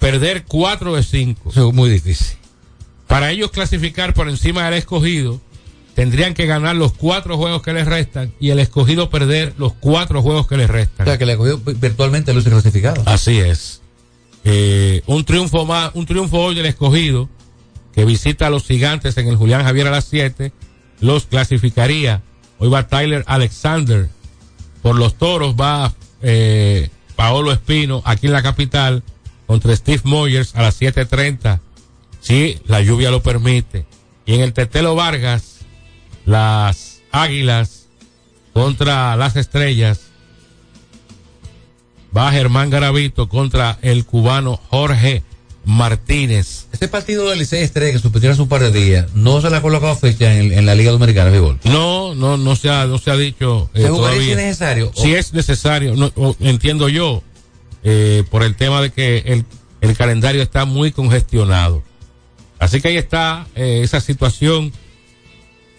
perder 0.00 0.44
cuatro 0.44 0.96
de 0.96 1.04
cinco. 1.04 1.50
Eso 1.50 1.68
es 1.68 1.74
muy 1.74 1.88
difícil. 1.88 2.36
Para 3.06 3.30
ellos 3.30 3.52
clasificar 3.52 4.14
por 4.14 4.28
encima 4.28 4.64
del 4.64 4.74
escogido, 4.74 5.40
tendrían 5.94 6.34
que 6.34 6.46
ganar 6.46 6.74
los 6.74 6.92
cuatro 6.92 7.36
juegos 7.36 7.62
que 7.62 7.72
les 7.72 7.86
restan 7.86 8.32
y 8.40 8.50
el 8.50 8.58
escogido 8.58 9.10
perder 9.10 9.54
los 9.58 9.74
cuatro 9.74 10.22
juegos 10.22 10.46
que 10.46 10.56
les 10.56 10.68
restan. 10.68 11.06
O 11.06 11.10
sea, 11.10 11.18
que 11.18 11.24
el 11.24 11.30
escogido 11.30 11.58
virtualmente 11.58 12.34
luce 12.34 12.50
clasificado. 12.50 13.02
Así 13.06 13.38
es. 13.38 13.82
Eh, 14.44 15.02
un 15.06 15.24
triunfo 15.24 15.66
más, 15.66 15.90
un 15.94 16.06
triunfo 16.06 16.38
hoy 16.38 16.54
del 16.54 16.66
escogido 16.66 17.28
que 17.92 18.04
visita 18.04 18.46
a 18.46 18.50
los 18.50 18.64
gigantes 18.64 19.16
en 19.18 19.28
el 19.28 19.36
Julián 19.36 19.64
Javier 19.64 19.88
a 19.88 19.90
las 19.90 20.06
7, 20.06 20.52
los 21.00 21.26
clasificaría. 21.26 22.22
Hoy 22.58 22.68
va 22.68 22.86
Tyler 22.86 23.24
Alexander. 23.26 24.08
Por 24.82 24.96
los 24.96 25.16
toros 25.16 25.56
va 25.56 25.92
eh, 26.22 26.88
Paolo 27.16 27.52
Espino 27.52 28.02
aquí 28.06 28.28
en 28.28 28.32
la 28.32 28.42
capital 28.42 29.02
contra 29.50 29.74
Steve 29.74 30.02
Moyers 30.04 30.54
a 30.54 30.62
las 30.62 30.80
7.30. 30.80 31.58
Si 32.20 32.60
la 32.66 32.80
lluvia 32.82 33.10
lo 33.10 33.20
permite. 33.20 33.84
Y 34.24 34.34
en 34.34 34.42
el 34.42 34.52
Tetelo 34.52 34.94
Vargas, 34.94 35.62
las 36.24 37.00
águilas 37.10 37.86
contra 38.52 39.16
las 39.16 39.34
estrellas 39.34 40.02
va 42.16 42.30
Germán 42.30 42.70
Garavito 42.70 43.28
contra 43.28 43.76
el 43.82 44.04
cubano 44.04 44.60
Jorge 44.68 45.24
Martínez. 45.64 46.68
Ese 46.70 46.86
partido 46.86 47.28
del 47.28 47.40
Licey 47.40 47.64
Estrella 47.64 47.92
que 47.94 47.98
suspendieron 47.98 48.34
hace 48.34 48.42
un 48.42 48.48
par 48.48 48.60
de 48.62 48.70
días, 48.70 49.12
no 49.14 49.40
se 49.40 49.50
le 49.50 49.56
ha 49.56 49.62
colocado 49.62 49.96
fecha 49.96 50.32
en, 50.32 50.52
en 50.52 50.64
la 50.64 50.76
Liga 50.76 50.92
Dominicana 50.92 51.24
de 51.24 51.40
Béisbol. 51.40 51.58
No, 51.64 52.14
no, 52.14 52.36
no 52.36 52.54
se 52.54 52.70
ha, 52.70 52.86
no 52.86 52.98
se 52.98 53.10
ha 53.10 53.16
dicho 53.16 53.68
eh, 53.74 53.82
¿Se 53.82 53.88
jugaría 53.88 54.22
si 54.22 54.30
es 54.30 54.36
necesario? 54.36 54.92
Si 54.94 55.12
es 55.12 55.32
necesario, 55.32 55.96
no, 55.96 56.12
o- 56.14 56.36
entiendo 56.38 56.88
yo, 56.88 57.24
eh, 57.84 58.24
por 58.30 58.42
el 58.42 58.54
tema 58.56 58.80
de 58.82 58.90
que 58.90 59.18
el, 59.26 59.44
el 59.80 59.96
calendario 59.96 60.42
está 60.42 60.64
muy 60.64 60.92
congestionado. 60.92 61.82
Así 62.58 62.80
que 62.80 62.88
ahí 62.88 62.96
está 62.96 63.46
eh, 63.54 63.80
esa 63.82 64.00
situación. 64.00 64.72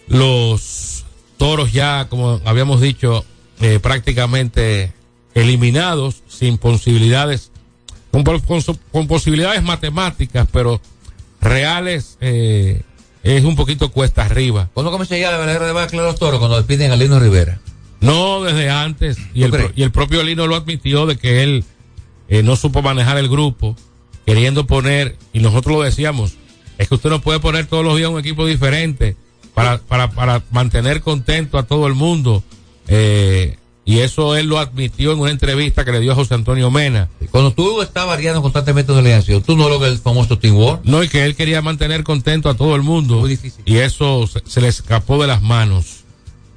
Los 0.08 1.06
toros 1.38 1.72
ya, 1.72 2.08
como 2.10 2.42
habíamos 2.46 2.82
dicho, 2.82 3.26
eh, 3.60 3.80
prácticamente 3.80 4.92
eliminados, 5.34 6.24
sin 6.28 6.58
posibilidades, 6.58 7.52
con, 8.12 9.08
posibilidades 9.08 9.64
matemáticas, 9.64 10.48
pero 10.52 10.82
reales, 11.40 12.18
eh, 12.20 12.82
es 13.24 13.46
un 13.46 13.56
poquito 13.56 13.92
cuesta 13.92 14.26
arriba. 14.26 14.70
¿Cuándo 14.74 14.92
comienza 14.92 15.18
ya 15.18 15.32
la 15.32 15.38
verdadera 15.38 15.68
debacle 15.68 16.02
de 16.02 16.08
los 16.08 16.20
toros? 16.20 16.40
Cuando 16.40 16.58
despiden 16.58 16.92
a 16.92 16.96
Lino 16.96 17.20
Rivera. 17.20 17.60
No, 18.02 18.42
desde 18.44 18.70
antes. 18.70 19.18
Y 19.34 19.42
¿Tú 19.42 19.46
el, 19.46 19.52
pro- 19.52 19.72
y 19.76 19.84
el 19.84 19.92
propio 19.92 20.24
Lino 20.24 20.48
lo 20.48 20.56
admitió 20.56 21.06
de 21.06 21.18
que 21.18 21.44
él 21.44 21.64
eh, 22.32 22.44
no 22.44 22.56
supo 22.56 22.82
manejar 22.82 23.18
el 23.18 23.28
grupo, 23.28 23.76
queriendo 24.26 24.66
poner, 24.66 25.18
y 25.34 25.40
nosotros 25.40 25.76
lo 25.76 25.84
decíamos, 25.84 26.36
es 26.78 26.88
que 26.88 26.96
usted 26.96 27.10
no 27.10 27.22
puede 27.22 27.42
poner 27.42 27.68
todos 27.68 27.84
los 27.84 27.98
días 27.98 28.10
un 28.10 28.20
equipo 28.20 28.46
diferente 28.46 29.18
para, 29.54 29.80
para, 29.80 30.10
para 30.12 30.42
mantener 30.50 31.02
contento 31.02 31.58
a 31.58 31.64
todo 31.64 31.88
el 31.88 31.94
mundo. 31.94 32.42
Eh, 32.88 33.58
y 33.84 34.00
eso 34.00 34.38
él 34.38 34.48
lo 34.48 34.60
admitió 34.60 35.12
en 35.12 35.20
una 35.20 35.32
entrevista 35.32 35.84
que 35.84 35.92
le 35.92 36.00
dio 36.00 36.14
a 36.14 36.16
José 36.16 36.36
Antonio 36.36 36.72
Mena. 36.72 37.10
Cuando 37.32 37.52
tú 37.52 37.82
estás 37.82 38.08
variando 38.08 38.42
constantemente 38.42 38.94
de 38.94 39.00
alineación, 39.00 39.44
tú 39.44 39.58
no 39.58 39.68
logras 39.68 39.92
el 39.92 39.98
famoso 39.98 40.40
Team 40.40 40.56
War. 40.56 40.80
No, 40.86 41.04
y 41.04 41.10
que 41.10 41.26
él 41.26 41.36
quería 41.36 41.62
mantener 41.62 42.06
contento 42.06 42.50
a 42.50 42.54
todo 42.54 42.76
el 42.78 42.82
mundo. 42.82 43.20
Muy 43.20 43.32
difícil. 43.32 43.62
Y 43.66 43.78
eso 43.78 44.26
se, 44.28 44.42
se 44.46 44.62
le 44.62 44.70
escapó 44.70 45.22
de 45.22 45.28
las 45.28 45.42
manos. 45.42 46.06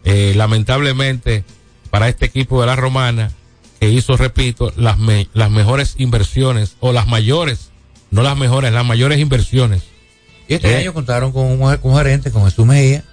Eh, 0.05 0.35
lamentablemente, 0.37 1.43
para 1.91 2.09
este 2.09 2.27
equipo 2.27 2.61
de 2.61 2.69
la 2.69 2.77
Romana, 2.77 3.33
que 3.85 3.91
hizo, 3.91 4.17
repito, 4.17 4.73
las, 4.77 4.99
me- 4.99 5.29
las 5.35 5.51
mejores 5.51 5.95
inversiones, 5.99 6.77
o 6.81 6.93
las 6.93 7.07
mayores, 7.07 7.69
no 8.11 8.23
las 8.23 8.37
mejores, 8.37 8.73
las 8.73 8.85
mayores 8.87 9.19
inversiones. 9.19 9.83
Y 10.49 10.55
este 10.55 10.73
Eh. 10.73 10.77
año 10.77 10.95
contaron 10.95 11.33
con 11.33 11.45
un, 11.47 11.59
con 11.77 11.91
un 11.93 11.97
gerente, 11.99 12.31
con 12.31 12.45
Jesús 12.47 12.65
Mejía, 12.65 13.05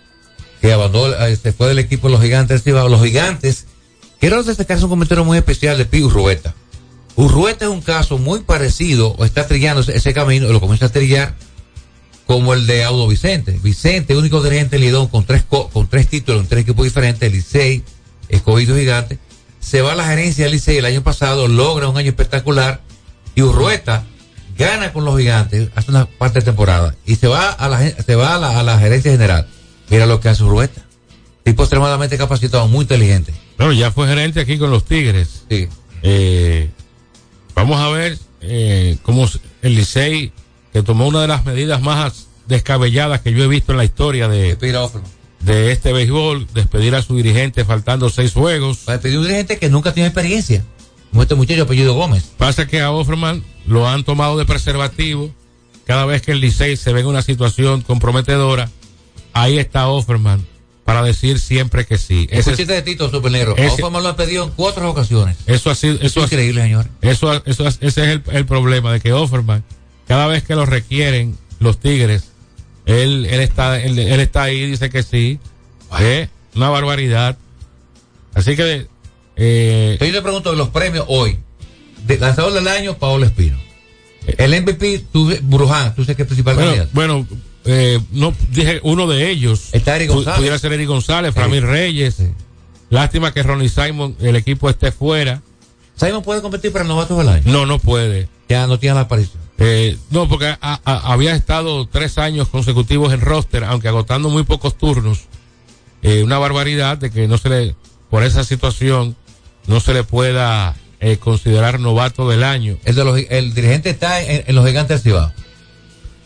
que 0.62 0.72
abandonó, 0.72 1.14
eh, 1.26 1.36
se 1.36 1.52
fue 1.52 1.68
del 1.68 1.80
equipo 1.80 2.08
de 2.08 2.14
los 2.14 2.22
gigantes. 2.22 2.66
Los 2.66 3.04
gigantes, 3.04 3.66
quiero 4.20 4.42
destacar 4.44 4.82
un 4.84 4.90
comentario 4.90 5.26
muy 5.26 5.38
especial 5.38 5.78
de 5.78 5.86
Pi 5.86 6.04
Urrueta. 6.04 6.54
Urrueta 7.18 7.66
es 7.66 7.72
un 7.72 7.82
caso 7.82 8.18
muy 8.18 8.40
parecido, 8.42 9.14
o 9.18 9.26
está 9.26 9.46
trillando 9.48 9.82
ese, 9.82 10.14
camino, 10.14 10.48
lo 10.48 10.62
comienza 10.62 10.86
a 10.86 10.90
trillar, 10.90 11.36
como 12.26 12.54
el 12.54 12.66
de 12.66 12.86
Audo 12.86 13.08
Vicente. 13.10 13.60
Vicente, 13.62 14.16
único 14.16 14.42
dirigente 14.42 14.78
en 14.78 14.84
Lidón 14.84 15.08
con 15.08 15.26
tres, 15.26 15.44
co- 15.44 15.68
con 15.70 15.88
tres 15.88 16.08
títulos 16.08 16.42
en 16.42 16.48
tres 16.48 16.62
equipos 16.64 16.86
diferentes, 16.86 17.30
Licey, 17.30 17.84
Escogido 18.30 18.78
Gigante, 18.78 19.20
se 19.62 19.82
va 19.82 19.94
a 19.94 19.96
la 19.96 20.06
gerencia 20.06 20.44
del 20.44 20.54
Licey 20.54 20.78
el 20.78 20.86
año 20.86 21.04
pasado, 21.04 21.48
logra 21.48 21.88
un 21.88 21.96
año 21.96 22.10
espectacular, 22.10 22.82
y 23.34 23.44
Urrueta 23.44 24.04
gana 24.58 24.92
con 24.92 25.06
los 25.06 25.18
gigantes, 25.18 25.70
hace 25.76 25.92
una 25.92 26.06
parte 26.06 26.40
de 26.40 26.46
temporada, 26.46 26.96
y 27.06 27.16
se 27.16 27.28
va 27.28 27.50
a 27.50 27.70
la, 27.70 27.90
se 27.90 28.16
va 28.16 28.36
a 28.36 28.40
la, 28.40 28.60
a 28.60 28.64
la 28.64 28.78
gerencia 28.78 29.12
general. 29.12 29.48
Mira 29.90 30.06
lo 30.06 30.20
que 30.20 30.28
hace 30.28 30.44
Urrueta. 30.44 30.82
Tipo 31.44 31.64
extremadamente 31.64 32.18
capacitado, 32.18 32.68
muy 32.68 32.82
inteligente. 32.82 33.34
Bueno, 33.58 33.74
ya 33.74 33.92
fue 33.92 34.08
gerente 34.08 34.42
aquí 34.42 34.58
con 34.58 34.72
los 34.72 34.84
Tigres. 34.86 35.44
Sí. 35.50 35.68
Eh, 36.04 36.70
vamos 37.56 37.80
a 37.80 37.90
ver 37.90 38.18
eh, 38.42 38.98
cómo 39.04 39.28
el 39.62 39.76
Licey 39.76 40.32
que 40.74 40.84
tomó 40.84 41.08
una 41.08 41.22
de 41.22 41.28
las 41.28 41.46
medidas 41.46 41.82
más 41.82 42.28
descabelladas 42.48 43.22
que 43.22 43.34
yo 43.34 43.44
he 43.44 43.48
visto 43.48 43.72
en 43.72 43.78
la 43.78 43.86
historia 43.86 44.28
de, 44.28 44.56
de 45.44 45.72
este 45.72 45.92
béisbol, 45.94 46.48
despedir 46.54 46.96
a 46.96 47.02
su 47.02 47.16
dirigente 47.16 47.66
faltando 47.66 48.10
seis 48.10 48.34
juegos. 48.34 48.80
Para 48.80 48.98
despedir 48.98 49.18
un 49.18 49.24
dirigente 49.26 49.58
que 49.58 49.70
nunca 49.70 49.94
tiene 49.94 50.08
experiencia, 50.08 50.64
como 51.10 51.24
este 51.24 51.36
muchacho 51.36 51.64
apellido 51.64 51.94
Gómez. 51.94 52.24
Pasa 52.38 52.68
que 52.68 52.82
a 52.82 52.92
Offerman 52.92 53.44
lo 53.66 53.88
han 53.88 54.04
tomado 54.04 54.38
de 54.38 54.46
preservativo. 54.46 55.32
Cada 55.86 56.06
vez 56.06 56.22
que 56.22 56.32
el 56.32 56.40
Licey 56.42 56.78
se 56.78 56.94
ve 56.94 57.02
en 57.02 57.08
una 57.08 57.22
situación 57.22 57.82
comprometedora, 57.82 58.70
ahí 59.34 59.58
está 59.58 59.88
Offerman 59.88 60.46
para 60.86 61.04
decir 61.04 61.40
siempre 61.40 61.86
que 61.86 61.98
sí. 61.98 62.28
Ese 62.32 62.56
chiste 62.56 62.74
de 62.74 62.82
Tito 62.82 63.10
Supernero. 63.10 63.56
ese- 63.58 63.68
Offerman 63.74 64.04
lo 64.04 64.10
ha 64.10 64.16
pedido 64.16 64.44
en 64.44 64.52
cuatro 64.52 64.90
ocasiones. 64.90 65.38
Eso 65.48 65.70
ha 65.72 65.76
sido, 65.76 65.98
eso 66.02 66.22
ha- 66.22 66.26
increíble, 66.26 66.62
señor. 66.62 66.88
Eso, 67.02 67.42
eso, 67.46 67.68
ese 67.68 67.86
es 67.88 67.98
el, 67.98 68.24
el 68.32 68.46
problema 68.46 68.92
de 68.94 69.00
que 69.00 69.12
Offerman, 69.14 69.64
cada 70.08 70.28
vez 70.28 70.44
que 70.44 70.56
lo 70.56 70.66
requieren 70.66 71.38
los 71.60 71.80
Tigres, 71.80 72.31
él, 72.86 73.26
él 73.30 73.40
está, 73.42 73.82
él, 73.82 73.98
él 73.98 74.20
está 74.20 74.44
ahí, 74.44 74.66
dice 74.66 74.90
que 74.90 75.04
sí. 75.04 75.40
Eh, 76.00 76.28
Una 76.56 76.70
barbaridad. 76.70 77.38
Así 78.34 78.56
que, 78.56 78.88
eh, 79.36 79.98
yo 80.00 80.12
te 80.12 80.22
pregunto 80.22 80.52
de 80.52 80.58
los 80.58 80.70
premios 80.70 81.06
hoy. 81.08 81.38
De 82.06 82.18
lanzador 82.18 82.54
del 82.54 82.68
año, 82.68 82.98
Paolo 82.98 83.26
Espino. 83.26 83.58
El 84.38 84.62
MVP, 84.62 85.06
tú, 85.12 85.32
Bruján, 85.44 85.96
tú 85.96 86.04
sé 86.04 86.16
que 86.16 86.26
principal 86.26 86.56
bueno, 86.56 86.70
candidato. 86.70 86.92
bueno, 86.94 87.28
eh, 87.66 88.00
no 88.12 88.34
dije 88.50 88.80
uno 88.84 89.08
de 89.08 89.30
ellos. 89.30 89.70
Está 89.72 89.96
Eric 89.96 90.10
González. 90.10 90.38
Pudiera 90.38 90.60
ser 90.60 90.74
Eric 90.74 90.88
González, 90.88 91.34
Framil 91.34 91.64
Reyes. 91.64 92.18
Lástima 92.90 93.34
que 93.34 93.44
Ronnie 93.44 93.70
Simon, 93.70 94.16
el 94.20 94.36
equipo 94.36 94.70
esté 94.70 94.92
fuera. 94.92 95.42
¿Simon 95.96 96.24
puede 96.24 96.42
competir 96.42 96.72
para 96.72 96.84
el 96.84 96.90
novato 96.90 97.18
del 97.18 97.30
año? 97.30 97.44
No, 97.46 97.66
no 97.66 97.80
puede. 97.80 98.28
Ya 98.50 98.68
no 98.68 98.80
tiene 98.80 98.96
la 98.96 99.02
aparición. 99.02 99.42
Eh, 99.58 99.98
no, 100.10 100.28
porque 100.28 100.48
a- 100.48 100.58
a- 100.62 101.14
había 101.14 101.36
estado 101.36 101.88
tres 101.88 102.18
años 102.18 102.48
consecutivos 102.50 103.14
en 103.14 103.22
roster, 103.22 103.64
aunque 103.64 103.88
agotando 103.88 104.30
muy 104.30 104.44
pocos 104.44 104.78
turnos. 104.78 105.20
Eh, 106.04 106.24
una 106.24 106.40
barbaridad 106.40 106.98
de 106.98 107.12
que 107.12 107.28
no 107.28 107.38
se 107.38 107.50
le, 107.50 107.76
por 108.10 108.24
esa 108.24 108.44
situación, 108.44 109.16
no 109.68 109.80
se 109.80 109.94
le 109.94 110.04
pueda 110.04 110.76
eh, 111.00 111.18
considerar 111.18 111.80
novato 111.80 112.28
del 112.30 112.44
año. 112.44 112.78
El, 112.86 112.96
de 112.96 113.04
los, 113.04 113.20
el 113.30 113.54
dirigente 113.54 113.90
está 113.92 114.22
en, 114.24 114.44
en 114.48 114.56
los 114.56 114.66
gigantes 114.66 115.04
Cibao. 115.04 115.32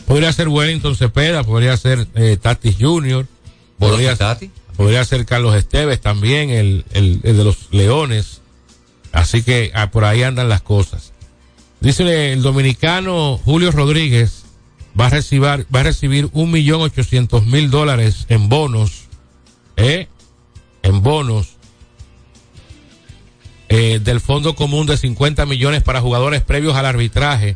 Podría 0.05 0.31
ser 0.31 0.47
Wellington 0.47 0.95
Cepeda, 0.95 1.43
podría 1.43 1.75
ser 1.77 2.07
eh, 2.15 2.37
Tatis 2.41 2.75
Jr., 2.79 3.25
podría, 3.79 4.11
podría 4.77 5.03
ser 5.03 5.25
Carlos 5.25 5.55
Esteves 5.55 5.99
también, 5.99 6.49
el, 6.51 6.85
el, 6.93 7.19
el 7.23 7.37
de 7.37 7.43
los 7.43 7.67
Leones. 7.71 8.41
Así 9.11 9.43
que 9.43 9.71
ah, 9.73 9.91
por 9.91 10.05
ahí 10.05 10.23
andan 10.23 10.47
las 10.47 10.61
cosas. 10.61 11.11
Dice 11.85 12.33
el 12.33 12.41
dominicano 12.41 13.39
Julio 13.45 13.69
Rodríguez 13.69 14.45
va 14.99 15.05
a 15.05 15.09
recibir, 15.11 15.67
va 15.71 15.81
a 15.81 15.83
recibir 15.83 16.27
un 16.33 16.49
millón 16.49 16.81
ochocientos 16.81 17.45
mil 17.45 17.69
dólares 17.69 18.25
en 18.29 18.49
bonos, 18.49 19.03
¿eh? 19.77 20.07
En 20.81 21.03
bonos 21.03 21.57
eh, 23.69 23.99
del 24.03 24.19
Fondo 24.19 24.55
Común 24.55 24.87
de 24.87 24.97
50 24.97 25.45
millones 25.45 25.83
para 25.83 26.01
jugadores 26.01 26.41
previos 26.41 26.75
al 26.75 26.87
arbitraje, 26.87 27.55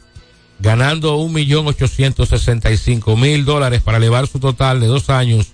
ganando 0.60 1.16
un 1.16 1.34
millón 1.34 1.66
ochocientos 1.66 2.30
sesenta 2.30 2.70
y 2.70 2.78
cinco 2.78 3.18
mil 3.18 3.46
dólares 3.46 3.82
para 3.82 3.98
elevar 3.98 4.28
su 4.28 4.40
total 4.40 4.80
de 4.80 4.86
dos 4.86 5.10
años 5.10 5.48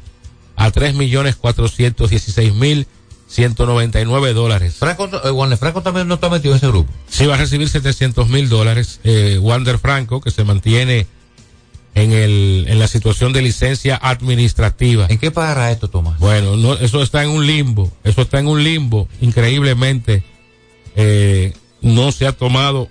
a 0.57 0.69
tres 0.71 0.95
millones 0.95 1.37
cuatrocientos 1.37 2.09
dieciséis 2.09 2.53
mil 2.53 2.87
ciento 3.27 3.65
noventa 3.65 3.99
y 4.01 4.05
nueve 4.05 4.33
dólares. 4.33 4.75
Franco, 4.79 5.09
eh, 5.23 5.29
Juan 5.29 5.57
Franco 5.57 5.81
también 5.81 6.07
no 6.07 6.15
está 6.15 6.29
metido 6.29 6.53
en 6.53 6.57
ese 6.57 6.67
grupo. 6.67 6.91
Sí, 7.09 7.25
va 7.25 7.35
a 7.35 7.37
recibir 7.37 7.69
700 7.69 8.29
mil 8.29 8.49
dólares. 8.49 8.99
Eh, 9.03 9.39
Wander 9.41 9.79
Franco, 9.79 10.21
que 10.21 10.31
se 10.31 10.43
mantiene 10.43 11.07
en, 11.95 12.11
el, 12.11 12.65
en 12.67 12.77
la 12.77 12.87
situación 12.87 13.33
de 13.33 13.41
licencia 13.41 13.99
administrativa. 14.01 15.07
¿En 15.09 15.17
qué 15.17 15.31
para 15.31 15.71
esto, 15.71 15.89
Tomás? 15.89 16.19
Bueno, 16.19 16.57
no, 16.57 16.73
eso 16.75 17.01
está 17.01 17.23
en 17.23 17.29
un 17.29 17.47
limbo. 17.47 17.91
Eso 18.03 18.21
está 18.21 18.39
en 18.39 18.47
un 18.47 18.63
limbo. 18.63 19.07
Increíblemente, 19.21 20.23
eh, 20.95 21.53
no 21.81 22.11
se 22.11 22.27
ha 22.27 22.33
tomado 22.33 22.89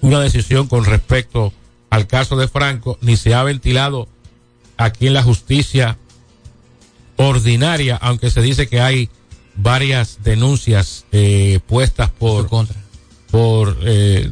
una 0.00 0.20
decisión 0.20 0.66
con 0.66 0.84
respecto 0.84 1.52
al 1.88 2.06
caso 2.06 2.36
de 2.36 2.48
Franco, 2.48 2.98
ni 3.00 3.16
se 3.16 3.34
ha 3.34 3.42
ventilado 3.44 4.08
aquí 4.76 5.06
en 5.06 5.14
la 5.14 5.22
justicia 5.22 5.96
ordinaria, 7.16 7.96
aunque 7.96 8.30
se 8.30 8.42
dice 8.42 8.66
que 8.68 8.80
hay 8.80 9.08
varias 9.56 10.18
denuncias 10.24 11.04
eh, 11.12 11.60
puestas 11.66 12.10
por 12.10 12.48
por 13.30 13.78
eh, 13.84 14.30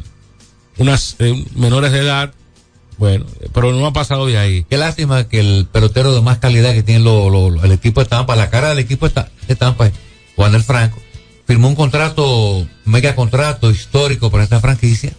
unas 0.77 1.15
eh, 1.19 1.45
menores 1.55 1.91
de 1.91 1.99
edad. 1.99 2.33
Bueno, 2.97 3.25
pero 3.53 3.71
no 3.73 3.85
ha 3.87 3.91
pasado 3.93 4.27
de 4.27 4.37
ahí. 4.37 4.65
Qué 4.69 4.77
lástima 4.77 5.27
que 5.27 5.39
el 5.39 5.67
pelotero 5.71 6.13
de 6.13 6.21
más 6.21 6.37
calidad 6.37 6.73
que 6.73 6.83
tiene 6.83 7.03
lo- 7.03 7.29
lo- 7.29 7.49
lo- 7.49 7.63
el 7.63 7.71
equipo 7.71 8.01
de 8.01 8.09
Tampa, 8.09 8.35
la 8.35 8.49
cara 8.49 8.69
del 8.69 8.79
equipo 8.79 9.07
de 9.07 9.13
Ta- 9.15 9.31
de 9.47 9.55
Tampa, 9.55 9.91
Juan 10.35 10.53
el 10.55 10.63
Franco, 10.63 10.99
firmó 11.47 11.67
un 11.67 11.75
contrato, 11.75 12.65
mega 12.85 13.15
contrato 13.15 13.71
histórico 13.71 14.29
para 14.31 14.43
esta 14.43 14.59
franquicia. 14.61 15.11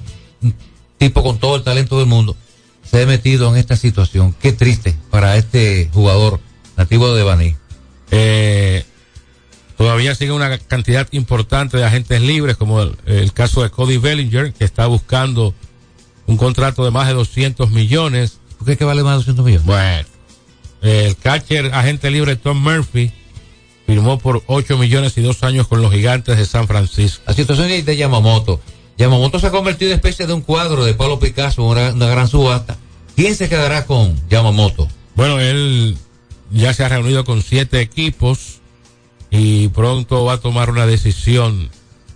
Un 0.42 0.54
tipo 0.98 1.22
con 1.22 1.38
todo 1.38 1.56
el 1.56 1.62
talento 1.62 1.98
del 1.98 2.06
mundo 2.06 2.36
se 2.88 3.02
ha 3.02 3.06
metido 3.06 3.50
en 3.50 3.56
esta 3.56 3.76
situación. 3.76 4.34
Qué 4.40 4.52
triste 4.52 4.94
para 5.10 5.36
este 5.36 5.90
jugador 5.92 6.40
nativo 6.76 7.14
de 7.14 7.22
Baní. 7.22 7.56
Eh, 8.10 8.84
todavía 9.76 10.14
sigue 10.14 10.32
una 10.32 10.56
cantidad 10.58 11.08
importante 11.12 11.76
de 11.76 11.84
agentes 11.84 12.20
libres, 12.20 12.56
como 12.56 12.82
el, 12.82 12.96
el 13.06 13.32
caso 13.32 13.62
de 13.62 13.70
Cody 13.70 13.98
Bellinger, 13.98 14.52
que 14.52 14.64
está 14.64 14.86
buscando 14.86 15.54
un 16.26 16.36
contrato 16.36 16.84
de 16.84 16.90
más 16.90 17.06
de 17.06 17.14
200 17.14 17.70
millones. 17.70 18.38
¿Por 18.58 18.66
qué 18.66 18.76
que 18.76 18.84
vale 18.84 19.02
más 19.02 19.12
de 19.12 19.18
200 19.18 19.44
millones? 19.44 19.66
Bueno, 19.66 20.08
el 20.82 21.16
catcher 21.16 21.74
agente 21.74 22.10
libre 22.10 22.36
Tom 22.36 22.62
Murphy 22.62 23.10
firmó 23.86 24.18
por 24.18 24.42
8 24.46 24.78
millones 24.78 25.16
y 25.18 25.22
dos 25.22 25.42
años 25.42 25.66
con 25.66 25.82
los 25.82 25.92
gigantes 25.92 26.36
de 26.36 26.46
San 26.46 26.66
Francisco. 26.66 27.22
La 27.26 27.34
situación 27.34 27.68
de 27.68 27.82
de 27.82 27.96
Yamamoto. 27.96 28.60
Yamamoto 28.96 29.38
se 29.38 29.48
ha 29.48 29.50
convertido 29.50 29.90
en 29.90 29.96
especie 29.96 30.26
de 30.26 30.32
un 30.32 30.40
cuadro 30.40 30.84
de 30.84 30.94
Pablo 30.94 31.18
Picasso, 31.18 31.64
una, 31.64 31.92
una 31.92 32.06
gran 32.06 32.28
subasta. 32.28 32.76
¿Quién 33.16 33.34
se 33.36 33.48
quedará 33.48 33.86
con 33.86 34.16
Yamamoto? 34.28 34.88
Bueno, 35.14 35.40
él 35.40 35.96
ya 36.54 36.72
se 36.72 36.84
ha 36.84 36.88
reunido 36.88 37.24
con 37.24 37.42
siete 37.42 37.80
equipos 37.80 38.60
y 39.30 39.68
pronto 39.68 40.24
va 40.24 40.34
a 40.34 40.40
tomar 40.40 40.70
una 40.70 40.86
decisión 40.86 41.68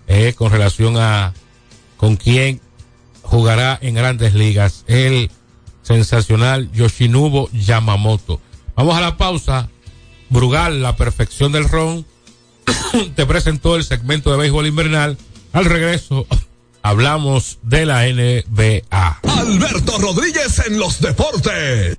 eh, 0.07 0.35
con 0.37 0.53
relación 0.53 0.97
a 0.97 1.35
con 1.97 2.17
quién 2.17 2.61
jugará 3.23 3.79
en 3.83 3.95
grandes 3.95 4.35
ligas. 4.35 4.85
El 4.87 5.31
sensacional 5.83 6.71
Yoshinobu 6.73 7.49
Yamamoto. 7.53 8.41
Vamos 8.77 8.97
a 8.97 9.01
la 9.01 9.17
pausa. 9.17 9.69
Brugal, 10.31 10.83
la 10.83 10.95
perfección 10.95 11.53
del 11.53 11.69
ron, 11.69 12.07
te 13.17 13.27
presentó 13.27 13.77
el 13.77 13.85
segmento 13.85 14.31
de 14.31 14.37
béisbol 14.37 14.67
invernal. 14.67 15.19
Al 15.53 15.65
regreso, 15.65 16.27
hablamos 16.83 17.59
de 17.63 17.87
la 17.87 18.03
NBA. 18.07 19.21
Alberto 19.23 19.99
Rodríguez 19.99 20.63
en 20.67 20.79
los 20.79 21.01
deportes. 21.01 21.99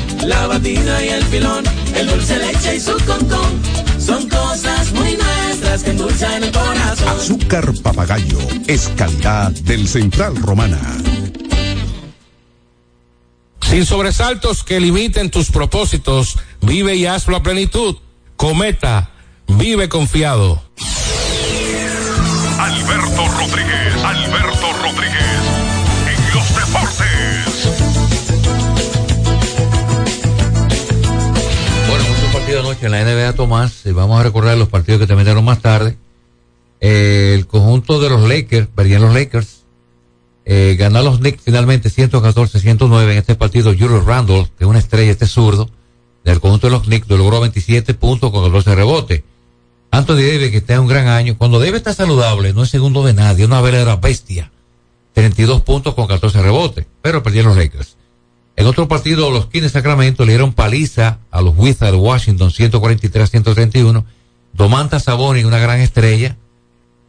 la 0.25 0.47
batida 0.47 1.03
y 1.03 1.09
el 1.09 1.23
filón, 1.25 1.63
el 1.95 2.07
dulce 2.07 2.37
leche 2.37 2.75
y 2.75 2.79
su 2.79 2.93
concón. 3.05 3.61
Son 3.99 4.27
cosas 4.29 4.91
muy 4.93 5.17
nuestras 5.17 5.83
que 5.83 5.91
endulzan 5.91 6.43
el 6.43 6.51
corazón. 6.51 7.07
Azúcar 7.07 7.73
papagayo 7.81 8.39
es 8.67 8.89
calidad 8.95 9.51
del 9.51 9.87
Central 9.87 10.35
Romana. 10.37 10.79
Sin 13.61 13.85
sobresaltos 13.85 14.63
que 14.63 14.79
limiten 14.79 15.31
tus 15.31 15.49
propósitos, 15.49 16.37
vive 16.61 16.95
y 16.95 17.05
hazlo 17.05 17.37
a 17.37 17.43
plenitud. 17.43 17.95
Cometa, 18.35 19.11
vive 19.47 19.87
confiado. 19.87 20.61
Alberto 22.59 23.27
Rodríguez, 23.27 24.03
Alberto 24.03 24.73
Rodríguez, 24.83 25.20
Partidos 32.51 32.69
anoche 32.69 32.85
en 32.87 32.91
la 32.91 33.05
NBA, 33.05 33.33
Tomás. 33.33 33.81
Vamos 33.85 34.19
a 34.19 34.23
recordar 34.23 34.57
los 34.57 34.67
partidos 34.67 34.99
que 34.99 35.07
terminaron 35.07 35.45
más 35.45 35.61
tarde. 35.61 35.95
Eh, 36.81 37.31
el 37.33 37.47
conjunto 37.47 38.01
de 38.01 38.09
los 38.09 38.27
Lakers, 38.27 38.67
perdían 38.67 39.03
los 39.03 39.13
Lakers. 39.13 39.61
Eh, 40.43 40.75
los 40.91 41.19
Knicks 41.19 41.43
finalmente 41.45 41.89
114-109 41.89 43.03
en 43.03 43.17
este 43.17 43.35
partido. 43.35 43.71
Julius 43.71 44.03
Randle, 44.03 44.51
que 44.57 44.65
es 44.65 44.69
una 44.69 44.79
estrella, 44.79 45.11
este 45.11 45.27
zurdo, 45.27 45.69
del 46.25 46.41
conjunto 46.41 46.67
de 46.67 46.71
los 46.71 46.83
Knicks, 46.83 47.07
logró 47.07 47.39
27 47.39 47.93
puntos 47.93 48.31
con 48.31 48.43
14 48.43 48.75
rebotes. 48.75 49.23
Anthony 49.89 50.15
Davis, 50.15 50.51
que 50.51 50.57
está 50.57 50.73
en 50.73 50.81
un 50.81 50.87
gran 50.87 51.07
año. 51.07 51.37
Cuando 51.37 51.57
Davis 51.57 51.75
está 51.75 51.93
saludable, 51.93 52.51
no 52.51 52.63
es 52.63 52.69
segundo 52.69 53.05
de 53.05 53.13
nadie, 53.13 53.45
una 53.45 53.61
verdadera 53.61 53.95
bestia. 53.95 54.51
32 55.13 55.61
puntos 55.61 55.95
con 55.95 56.05
14 56.05 56.41
rebotes, 56.41 56.85
pero 57.01 57.23
perdieron 57.23 57.55
los 57.55 57.63
Lakers. 57.63 57.95
En 58.55 58.67
otro 58.67 58.87
partido, 58.87 59.31
los 59.31 59.47
Kings 59.47 59.71
Sacramento 59.71 60.25
le 60.25 60.33
dieron 60.33 60.53
paliza 60.53 61.19
a 61.31 61.41
los 61.41 61.53
Wizards 61.57 61.97
Washington 61.97 62.49
143-131. 62.49 64.03
Domantas 64.53 65.03
Sabonis, 65.03 65.45
una 65.45 65.59
gran 65.59 65.79
estrella, 65.79 66.37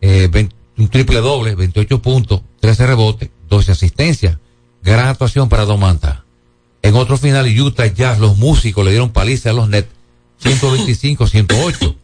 eh, 0.00 0.28
20 0.30 0.54
un 0.78 0.88
triple 0.88 1.20
doble, 1.20 1.54
28 1.54 2.00
puntos, 2.00 2.42
13 2.60 2.86
rebotes, 2.86 3.30
12 3.48 3.72
asistencias. 3.72 4.38
Gran 4.82 5.08
actuación 5.08 5.48
para 5.48 5.64
Domantas. 5.64 6.20
En 6.82 6.96
otro 6.96 7.16
final, 7.16 7.46
Utah 7.46 7.86
Jazz, 7.86 8.18
los 8.18 8.36
músicos 8.36 8.84
le 8.84 8.90
dieron 8.90 9.10
paliza 9.10 9.50
a 9.50 9.52
los 9.52 9.68
Nets 9.68 9.88
125-108. 10.42 11.96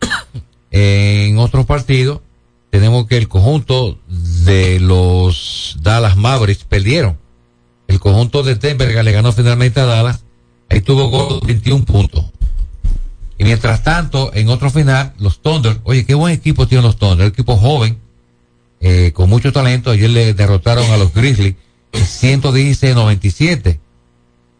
En 0.70 1.38
otros 1.38 1.66
partidos, 1.66 2.20
tenemos 2.70 3.06
que 3.06 3.16
el 3.16 3.26
conjunto 3.26 3.98
de 4.06 4.78
los 4.78 5.78
Dallas 5.80 6.16
Mavericks 6.16 6.64
perdieron. 6.64 7.18
El 7.88 7.98
conjunto 8.00 8.42
de 8.44 8.54
Denver 8.54 9.04
le 9.04 9.12
ganó 9.12 9.32
finalmente 9.32 9.80
a 9.80 9.86
Dallas, 9.86 10.22
ahí 10.70 10.80
tuvo 10.80 11.08
gol 11.08 11.40
21 11.44 11.84
puntos. 11.84 12.24
Y 13.38 13.44
mientras 13.44 13.82
tanto, 13.82 14.30
en 14.34 14.48
otro 14.48 14.70
final, 14.70 15.14
los 15.18 15.40
Thunder, 15.40 15.80
oye, 15.84 16.04
qué 16.04 16.14
buen 16.14 16.32
equipo 16.34 16.66
tienen 16.68 16.84
los 16.84 16.96
Thunder, 16.98 17.26
un 17.26 17.32
equipo 17.32 17.56
joven, 17.56 17.98
eh, 18.80 19.12
con 19.12 19.28
mucho 19.30 19.52
talento. 19.52 19.90
Ayer 19.90 20.10
le 20.10 20.34
derrotaron 20.34 20.88
a 20.90 20.96
los 20.96 21.12
Grizzlies 21.14 21.54
116-97. 21.92 23.78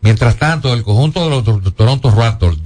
Mientras 0.00 0.36
tanto, 0.36 0.72
el 0.74 0.84
conjunto 0.84 1.24
de 1.24 1.30
los 1.30 1.44
Tor- 1.44 1.72
Toronto 1.74 2.10
Raptors 2.10 2.58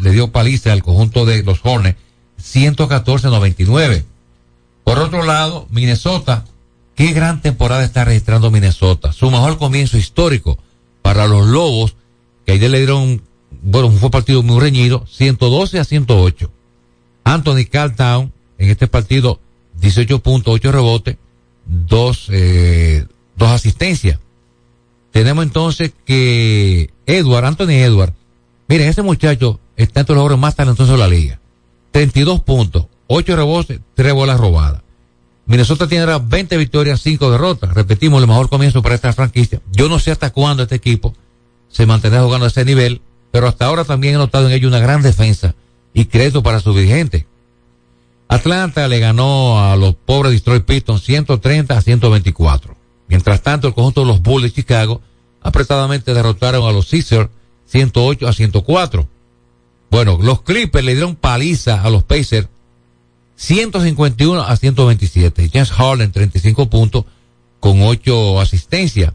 le 0.00 0.10
dio 0.10 0.30
paliza 0.30 0.72
al 0.72 0.82
conjunto 0.82 1.24
de 1.24 1.42
los 1.42 1.60
Hornets 1.62 1.98
114-99. 2.40 4.04
Por 4.84 4.98
otro 4.98 5.22
lado, 5.24 5.66
Minnesota, 5.70 6.44
qué 6.96 7.12
gran 7.12 7.40
temporada 7.42 7.84
está 7.84 8.04
registrando 8.04 8.50
Minnesota. 8.50 9.12
Su 9.12 9.30
mejor 9.30 9.58
comienzo 9.58 9.98
histórico 9.98 10.58
para 11.02 11.28
los 11.28 11.46
Lobos, 11.46 11.94
que 12.44 12.52
ayer 12.52 12.70
le 12.70 12.78
dieron, 12.78 13.22
bueno, 13.62 13.90
fue 13.92 14.06
un 14.06 14.10
partido 14.10 14.42
muy 14.42 14.58
reñido, 14.58 15.06
112 15.06 15.78
a 15.78 15.84
108. 15.84 16.50
Anthony 17.22 17.66
Carltown, 17.70 18.32
en 18.58 18.70
este 18.70 18.88
partido, 18.88 19.40
18.8 19.80 20.70
rebotes, 20.72 21.16
dos, 21.66 22.28
eh, 22.30 23.04
dos 23.36 23.50
asistencias. 23.50 24.18
Tenemos 25.12 25.44
entonces 25.44 25.92
que 26.04 26.90
Edward, 27.04 27.44
Anthony 27.44 27.72
Edward, 27.72 28.14
miren, 28.68 28.88
ese 28.88 29.02
muchacho 29.02 29.60
está 29.76 30.00
entre 30.00 30.14
los 30.14 30.22
jugadores 30.22 30.40
más 30.40 30.56
talentosos 30.56 30.92
de 30.92 30.98
la 30.98 31.08
liga. 31.08 31.40
32 31.90 32.40
puntos, 32.40 32.86
8 33.06 33.36
rebotes, 33.36 33.80
3 33.94 34.14
bolas 34.14 34.40
robadas. 34.40 34.82
Minnesota 35.46 35.86
tiene 35.86 36.04
ahora 36.04 36.18
20 36.18 36.56
victorias, 36.56 37.00
5 37.02 37.30
derrotas. 37.30 37.72
Repetimos, 37.72 38.20
el 38.20 38.28
mejor 38.28 38.48
comienzo 38.48 38.82
para 38.82 38.96
esta 38.96 39.12
franquicia. 39.12 39.60
Yo 39.72 39.88
no 39.88 39.98
sé 39.98 40.10
hasta 40.10 40.30
cuándo 40.30 40.64
este 40.64 40.74
equipo 40.74 41.14
se 41.68 41.86
mantendrá 41.86 42.22
jugando 42.22 42.46
a 42.46 42.48
ese 42.48 42.64
nivel, 42.64 43.00
pero 43.30 43.46
hasta 43.46 43.66
ahora 43.66 43.84
también 43.84 44.14
he 44.14 44.18
notado 44.18 44.48
en 44.48 44.52
ello 44.52 44.68
una 44.68 44.80
gran 44.80 45.02
defensa 45.02 45.54
y 45.94 46.06
crédito 46.06 46.42
para 46.42 46.60
su 46.60 46.74
dirigente. 46.74 47.26
Atlanta 48.28 48.88
le 48.88 48.98
ganó 48.98 49.60
a 49.62 49.76
los 49.76 49.94
pobres 49.94 50.32
Detroit 50.32 50.64
Pistons 50.64 51.02
130 51.02 51.78
a 51.78 51.80
124. 51.80 52.76
Mientras 53.08 53.42
tanto, 53.42 53.68
el 53.68 53.74
conjunto 53.74 54.00
de 54.00 54.08
los 54.08 54.22
Bulls 54.22 54.44
de 54.44 54.52
Chicago 54.52 55.00
apretadamente 55.42 56.12
derrotaron 56.12 56.68
a 56.68 56.72
los 56.72 56.88
Sixers 56.88 57.30
108 57.66 58.26
a 58.26 58.32
104. 58.32 59.08
Bueno, 59.90 60.18
los 60.20 60.42
Clippers 60.42 60.84
le 60.84 60.94
dieron 60.94 61.14
paliza 61.14 61.82
a 61.82 61.90
los 61.90 62.02
Pacers 62.02 62.48
151 63.36 64.42
a 64.42 64.56
127. 64.56 65.50
James 65.52 65.70
Harden 65.70 66.10
35 66.10 66.68
puntos 66.68 67.04
con 67.60 67.82
8 67.82 68.40
asistencias. 68.40 69.12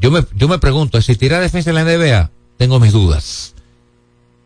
Yo 0.00 0.10
me, 0.10 0.24
yo 0.34 0.48
me 0.48 0.58
pregunto, 0.58 0.98
¿existirá 0.98 1.40
defensa 1.40 1.70
en 1.70 1.76
la 1.76 1.84
NBA? 1.84 2.30
Tengo 2.56 2.80
mis 2.80 2.92
dudas. 2.92 3.54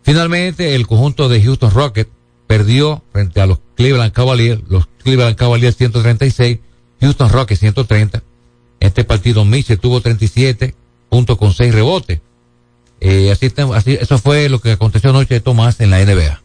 Finalmente, 0.03 0.75
el 0.75 0.87
conjunto 0.87 1.29
de 1.29 1.43
Houston 1.43 1.71
Rockets 1.71 2.11
perdió 2.47 3.03
frente 3.13 3.41
a 3.41 3.47
los 3.47 3.59
Cleveland 3.75 4.13
Cavaliers, 4.13 4.63
los 4.69 4.87
Cleveland 5.03 5.37
Cavaliers 5.37 5.77
136, 5.77 6.59
Houston 7.01 7.31
Rockets 7.31 7.61
130. 7.61 8.23
Este 8.79 9.05
partido 9.05 9.45
Mitchell 9.45 9.79
tuvo 9.79 10.01
37 10.01 10.75
puntos 11.09 11.39
con 11.39 11.53
6 11.53 11.75
rebotes. 11.75 12.21
Eh, 13.01 13.31
así, 13.31 13.53
así, 13.75 13.99
eso 14.01 14.19
fue 14.19 14.49
lo 14.49 14.61
que 14.61 14.73
aconteció 14.73 15.11
anoche 15.11 15.35
de 15.35 15.41
Tomás 15.41 15.81
en 15.81 15.91
la 15.91 16.05
NBA. 16.05 16.43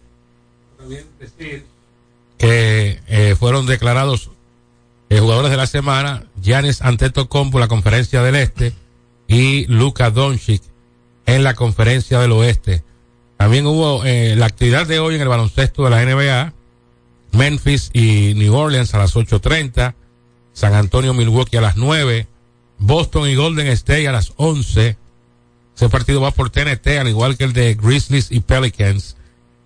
Que 2.41 2.99
eh, 3.07 3.35
fueron 3.37 3.67
declarados 3.67 4.31
eh, 5.11 5.19
jugadores 5.19 5.51
de 5.51 5.57
la 5.57 5.67
semana, 5.67 6.23
Giannis 6.41 6.81
Antetokounmpo 6.81 7.59
la 7.59 7.67
conferencia 7.67 8.23
del 8.23 8.33
Este 8.33 8.73
y 9.27 9.67
Luka 9.67 10.09
Doncic 10.09 10.63
en 11.27 11.43
la 11.43 11.53
conferencia 11.53 12.19
del 12.19 12.31
Oeste. 12.31 12.83
También 13.37 13.67
hubo 13.67 14.03
eh, 14.05 14.35
la 14.35 14.47
actividad 14.47 14.87
de 14.87 14.97
hoy 14.97 15.13
en 15.13 15.21
el 15.21 15.27
baloncesto 15.27 15.83
de 15.83 15.91
la 15.91 16.03
NBA, 16.03 16.53
Memphis 17.33 17.91
y 17.93 18.33
New 18.33 18.55
Orleans 18.55 18.95
a 18.95 18.97
las 18.97 19.15
8.30, 19.15 19.93
San 20.51 20.73
Antonio 20.73 21.13
Milwaukee 21.13 21.57
a 21.57 21.61
las 21.61 21.77
9, 21.77 22.25
Boston 22.79 23.29
y 23.29 23.35
Golden 23.35 23.67
State 23.67 24.07
a 24.07 24.13
las 24.13 24.33
11. 24.37 24.97
Ese 25.75 25.89
partido 25.89 26.21
va 26.21 26.31
por 26.31 26.49
TNT, 26.49 26.87
al 26.99 27.07
igual 27.07 27.37
que 27.37 27.43
el 27.43 27.53
de 27.53 27.75
Grizzlies 27.75 28.31
y 28.31 28.39
Pelicans 28.39 29.15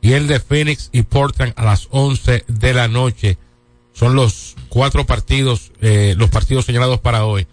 y 0.06 0.14
el 0.14 0.28
de 0.28 0.40
Phoenix 0.40 0.90
y 0.92 1.02
Portland 1.02 1.54
a 1.56 1.66
las 1.66 1.88
11 1.90 2.46
de 2.48 2.74
la 2.76 2.88
noche. 2.88 3.40
Son 3.92 4.14
los 4.14 4.56
cuatro 4.70 5.08
partidos, 5.08 5.72
eh, 5.82 6.14
los 6.16 6.30
partidos 6.30 6.66
señalados 6.66 7.00
para 7.00 7.26
hoy. 7.26 7.48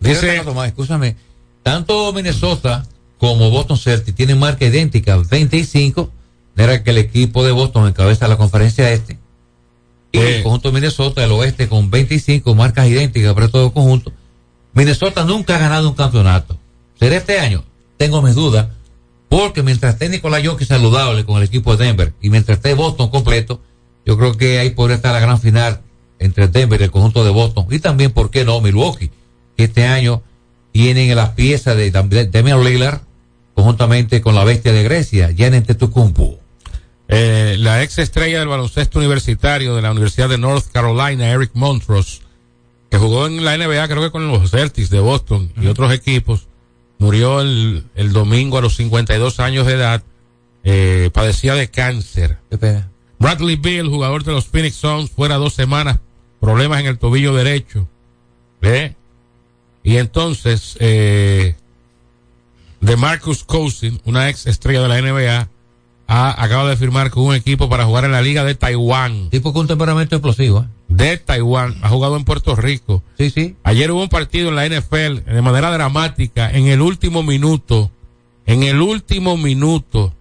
Dice, 0.00 0.40
Tomás, 0.40 0.66
escúchame, 0.66 1.14
tanto 1.62 2.12
Minnesota 2.12 2.84
como 3.18 3.50
Boston 3.50 3.78
Celtics 3.78 4.16
tienen 4.16 4.40
marca 4.40 4.64
idéntica, 4.64 5.16
25, 5.16 6.10
era 6.56 6.82
que 6.82 6.90
el 6.90 6.98
equipo 6.98 7.44
de 7.44 7.52
Boston 7.52 7.86
encabeza 7.86 8.26
la 8.26 8.36
conferencia 8.36 8.90
este. 8.90 9.16
Y 10.10 10.18
el 10.18 10.42
conjunto 10.42 10.70
de 10.70 10.74
Minnesota 10.74 11.20
del 11.20 11.30
oeste 11.30 11.68
con 11.68 11.88
25 11.88 12.52
marcas 12.56 12.88
idénticas 12.88 13.32
para 13.32 13.46
todo 13.46 13.66
el 13.66 13.72
conjunto. 13.72 14.12
Minnesota 14.72 15.24
nunca 15.24 15.54
ha 15.54 15.60
ganado 15.60 15.88
un 15.88 15.94
campeonato. 15.94 16.58
¿Será 16.98 17.16
este 17.16 17.38
año? 17.38 17.62
Tengo 17.96 18.22
mis 18.22 18.34
dudas. 18.34 18.66
Porque 19.34 19.64
mientras 19.64 19.94
esté 19.94 20.08
Nicolás 20.08 20.46
Jokic 20.46 20.68
saludable 20.68 21.24
con 21.24 21.38
el 21.38 21.42
equipo 21.42 21.74
de 21.74 21.86
Denver 21.86 22.12
y 22.22 22.30
mientras 22.30 22.58
esté 22.58 22.72
Boston 22.74 23.10
completo, 23.10 23.60
yo 24.06 24.16
creo 24.16 24.36
que 24.36 24.60
ahí 24.60 24.70
podría 24.70 24.94
estar 24.94 25.12
la 25.12 25.18
gran 25.18 25.40
final 25.40 25.80
entre 26.20 26.46
Denver 26.46 26.80
y 26.80 26.84
el 26.84 26.92
conjunto 26.92 27.24
de 27.24 27.32
Boston. 27.32 27.66
Y 27.68 27.80
también, 27.80 28.12
¿por 28.12 28.30
qué 28.30 28.44
no? 28.44 28.60
Milwaukee, 28.60 29.10
que 29.56 29.64
este 29.64 29.88
año 29.88 30.22
tienen 30.70 31.16
las 31.16 31.30
piezas 31.30 31.76
de 31.76 31.90
Damian 31.90 32.62
Lillard 32.62 33.00
conjuntamente 33.54 34.20
con 34.20 34.36
la 34.36 34.44
bestia 34.44 34.72
de 34.72 34.84
Grecia, 34.84 35.34
Janet 35.36 35.66
Tetucumpu. 35.66 36.38
Eh, 37.08 37.56
la 37.58 37.82
ex 37.82 37.98
estrella 37.98 38.38
del 38.38 38.46
baloncesto 38.46 39.00
universitario 39.00 39.74
de 39.74 39.82
la 39.82 39.90
Universidad 39.90 40.28
de 40.28 40.38
North 40.38 40.66
Carolina, 40.70 41.28
Eric 41.32 41.50
Montrose, 41.54 42.20
que 42.88 42.98
jugó 42.98 43.26
en 43.26 43.44
la 43.44 43.58
NBA, 43.58 43.88
creo 43.88 44.00
que 44.00 44.12
con 44.12 44.28
los 44.28 44.48
Celtics 44.52 44.90
de 44.90 45.00
Boston 45.00 45.50
y 45.60 45.66
otros 45.66 45.92
equipos, 45.92 46.46
murió 46.98 47.40
el, 47.40 47.84
el, 47.94 48.12
domingo 48.12 48.58
a 48.58 48.62
los 48.62 48.76
52 48.76 49.40
años 49.40 49.66
de 49.66 49.74
edad, 49.74 50.02
eh, 50.64 51.10
padecía 51.12 51.54
de 51.54 51.70
cáncer. 51.70 52.38
Bradley 53.18 53.56
Bill, 53.56 53.88
jugador 53.88 54.24
de 54.24 54.32
los 54.32 54.46
Phoenix 54.46 54.76
Suns, 54.76 55.10
fuera 55.10 55.36
dos 55.36 55.54
semanas, 55.54 55.98
problemas 56.40 56.80
en 56.80 56.86
el 56.86 56.98
tobillo 56.98 57.34
derecho. 57.34 57.88
¿Ve? 58.60 58.96
Y 59.82 59.98
entonces, 59.98 60.76
eh, 60.80 61.54
de 62.80 62.96
Marcus 62.96 63.44
Cousin, 63.44 64.00
una 64.04 64.28
ex 64.28 64.46
estrella 64.46 64.82
de 64.82 64.88
la 64.88 65.00
NBA, 65.00 65.48
ha, 66.06 66.42
acaba 66.42 66.68
de 66.68 66.76
firmar 66.76 67.10
con 67.10 67.24
un 67.24 67.34
equipo 67.34 67.68
para 67.68 67.84
jugar 67.84 68.04
en 68.04 68.12
la 68.12 68.22
Liga 68.22 68.44
de 68.44 68.54
Taiwán. 68.54 69.30
Tipo 69.30 69.52
con 69.52 69.66
temperamento 69.66 70.16
explosivo. 70.16 70.62
¿eh? 70.62 70.66
De 70.88 71.16
Taiwán. 71.18 71.76
Ha 71.82 71.88
jugado 71.88 72.16
en 72.16 72.24
Puerto 72.24 72.54
Rico. 72.56 73.02
Sí, 73.18 73.30
sí. 73.30 73.56
Ayer 73.62 73.90
hubo 73.90 74.02
un 74.02 74.08
partido 74.08 74.48
en 74.48 74.56
la 74.56 74.66
NFL 74.66 75.30
de 75.32 75.42
manera 75.42 75.70
dramática. 75.70 76.50
En 76.50 76.66
el 76.66 76.80
último 76.80 77.22
minuto. 77.22 77.90
En 78.46 78.62
el 78.62 78.80
último 78.80 79.36
minuto. 79.36 80.12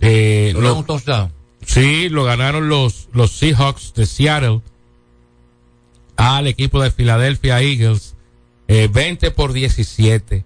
Eh, 0.00 0.52
lo, 0.58 0.76
un 0.76 0.84
touchdown? 0.84 1.32
Sí, 1.64 2.08
lo 2.08 2.24
ganaron 2.24 2.68
los, 2.68 3.08
los 3.12 3.32
Seahawks 3.32 3.94
de 3.94 4.06
Seattle 4.06 4.60
al 6.16 6.46
equipo 6.46 6.82
de 6.82 6.90
Philadelphia 6.90 7.60
Eagles. 7.60 8.14
Eh, 8.68 8.88
20 8.92 9.30
por 9.30 9.52
17. 9.52 10.44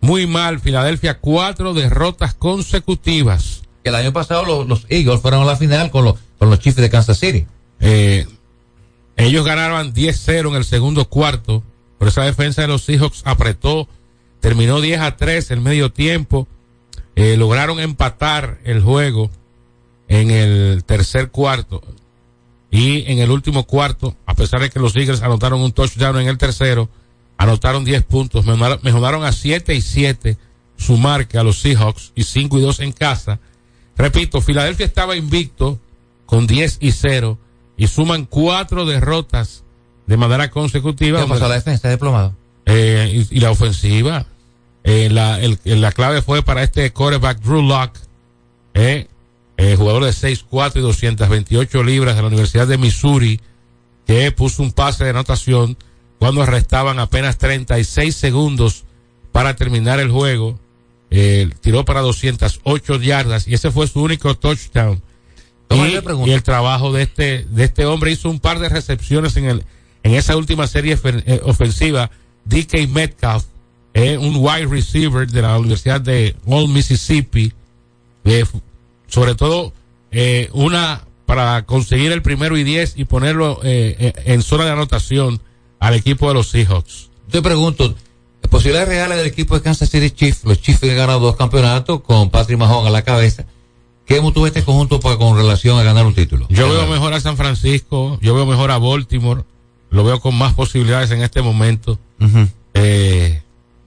Muy 0.00 0.26
mal, 0.26 0.60
Filadelfia, 0.60 1.18
cuatro 1.18 1.72
derrotas 1.72 2.34
consecutivas. 2.34 3.63
El 3.84 3.94
año 3.94 4.12
pasado 4.12 4.44
los, 4.44 4.66
los 4.66 4.86
Eagles 4.88 5.20
fueron 5.20 5.42
a 5.42 5.44
la 5.44 5.56
final 5.56 5.90
con 5.90 6.04
los, 6.04 6.14
con 6.38 6.50
los 6.50 6.58
Chiefs 6.58 6.76
de 6.76 6.90
Kansas 6.90 7.18
City. 7.18 7.46
Eh, 7.80 8.26
ellos 9.16 9.44
ganaron 9.44 9.92
10-0 9.92 10.48
en 10.48 10.54
el 10.56 10.64
segundo 10.64 11.08
cuarto, 11.08 11.62
pero 11.98 12.08
esa 12.08 12.22
defensa 12.22 12.62
de 12.62 12.68
los 12.68 12.82
Seahawks 12.84 13.22
apretó, 13.24 13.88
terminó 14.40 14.80
10 14.80 15.00
a 15.00 15.16
3 15.16 15.50
el 15.50 15.60
medio 15.60 15.92
tiempo, 15.92 16.48
eh, 17.14 17.36
lograron 17.36 17.78
empatar 17.78 18.58
el 18.64 18.82
juego 18.82 19.30
en 20.08 20.30
el 20.30 20.84
tercer 20.84 21.30
cuarto 21.30 21.82
y 22.70 23.10
en 23.10 23.20
el 23.20 23.30
último 23.30 23.64
cuarto, 23.64 24.16
a 24.26 24.34
pesar 24.34 24.60
de 24.60 24.70
que 24.70 24.80
los 24.80 24.96
Eagles 24.96 25.22
anotaron 25.22 25.60
un 25.60 25.70
touchdown 25.70 26.18
en 26.18 26.26
el 26.26 26.38
tercero, 26.38 26.88
anotaron 27.36 27.84
10 27.84 28.02
puntos, 28.02 28.44
mejoraron 28.44 29.24
a 29.24 29.30
7 29.30 29.74
y 29.74 29.80
7 29.80 30.36
su 30.76 30.96
marca 30.96 31.40
a 31.40 31.44
los 31.44 31.60
Seahawks 31.60 32.10
y 32.16 32.24
5 32.24 32.58
y 32.58 32.62
2 32.62 32.80
en 32.80 32.92
casa. 32.92 33.38
Repito, 33.96 34.40
Filadelfia 34.40 34.86
estaba 34.86 35.16
invicto 35.16 35.78
con 36.26 36.46
10 36.46 36.78
y 36.80 36.92
0 36.92 37.38
y 37.76 37.86
suman 37.86 38.26
cuatro 38.26 38.86
derrotas 38.86 39.64
de 40.06 40.16
manera 40.16 40.50
consecutiva. 40.50 41.20
¿Qué 41.20 41.28
pasó 41.28 41.48
la 41.48 41.54
defensa 41.54 41.90
diplomado? 41.90 42.34
Eh, 42.66 43.26
y, 43.30 43.40
la 43.40 43.50
ofensiva. 43.50 44.26
Eh, 44.84 45.08
la, 45.10 45.40
el, 45.40 45.58
la 45.64 45.92
clave 45.92 46.22
fue 46.22 46.42
para 46.42 46.62
este 46.62 46.92
quarterback 46.92 47.40
Drew 47.40 47.62
Locke, 47.62 47.98
eh, 48.74 49.08
eh 49.56 49.76
jugador 49.76 50.04
de 50.04 50.10
6'4 50.10 50.76
y 50.76 50.80
228 50.80 51.82
libras 51.82 52.16
de 52.16 52.22
la 52.22 52.28
Universidad 52.28 52.66
de 52.66 52.78
Missouri, 52.78 53.40
que 54.06 54.30
puso 54.32 54.62
un 54.62 54.72
pase 54.72 55.04
de 55.04 55.10
anotación 55.10 55.76
cuando 56.18 56.44
restaban 56.44 56.98
apenas 56.98 57.38
36 57.38 58.14
segundos 58.14 58.84
para 59.32 59.56
terminar 59.56 60.00
el 60.00 60.10
juego. 60.10 60.58
Eh, 61.10 61.50
tiró 61.60 61.84
para 61.84 62.00
208 62.00 63.00
yardas 63.00 63.46
y 63.46 63.54
ese 63.54 63.70
fue 63.70 63.86
su 63.86 64.02
único 64.02 64.34
touchdown. 64.34 65.02
Y, 65.70 66.30
el 66.30 66.42
trabajo 66.42 66.92
de 66.92 67.02
este, 67.02 67.44
de 67.48 67.64
este 67.64 67.86
hombre 67.86 68.12
hizo 68.12 68.30
un 68.30 68.38
par 68.38 68.58
de 68.58 68.68
recepciones 68.68 69.36
en 69.36 69.46
el, 69.46 69.64
en 70.02 70.14
esa 70.14 70.36
última 70.36 70.66
serie 70.66 70.98
eh, 71.04 71.40
ofensiva. 71.44 72.10
DK 72.44 72.88
Metcalf, 72.88 73.44
eh, 73.94 74.18
un 74.18 74.36
wide 74.36 74.66
receiver 74.66 75.26
de 75.26 75.42
la 75.42 75.58
Universidad 75.58 76.00
de 76.00 76.36
Old 76.46 76.68
Mississippi, 76.68 77.52
sobre 79.06 79.34
todo 79.34 79.72
una 80.52 81.04
para 81.26 81.64
conseguir 81.64 82.12
el 82.12 82.22
primero 82.22 82.56
y 82.56 82.64
diez 82.64 82.94
y 82.96 83.04
ponerlo 83.04 83.60
en 83.62 84.42
zona 84.42 84.64
de 84.64 84.70
anotación 84.70 85.40
al 85.80 85.94
equipo 85.94 86.28
de 86.28 86.34
los 86.34 86.48
Seahawks. 86.48 87.10
Te 87.30 87.42
pregunto, 87.42 87.94
posibilidades 88.54 88.88
reales 88.88 89.18
del 89.18 89.26
equipo 89.26 89.56
de 89.56 89.62
Kansas 89.62 89.90
City 89.90 90.12
Chiefs, 90.12 90.44
los 90.44 90.60
Chiefs 90.60 90.78
que 90.78 90.90
han 90.92 90.96
ganado 90.96 91.18
dos 91.18 91.34
campeonatos 91.34 92.02
con 92.02 92.30
Patrick 92.30 92.56
Mahomes 92.56 92.86
a 92.86 92.90
la 92.90 93.02
cabeza. 93.02 93.44
¿Qué 94.06 94.20
motivó 94.20 94.46
este 94.46 94.62
conjunto 94.62 95.00
para, 95.00 95.16
con 95.16 95.36
relación 95.36 95.76
a 95.76 95.82
ganar 95.82 96.06
un 96.06 96.14
título? 96.14 96.46
Yo 96.50 96.68
veo 96.68 96.86
mejor 96.86 97.12
a 97.14 97.20
San 97.20 97.36
Francisco, 97.36 98.16
yo 98.22 98.32
veo 98.32 98.46
mejor 98.46 98.70
a 98.70 98.78
Baltimore, 98.78 99.42
lo 99.90 100.04
veo 100.04 100.20
con 100.20 100.36
más 100.36 100.54
posibilidades 100.54 101.10
en 101.10 101.22
este 101.22 101.42
momento. 101.42 101.98
eh, 102.74 103.42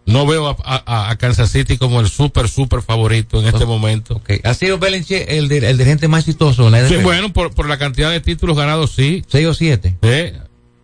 no 0.05 0.25
veo 0.25 0.57
a, 0.65 1.15
Kansas 1.17 1.49
City 1.49 1.77
como 1.77 2.01
el 2.01 2.09
súper, 2.09 2.49
súper 2.49 2.81
favorito 2.81 3.39
en 3.39 3.47
este 3.47 3.65
momento. 3.65 4.15
Okay. 4.15 4.41
¿Ha 4.43 4.53
sido 4.53 4.79
Belichick 4.79 5.29
el, 5.29 5.49
el 5.49 5.77
dirigente 5.77 6.09
más 6.09 6.27
exitoso 6.27 6.65
en 6.65 6.73
la 6.73 6.89
Sí, 6.89 6.97
bueno, 6.97 7.31
por, 7.31 7.53
por 7.53 7.69
la 7.69 7.77
cantidad 7.77 8.11
de 8.11 8.19
títulos 8.19 8.57
ganados, 8.57 8.91
sí. 8.91 9.23
¿Seis 9.29 9.47
o 9.47 9.53
siete? 9.53 9.95
Sí. 10.03 10.37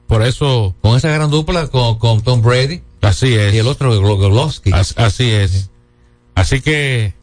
Por 0.08 0.24
eso. 0.24 0.74
Con 0.82 0.96
esa 0.96 1.10
gran 1.10 1.30
dupla 1.30 1.68
con, 1.68 1.98
con 1.98 2.22
Tom 2.22 2.42
Brady. 2.42 2.82
Así 3.04 3.34
es. 3.34 3.54
Y 3.54 3.58
el 3.58 3.68
otro, 3.68 4.00
Gorlowski. 4.00 4.72
Así, 4.72 5.30
es. 5.30 5.70
Así 6.36 6.62
que 6.62 7.14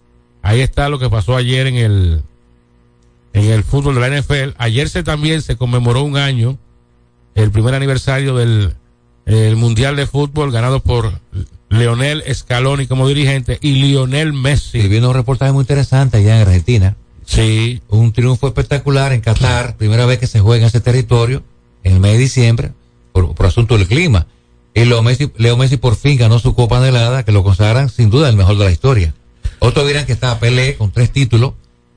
ahí 0.42 0.60
está 0.60 0.88
lo 0.88 0.98
que 0.98 1.08
pasó 1.08 1.36
ayer 1.36 1.66
en 1.66 1.76
el 1.76 2.22
en 3.32 3.44
el 3.44 3.64
fútbol 3.64 3.94
de 3.94 4.00
la 4.00 4.20
NFL. 4.20 4.54
Ayer 4.58 4.88
se 4.88 5.02
también 5.02 5.42
se 5.42 5.56
conmemoró 5.56 6.02
un 6.02 6.16
año, 6.16 6.58
el 7.34 7.50
primer 7.50 7.74
aniversario 7.74 8.36
del 8.36 8.74
el 9.26 9.56
Mundial 9.56 9.96
de 9.96 10.06
Fútbol 10.06 10.50
ganado 10.50 10.80
por 10.80 11.20
Leonel 11.68 12.24
Scaloni 12.34 12.86
como 12.86 13.06
dirigente 13.06 13.58
y 13.60 13.72
Lionel 13.72 14.32
Messi. 14.32 14.80
Y 14.80 14.96
un 14.98 15.14
reportaje 15.14 15.52
muy 15.52 15.62
interesante 15.62 16.18
allá 16.18 16.36
en 16.36 16.48
Argentina. 16.48 16.96
Sí. 17.24 17.80
Un 17.88 18.12
triunfo 18.12 18.48
espectacular 18.48 19.12
en 19.12 19.20
Qatar, 19.20 19.76
primera 19.76 20.04
vez 20.04 20.18
que 20.18 20.26
se 20.26 20.40
juega 20.40 20.62
en 20.62 20.68
ese 20.68 20.80
territorio, 20.80 21.44
en 21.84 21.94
el 21.94 22.00
mes 22.00 22.12
de 22.12 22.18
diciembre 22.18 22.72
por, 23.12 23.34
por 23.34 23.46
asunto 23.46 23.78
del 23.78 23.86
clima. 23.86 24.26
Y 24.80 24.86
Leo 24.86 25.02
Messi, 25.02 25.30
Leo 25.36 25.58
Messi 25.58 25.76
por 25.76 25.94
fin 25.94 26.16
ganó 26.16 26.38
su 26.38 26.54
Copa 26.54 26.80
de 26.80 26.88
helada, 26.88 27.22
que 27.22 27.32
lo 27.32 27.42
consagran 27.42 27.90
sin 27.90 28.08
duda 28.08 28.30
el 28.30 28.36
mejor 28.36 28.56
de 28.56 28.64
la 28.64 28.70
historia. 28.70 29.14
Otros 29.58 29.86
dirán 29.86 30.06
que 30.06 30.12
está 30.12 30.40
Pelé 30.40 30.76
con 30.76 30.90
tres 30.90 31.12
títulos, 31.12 31.52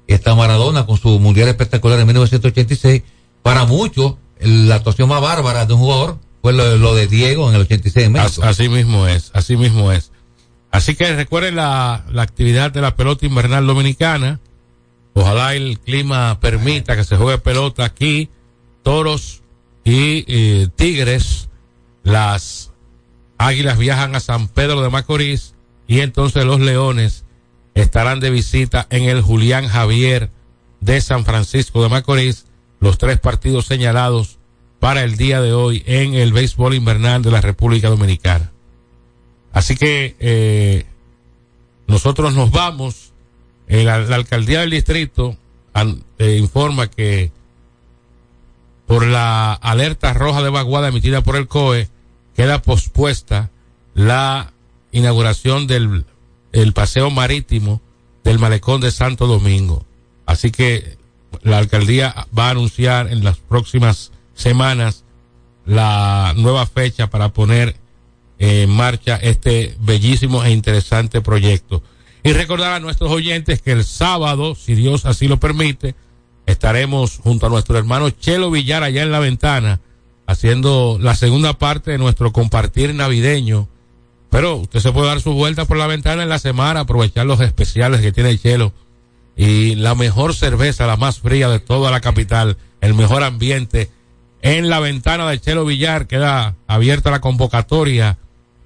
y 0.05 0.13
está 0.13 0.35
Maradona 0.35 0.85
con 0.85 0.97
su 0.97 1.17
Mundial 1.17 1.47
espectacular 1.47 1.97
en 1.97 2.07
1986. 2.07 3.03
Para 3.41 3.63
muchos, 3.63 4.15
la 4.41 4.75
actuación 4.75 5.07
más 5.07 5.21
bárbara 5.21 5.65
de 5.65 5.73
un 5.73 5.79
jugador 5.79 6.19
fue 6.41 6.51
lo, 6.51 6.93
de 6.93 7.07
Diego 7.07 7.47
en 7.47 7.55
el 7.55 7.61
86 7.61 8.05
en 8.05 8.11
México. 8.11 8.43
Así, 8.43 8.67
mismo 8.67 9.07
es, 9.07 9.31
así 9.33 9.55
mismo 9.55 9.93
es. 9.93 10.11
Así 10.69 10.95
que 10.95 11.15
recuerden 11.15 11.55
la, 11.55 12.03
la 12.11 12.23
actividad 12.23 12.69
de 12.71 12.81
la 12.81 12.97
pelota 12.97 13.25
invernal 13.25 13.65
dominicana. 13.65 14.41
Ojalá 15.13 15.55
el 15.55 15.79
clima 15.79 16.37
permita 16.41 16.97
que 16.97 17.05
se 17.05 17.15
juegue 17.15 17.37
pelota 17.37 17.85
aquí. 17.85 18.27
Toros 18.81 19.41
y 19.85 20.25
eh, 20.27 20.67
Tigres, 20.75 21.47
las 22.03 22.72
Águilas 23.37 23.77
viajan 23.77 24.15
a 24.15 24.19
San 24.19 24.47
Pedro 24.47 24.81
de 24.81 24.89
Macorís 24.89 25.53
y 25.87 25.99
entonces 25.99 26.45
los 26.45 26.59
Leones 26.59 27.25
estarán 27.75 28.19
de 28.19 28.29
visita 28.29 28.87
en 28.89 29.03
el 29.03 29.21
Julián 29.21 29.67
Javier 29.67 30.29
de 30.79 31.01
San 31.01 31.25
Francisco 31.25 31.81
de 31.81 31.89
Macorís, 31.89 32.45
los 32.79 32.97
tres 32.97 33.19
partidos 33.19 33.65
señalados 33.65 34.37
para 34.79 35.03
el 35.03 35.15
día 35.15 35.41
de 35.41 35.53
hoy 35.53 35.83
en 35.85 36.13
el 36.13 36.33
béisbol 36.33 36.73
invernal 36.73 37.21
de 37.21 37.31
la 37.31 37.41
República 37.41 37.89
Dominicana. 37.89 38.51
Así 39.53 39.75
que 39.75 40.15
eh, 40.19 40.85
nosotros 41.87 42.33
nos 42.33 42.51
vamos. 42.51 43.13
la, 43.67 43.95
alcaldía 43.95 44.59
del 44.61 44.71
distrito 44.71 45.37
eh, 46.17 46.37
informa 46.37 46.89
que 46.89 47.31
por 48.87 49.05
la 49.05 49.53
alerta 49.53 50.13
roja 50.13 50.43
de 50.43 50.49
vaguada 50.49 50.89
emitida 50.89 51.21
por 51.21 51.35
el 51.35 51.47
COE, 51.47 51.87
queda 52.35 52.61
pospuesta 52.61 53.49
la 53.93 54.53
inauguración 54.91 55.67
del 55.67 56.05
el 56.51 56.73
paseo 56.73 57.09
marítimo 57.09 57.81
del 58.23 58.39
malecón 58.39 58.79
de 58.79 58.91
Santo 58.91 59.27
Domingo. 59.27 59.85
Así 60.25 60.51
que 60.51 60.97
la 61.41 61.57
alcaldía 61.57 62.27
va 62.37 62.47
a 62.47 62.51
anunciar 62.51 63.11
en 63.11 63.23
las 63.23 63.37
próximas 63.37 64.11
semanas 64.35 65.03
la 65.65 66.33
nueva 66.37 66.65
fecha 66.65 67.09
para 67.09 67.29
poner 67.29 67.75
en 68.39 68.69
marcha 68.69 69.15
este 69.17 69.75
bellísimo 69.79 70.43
e 70.43 70.51
interesante 70.51 71.21
proyecto. 71.21 71.83
Y 72.23 72.33
recordar 72.33 72.73
a 72.73 72.79
nuestros 72.79 73.11
oyentes 73.11 73.61
que 73.61 73.71
el 73.71 73.83
sábado, 73.83 74.55
si 74.55 74.75
Dios 74.75 75.05
así 75.05 75.27
lo 75.27 75.39
permite, 75.39 75.95
estaremos 76.45 77.17
junto 77.17 77.47
a 77.47 77.49
nuestro 77.49 77.77
hermano 77.77 78.09
Chelo 78.11 78.51
Villar 78.51 78.83
allá 78.83 79.03
en 79.03 79.11
la 79.11 79.19
ventana, 79.19 79.81
haciendo 80.25 80.97
la 80.99 81.15
segunda 81.15 81.57
parte 81.57 81.91
de 81.91 81.97
nuestro 81.97 82.31
compartir 82.31 82.93
navideño. 82.93 83.67
Pero 84.29 84.55
usted 84.55 84.79
se 84.79 84.91
puede 84.91 85.07
dar 85.07 85.21
su 85.21 85.33
vuelta 85.33 85.65
por 85.65 85.77
la 85.77 85.87
ventana 85.87 86.23
en 86.23 86.29
la 86.29 86.39
semana, 86.39 86.81
aprovechar 86.81 87.25
los 87.25 87.39
especiales 87.41 88.01
que 88.01 88.11
tiene 88.11 88.37
Chelo 88.37 88.73
y 89.35 89.75
la 89.75 89.95
mejor 89.95 90.35
cerveza, 90.35 90.87
la 90.87 90.97
más 90.97 91.19
fría 91.19 91.49
de 91.49 91.59
toda 91.59 91.91
la 91.91 92.01
capital, 92.01 92.57
el 92.81 92.93
mejor 92.93 93.23
ambiente. 93.23 93.89
En 94.41 94.69
la 94.69 94.79
ventana 94.79 95.29
de 95.29 95.39
Chelo 95.39 95.65
Villar 95.65 96.07
queda 96.07 96.55
abierta 96.67 97.11
la 97.11 97.21
convocatoria 97.21 98.17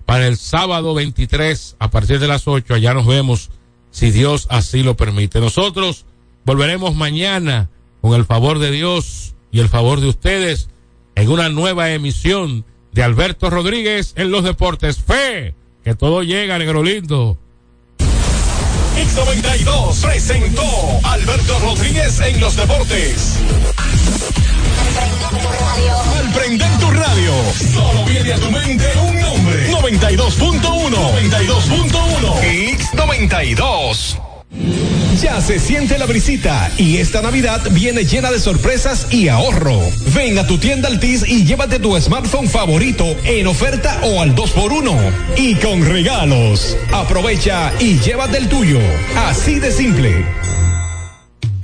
para 0.06 0.28
el 0.28 0.38
sábado 0.38 0.94
23 0.94 1.76
a 1.80 1.92
partir 1.92 2.20
de 2.20 2.28
las 2.28 2.48
8. 2.48 2.74
Allá 2.74 2.94
nos 2.94 3.06
vemos 3.06 3.50
si 3.92 4.12
Dios 4.12 4.48
así 4.50 4.84
lo 4.84 4.96
permite. 4.96 5.40
Nosotros 5.40 6.06
volveremos 6.46 6.96
mañana 6.96 7.70
con 8.02 8.14
el 8.14 8.26
favor 8.26 8.60
de 8.60 8.72
Dios 8.72 9.36
y 9.52 9.60
el 9.60 9.70
favor 9.70 10.00
de 10.00 10.08
ustedes 10.08 10.70
en 11.18 11.30
una 11.30 11.50
nueva 11.50 11.90
emisión 11.90 12.64
de 12.92 13.02
Alberto 13.02 13.50
Rodríguez 13.50 14.14
en 14.16 14.30
los 14.30 14.44
deportes. 14.44 15.00
Fe, 15.00 15.56
que 15.84 15.96
todo 15.96 16.22
llega, 16.22 16.60
negro 16.60 16.84
lindo. 16.84 17.40
X92 17.98 20.02
presentó 20.02 20.62
Alberto 21.04 21.58
Rodríguez 21.60 22.20
en 22.22 22.40
los 22.40 22.56
deportes. 22.56 23.40
Al 26.20 26.32
prender 26.34 26.80
tu 26.80 26.92
radio, 26.92 27.34
solo 27.74 28.06
viene 28.06 28.34
a 28.34 28.38
tu 28.38 28.52
mente 28.52 28.86
un 29.02 29.20
nombre. 29.20 29.72
92.1. 29.72 30.92
92.1. 30.92 32.94
X92. 32.94 34.37
Ya 35.22 35.42
se 35.42 35.60
siente 35.60 35.98
la 35.98 36.06
brisita 36.06 36.72
y 36.78 36.98
esta 36.98 37.22
Navidad 37.22 37.62
viene 37.72 38.06
llena 38.06 38.32
de 38.32 38.40
sorpresas 38.40 39.08
y 39.12 39.28
ahorro. 39.28 39.80
Ven 40.14 40.38
a 40.38 40.46
tu 40.46 40.58
tienda 40.58 40.88
Altis 40.88 41.24
y 41.28 41.44
llévate 41.44 41.80
tu 41.80 42.00
smartphone 42.00 42.48
favorito 42.48 43.06
en 43.24 43.48
oferta 43.48 44.00
o 44.04 44.22
al 44.22 44.36
2x1 44.36 45.12
y 45.38 45.56
con 45.56 45.84
regalos. 45.84 46.78
Aprovecha 46.94 47.72
y 47.80 48.00
llévate 48.00 48.38
el 48.38 48.48
tuyo. 48.48 48.80
Así 49.16 49.60
de 49.60 49.72
simple. 49.72 50.26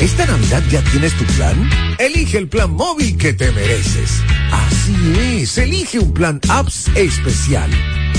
¿Esta 0.03 0.25
Navidad 0.25 0.61
ya 0.69 0.81
tienes 0.91 1.13
tu 1.13 1.23
plan? 1.23 1.69
Elige 1.97 2.37
el 2.37 2.47
plan 2.49 2.71
móvil 2.73 3.15
que 3.17 3.33
te 3.33 3.51
mereces. 3.51 4.21
Así 4.51 5.41
es, 5.41 5.57
elige 5.57 5.99
un 5.99 6.13
plan 6.13 6.41
apps 6.49 6.89
especial. 6.95 7.69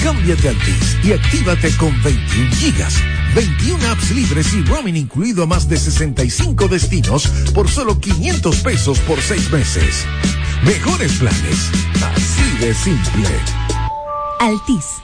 Cámbiate 0.02 0.48
al 0.48 0.58
TIS 0.58 0.96
y 1.02 1.12
actívate 1.12 1.70
con 1.76 1.90
21 2.02 2.50
gigas, 2.56 2.94
21 3.34 3.84
apps 3.90 4.12
libres 4.12 4.54
y 4.54 4.62
roaming 4.62 4.96
incluido 4.96 5.42
a 5.42 5.46
más 5.46 5.68
de 5.68 5.76
65 5.76 6.68
destinos 6.68 7.26
por 7.52 7.68
solo 7.68 7.98
500 7.98 8.56
pesos 8.60 8.98
por 9.00 9.20
6 9.20 9.50
meses. 9.50 10.06
Mejores 10.64 11.12
planes, 11.14 11.70
así 12.00 12.58
de 12.64 12.72
simple. 12.72 13.28
Altis. 14.38 15.03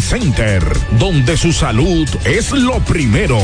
Center 0.00 0.62
donde 0.98 1.36
su 1.36 1.52
salud 1.52 2.08
es 2.24 2.50
lo 2.52 2.78
primero. 2.80 3.38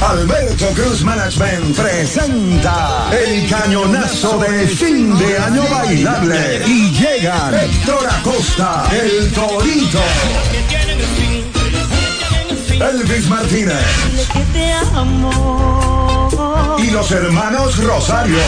Alberto 0.00 0.66
Cruz 0.74 1.02
Management 1.02 1.76
presenta 1.76 3.10
el 3.12 3.48
cañonazo 3.48 4.38
de 4.38 4.66
fin 4.68 5.18
de 5.18 5.38
año 5.38 5.62
bailable 5.70 6.62
y 6.66 6.90
llegan 6.92 7.54
Héctor 7.54 8.06
Acosta, 8.08 8.88
el 8.92 9.32
Torito, 9.32 10.02
Elvis 12.70 13.28
Martínez 13.28 13.84
y 16.78 16.90
los 16.90 17.10
hermanos 17.10 17.76
Rosario. 17.78 18.38